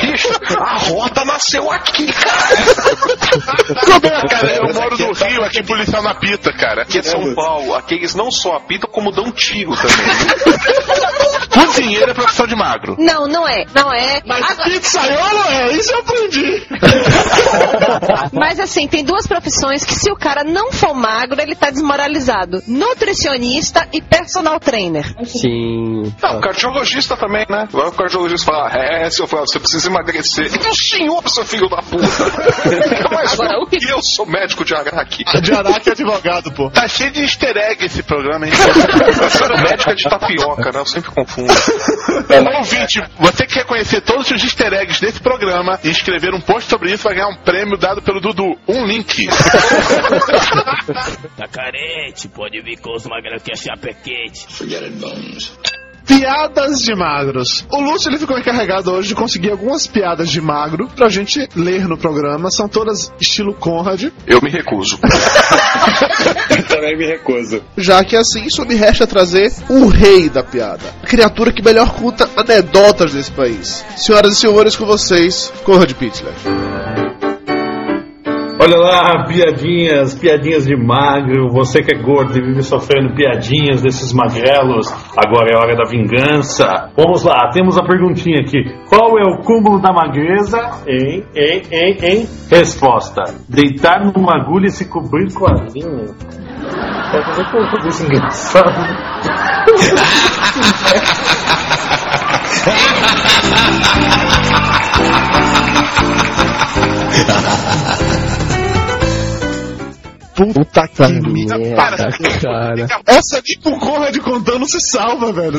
[0.00, 2.56] Bicho, a rota nasceu aqui, cara.
[3.84, 4.56] Como é, cara?
[4.56, 6.82] Eu moro no Rio, aqui policial na pita, cara.
[6.82, 9.94] Aqui é São Paulo, aqui eles não só apitam, como dão tiro também.
[11.50, 12.96] Cozinheiro é profissão de magro.
[12.98, 13.64] Não, não é.
[13.74, 14.20] Não é.
[14.26, 16.66] Mas Agora- pizzaiolo é, isso eu aprendi.
[18.32, 22.62] Mas assim, tem duas profissões que se o cara não for magro, ele tá desmoralizado.
[22.66, 25.04] Nutricionista e personal trainer.
[25.24, 25.53] Sim.
[26.22, 27.68] Não, cardiologista também, né?
[27.70, 30.50] Vai o cardiologista falar, é, seu Flávio, você precisa emagrecer.
[30.54, 32.06] E o senhor, seu filho da puta?
[33.12, 35.24] Mas Agora, o que- eu sou médico de Araque.
[35.40, 36.70] De Araque é advogado, pô.
[36.70, 38.52] Tá cheio de easter egg esse programa, hein?
[39.24, 40.80] Eu sou médico é de tapioca, né?
[40.80, 41.52] Eu sempre confundo.
[42.58, 46.68] Ouvinte, você que quer conhecer todos os easter eggs desse programa e escrever um post
[46.68, 48.56] sobre isso, vai ganhar um prêmio dado pelo Dudu.
[48.68, 49.28] Um link.
[51.36, 53.94] Tá carente, pode vir com os magrão que é chapa é
[56.06, 57.64] Piadas de magros.
[57.70, 61.88] O Lúcio ele ficou encarregado hoje de conseguir algumas piadas de magro pra gente ler
[61.88, 62.50] no programa.
[62.50, 64.10] São todas estilo Conrad.
[64.26, 64.98] Eu me recuso.
[66.68, 67.62] Também me recuso.
[67.76, 70.94] Já que assim só me resta trazer o rei da piada.
[71.02, 73.84] A criatura que melhor conta anedotas desse país.
[73.96, 76.34] Senhoras e senhores, com vocês, Conrad Pitzler.
[78.64, 81.50] Olha lá, piadinhas, piadinhas de magro.
[81.50, 84.90] Você que é gordo e vive sofrendo piadinhas desses magrelos.
[85.14, 86.90] Agora é hora da vingança.
[86.96, 88.64] Vamos lá, temos a perguntinha aqui.
[88.88, 90.56] Qual é o cúmulo da magreza?
[90.86, 92.26] Hein, hein, hein, hein?
[92.50, 96.06] Resposta: deitar numa agulha e se cobrir com a linha.
[97.12, 98.72] Vai fazer isso engraçado.
[110.34, 112.10] Puta que merda,
[112.40, 112.86] cara.
[113.06, 115.58] Essa nem com o Conrad contando se salva, velho.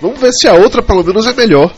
[0.00, 1.72] Vamos ver se a outra pelo menos é melhor.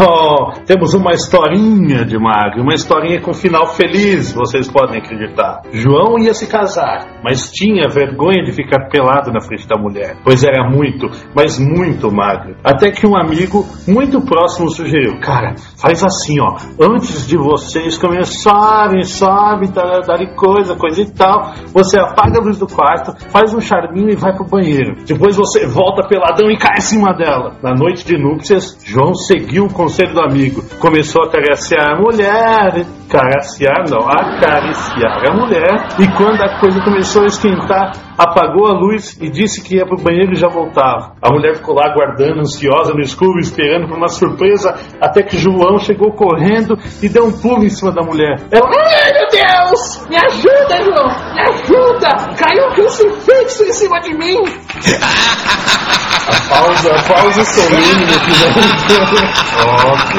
[0.00, 5.60] Oh, temos uma historinha de magro, uma historinha com final feliz, vocês podem acreditar.
[5.70, 10.42] João ia se casar, mas tinha vergonha de ficar pelado na frente da mulher, pois
[10.44, 12.56] era muito, mas muito magro.
[12.64, 19.02] Até que um amigo muito próximo sugeriu: Cara, faz assim, ó, antes de vocês começarem,
[19.02, 19.92] sabe, dar,
[20.34, 24.32] coisa, coisa e tal, você apaga a luz do quarto, faz um charminho e vai
[24.34, 25.04] pro banheiro.
[25.04, 27.56] Depois você volta peladão e cai em cima dela.
[27.62, 30.62] Na noite de núpcias, João seguiu o conselho do amigo.
[30.78, 32.86] Começou a acariciar a mulher.
[33.08, 35.88] Acariciar não, acariciar a mulher.
[35.98, 40.00] E quando a coisa começou a esquentar, apagou a luz e disse que ia pro
[40.00, 41.14] banheiro e já voltava.
[41.20, 45.78] A mulher ficou lá aguardando, ansiosa no escuro, esperando por uma surpresa, até que João
[45.78, 48.36] chegou correndo e deu um pulo em cima da mulher.
[48.50, 49.61] Ela, ai meu Deus!
[50.08, 51.08] Me ajuda, João!
[51.32, 52.08] Me ajuda!
[52.36, 54.36] Caiu um crucifixo em cima de mim!
[56.28, 58.62] A pausa, a pausa solene no episódio.
[59.92, 60.12] Ok.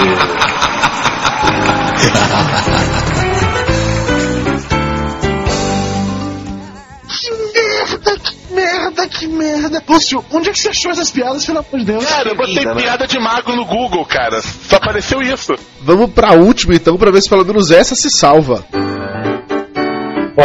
[7.07, 9.83] Que merda, que merda, que merda.
[9.87, 12.05] Lúcio, onde é que você achou essas piadas, pelo amor de Deus?
[12.05, 14.41] Cara, eu botei piada de magro no Google, cara.
[14.41, 15.53] Só apareceu isso.
[15.81, 18.65] Vamos pra última então, pra ver se pelo menos essa se salva.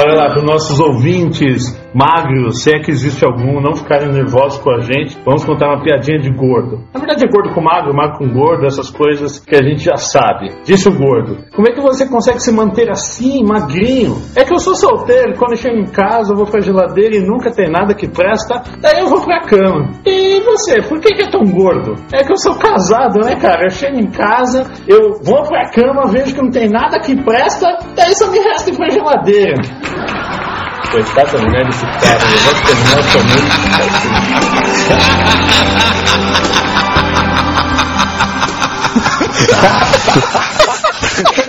[0.01, 4.59] Olha lá, para os nossos ouvintes magros, se é que existe algum, não ficarem nervosos
[4.59, 6.85] com a gente, vamos contar uma piadinha de gordo.
[6.93, 9.97] Na verdade é gordo com magro, magro com gordo, essas coisas que a gente já
[9.97, 10.52] sabe.
[10.65, 14.16] Disse o gordo, como é que você consegue se manter assim, magrinho?
[14.36, 17.20] É que eu sou solteiro, quando eu chego em casa eu vou pra geladeira e
[17.20, 19.90] nunca tem nada que presta, daí eu vou pra cama.
[20.05, 21.94] E você, por que, que é tão gordo?
[22.12, 23.65] É que eu sou casado, né, cara?
[23.65, 27.78] Eu chego em casa, eu vou pra cama, vejo que não tem nada que presta,
[27.94, 30.48] daí só me resta ir pra geladeira.
[30.90, 32.98] Coitada da mulher desse cara, eu vou terminar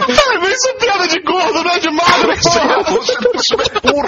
[0.09, 2.83] Ai, mas isso é piada de gordo, não é de magro, porra!
[2.83, 4.07] Você é burro.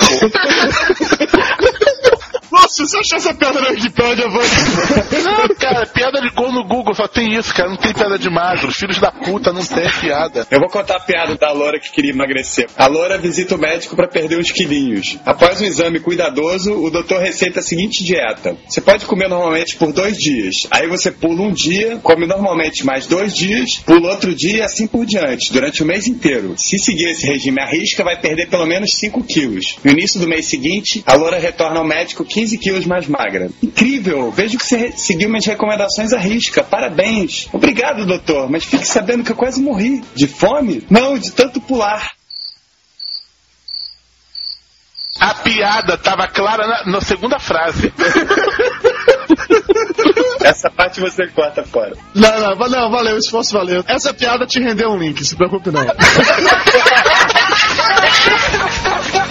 [2.71, 5.01] Lúcio, você achou essa piada na Wikipédia, Vânia?
[5.23, 7.69] Não, cara, piada de gol no Google só tem isso, cara.
[7.69, 8.69] Não tem piada de magro.
[8.69, 10.47] Os filhos da puta não tem piada.
[10.49, 12.69] Eu vou contar a piada da loura que queria emagrecer.
[12.77, 15.17] A loura visita o médico para perder uns quilinhos.
[15.25, 18.55] Após um exame cuidadoso, o doutor receita a seguinte dieta.
[18.67, 20.67] Você pode comer normalmente por dois dias.
[20.71, 24.87] Aí você pula um dia, come normalmente mais dois dias, pula outro dia e assim
[24.87, 26.53] por diante, durante o mês inteiro.
[26.57, 29.75] Se seguir esse regime à risca, vai perder pelo menos 5 quilos.
[29.83, 33.49] No início do mês seguinte, a loura retorna ao médico 15 quilos mais magra.
[33.61, 34.31] Incrível!
[34.31, 36.63] Vejo que você seguiu minhas recomendações à risca.
[36.63, 37.49] Parabéns!
[37.51, 40.01] Obrigado, doutor, mas fique sabendo que eu quase morri.
[40.15, 40.85] De fome?
[40.89, 42.11] Não, de tanto pular.
[45.19, 47.91] A piada tava clara na, na segunda frase.
[50.43, 51.93] Essa parte você corta fora.
[52.15, 53.83] Não, não, não, valeu, o esforço valeu.
[53.87, 55.85] Essa piada te rendeu um link, se preocupe não.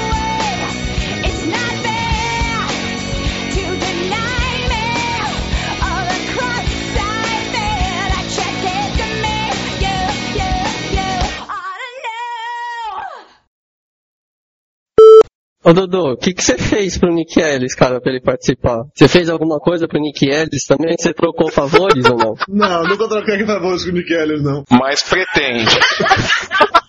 [15.63, 18.79] Ô Dodô, o que que você fez pro Nick Ellis, cara, pra ele participar?
[18.95, 20.95] Você fez alguma coisa pro Nick Ellis também?
[20.97, 22.33] Você trocou favores ou não?
[22.49, 24.63] Não, nunca troquei aqui favores com o Nick Ellis, não.
[24.71, 25.69] Mas pretende.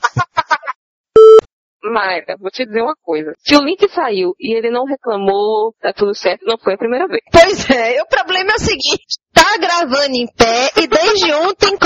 [1.85, 3.33] Mayra, vou te dizer uma coisa.
[3.39, 7.07] Se o link saiu e ele não reclamou, tá tudo certo, não foi a primeira
[7.09, 7.21] vez.
[7.31, 11.77] Pois é, o problema é o seguinte: tá gravando em pé e desde ontem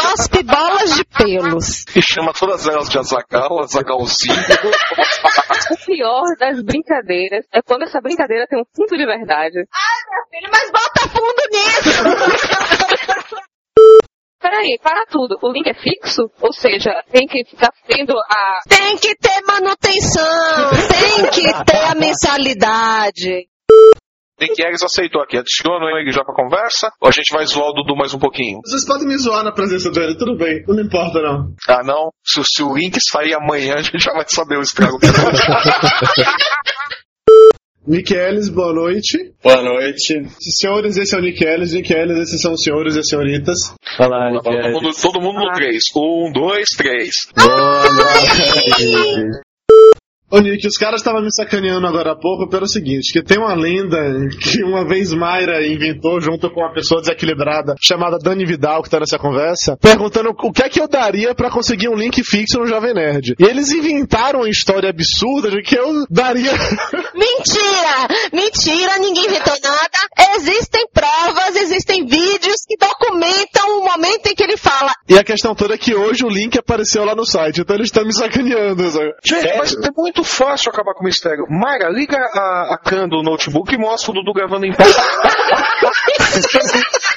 [1.16, 1.84] pelos.
[1.94, 4.34] E chama todas elas de Azagal, Azagalzinho.
[5.68, 9.58] O pior das brincadeiras é quando essa brincadeira tem um fundo de verdade.
[9.58, 12.04] Ai, meu filho, mas bota fundo nisso!
[14.38, 15.36] Peraí, para tudo.
[15.42, 16.30] O link é fixo?
[16.40, 18.60] Ou seja, tem que ficar tendo a.
[18.68, 23.48] Tem que ter manutenção, tem que ter a mensalidade.
[24.40, 25.38] Nick Ellis aceitou aqui.
[25.38, 26.90] Adiciona ele já pra conversa?
[27.00, 28.60] Ou a gente vai zoar o Dudu mais um pouquinho?
[28.64, 31.54] Vocês podem me zoar na presença dele, tudo bem, não me importa não.
[31.68, 32.10] Ah, não?
[32.22, 35.06] Se, se o link sair amanhã, a gente já vai saber o estrago que
[37.86, 39.32] Nick Ellis, boa noite.
[39.42, 40.28] Boa noite.
[40.38, 43.56] Senhores, esse é o Nick Ellis, Nick Ellis, esses são os senhores e as senhoritas.
[43.98, 45.84] Olá, Nick todo, mundo, todo mundo no três.
[45.96, 47.14] Um, dois, três.
[50.28, 53.54] Ô Nick, os caras estavam me sacaneando agora há pouco pelo seguinte, que tem uma
[53.54, 53.96] lenda
[54.42, 58.98] que uma vez Mayra inventou junto com uma pessoa desequilibrada chamada Dani Vidal, que tá
[58.98, 62.66] nessa conversa, perguntando o que é que eu daria pra conseguir um link fixo no
[62.66, 63.36] Jovem Nerd.
[63.38, 66.50] E eles inventaram uma história absurda de que eu daria...
[67.14, 68.08] Mentira!
[68.32, 70.36] Mentira, ninguém inventou nada.
[70.36, 74.92] Existem provas, existem vídeos que documentam o momento em que ele fala.
[75.08, 77.86] E a questão toda é que hoje o link apareceu lá no site, então eles
[77.88, 78.90] estão me sacaneando.
[78.90, 79.12] sabe?
[79.24, 81.46] Gente, mas é muito fácil acabar com o mistério.
[81.48, 84.84] Mayra, liga a, a cam do notebook e mostra o Dudu gravando em pé.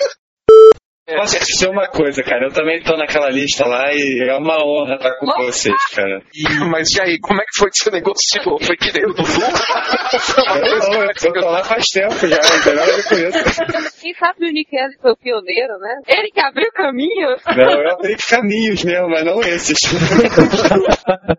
[1.16, 2.48] Posso te dizer uma coisa, cara?
[2.48, 6.22] Eu também tô naquela lista lá e é uma honra estar com vocês, cara.
[6.70, 8.60] Mas e aí, como é que foi que você negociou?
[8.62, 9.24] Foi que nem o Dudu?
[9.24, 14.02] Eu, não, eu tô lá faz tempo já, não tem nada a ver com isso.
[14.02, 15.96] Quem sabe o Nick Ellis foi o pioneiro, né?
[16.08, 17.42] Ele que abriu caminhos.
[17.46, 19.80] Não, eu abri caminhos mesmo, mas não esses.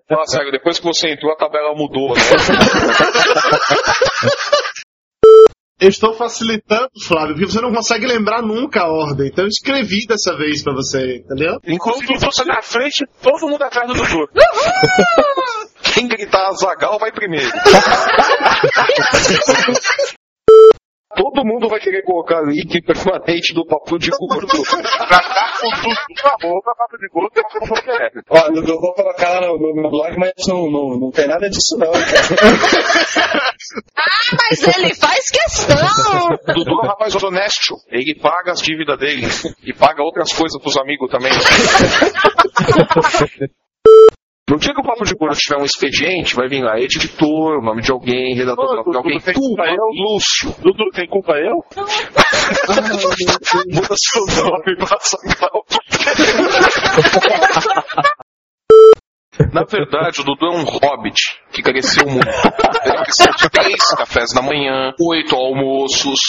[0.08, 2.20] Nossa, depois que você entrou, a tabela mudou, né?
[5.80, 9.28] Eu estou facilitando, Flávio, porque você não consegue lembrar nunca a ordem.
[9.28, 11.58] Então eu escrevi dessa vez pra você, entendeu?
[11.66, 14.28] Inclusive, você na frente, todo mundo atrás do Dudu.
[15.94, 17.50] Quem gritar Azagal vai primeiro.
[21.16, 24.46] Todo mundo vai querer colocar link permanente do papo de gordo.
[24.46, 28.10] pra dar com tudo na boca, papo de gordo, tem uma coisa que é.
[28.30, 31.50] Ó, eu vou colocar lá no, no meu blog, mas não, não, não tem nada
[31.50, 33.50] disso não, cara.
[33.96, 36.38] Ah, mas ele faz questão!
[36.48, 37.76] O Dudu é um rapaz honesto.
[37.88, 39.26] Ele paga as dívidas dele.
[39.64, 41.32] E paga outras coisas pros amigos também.
[44.50, 47.82] No dia que o Papo de Gordo tiver um expediente, vai vir lá editor, nome
[47.82, 49.16] de alguém, redator Ô, de alguém.
[49.16, 49.84] Dudu, tem Tu, culpa eu?
[49.94, 50.52] Lúcio.
[50.60, 51.64] Dudu, tem culpa eu?
[53.72, 55.64] Muda seu nome pra Azaghal.
[59.52, 62.26] Na verdade, o Dudu é um hobbit que cresceu muito.
[62.84, 66.20] Ele cresceu de três cafés da manhã, oito almoços.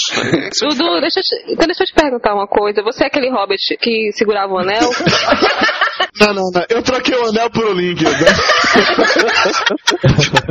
[0.62, 2.82] Dudu, deixa eu, te, então deixa eu te perguntar uma coisa.
[2.84, 4.90] Você é aquele hobbit que segurava o anel?
[6.20, 6.66] Não, não, não.
[6.70, 8.04] Eu troquei o anel por o link.
[8.04, 8.12] né?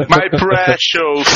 [0.09, 1.27] My precious.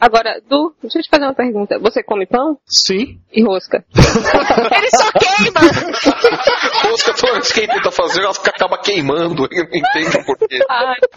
[0.00, 1.78] Agora, Du, deixa eu te fazer uma pergunta.
[1.80, 2.56] Você come pão?
[2.66, 3.20] Sim.
[3.32, 3.84] E rosca?
[3.94, 5.60] Ele só queima!
[6.88, 9.46] Rosca, toda vez que ele tenta fazer, ela fica- acaba queimando.
[9.50, 10.58] Eu não entendo por quê.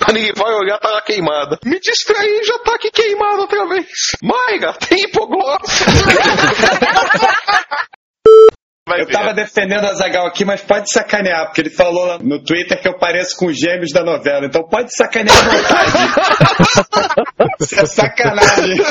[0.09, 1.57] Ele vai olhar, tá lá queimada.
[1.63, 3.87] Me distraí, já tá aqui queimada outra vez.
[4.23, 5.85] Maiga, tem hipoglose.
[8.87, 9.13] Vai Eu ver.
[9.13, 12.87] tava defendendo a Zagal aqui, mas pode sacanear, porque ele falou lá no Twitter que
[12.87, 14.43] eu pareço com os gêmeos da novela.
[14.45, 15.91] Então pode sacanear à vontade.
[17.61, 18.77] Isso é sacanagem.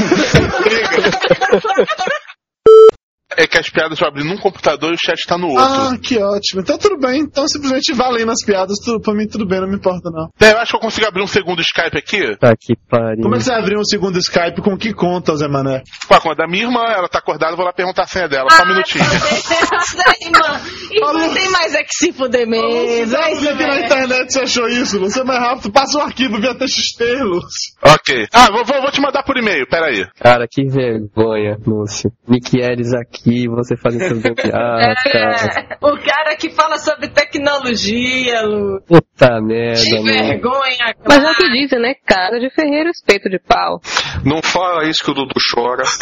[3.36, 5.62] É que as piadas vão abrir num computador e o chat tá no outro.
[5.64, 6.60] Ah, que ótimo.
[6.62, 7.20] Então tudo bem.
[7.20, 10.28] Então simplesmente valendo as piadas, tudo, pra mim tudo bem, não me importa não.
[10.40, 12.36] É, Eu acho que eu consigo abrir um segundo Skype aqui.
[12.36, 13.22] Tá que pariu.
[13.22, 15.82] Como é que você vai abrir um segundo Skype com que conta, Zé Mané?
[16.08, 18.28] Com a conta da minha irmã, ela tá acordada, eu vou lá perguntar a senha
[18.28, 18.50] dela.
[18.50, 19.04] Só um minutinho.
[20.20, 20.60] irmã.
[20.90, 22.68] Irmã tem mais é que se fuder mesmo.
[22.68, 24.98] Isso Você que na internet você achou isso?
[24.98, 27.72] Você é mais rápido, passa o arquivo via TXT, Lúcio.
[27.82, 28.26] Ok.
[28.32, 30.04] Ah, vou, vou, vou te mandar por e-mail, peraí.
[30.18, 32.10] Cara, que vergonha, Lúcio.
[32.28, 35.36] Nick aqui, você fazendo seus gambiarras, cara.
[35.70, 38.80] É, o cara que fala sobre tecnologia, Lu.
[38.86, 40.04] Puta merda, Que mano.
[40.28, 41.94] vergonha, Mas é o que dizem, né?
[42.06, 43.80] Casa de ferreiro, espeto de pau.
[44.24, 45.82] Não fala isso que o Dudu chora.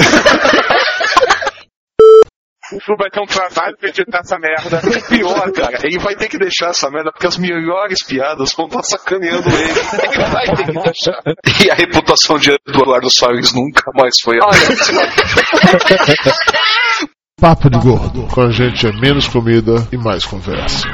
[2.72, 4.80] O Flu vai ter um trabalho pra editar essa merda.
[5.08, 8.82] Pior, cara, ele vai ter que deixar essa merda, porque as melhores piadas vão estar
[8.82, 9.70] sacaneando ele.
[9.70, 11.22] Ele vai ter que deixar.
[11.64, 15.02] E a reputação de Eduardo Salles nunca mais foi a mesma.
[17.40, 18.26] Papo de Gordo.
[18.34, 20.88] Com a gente é menos comida e mais conversa.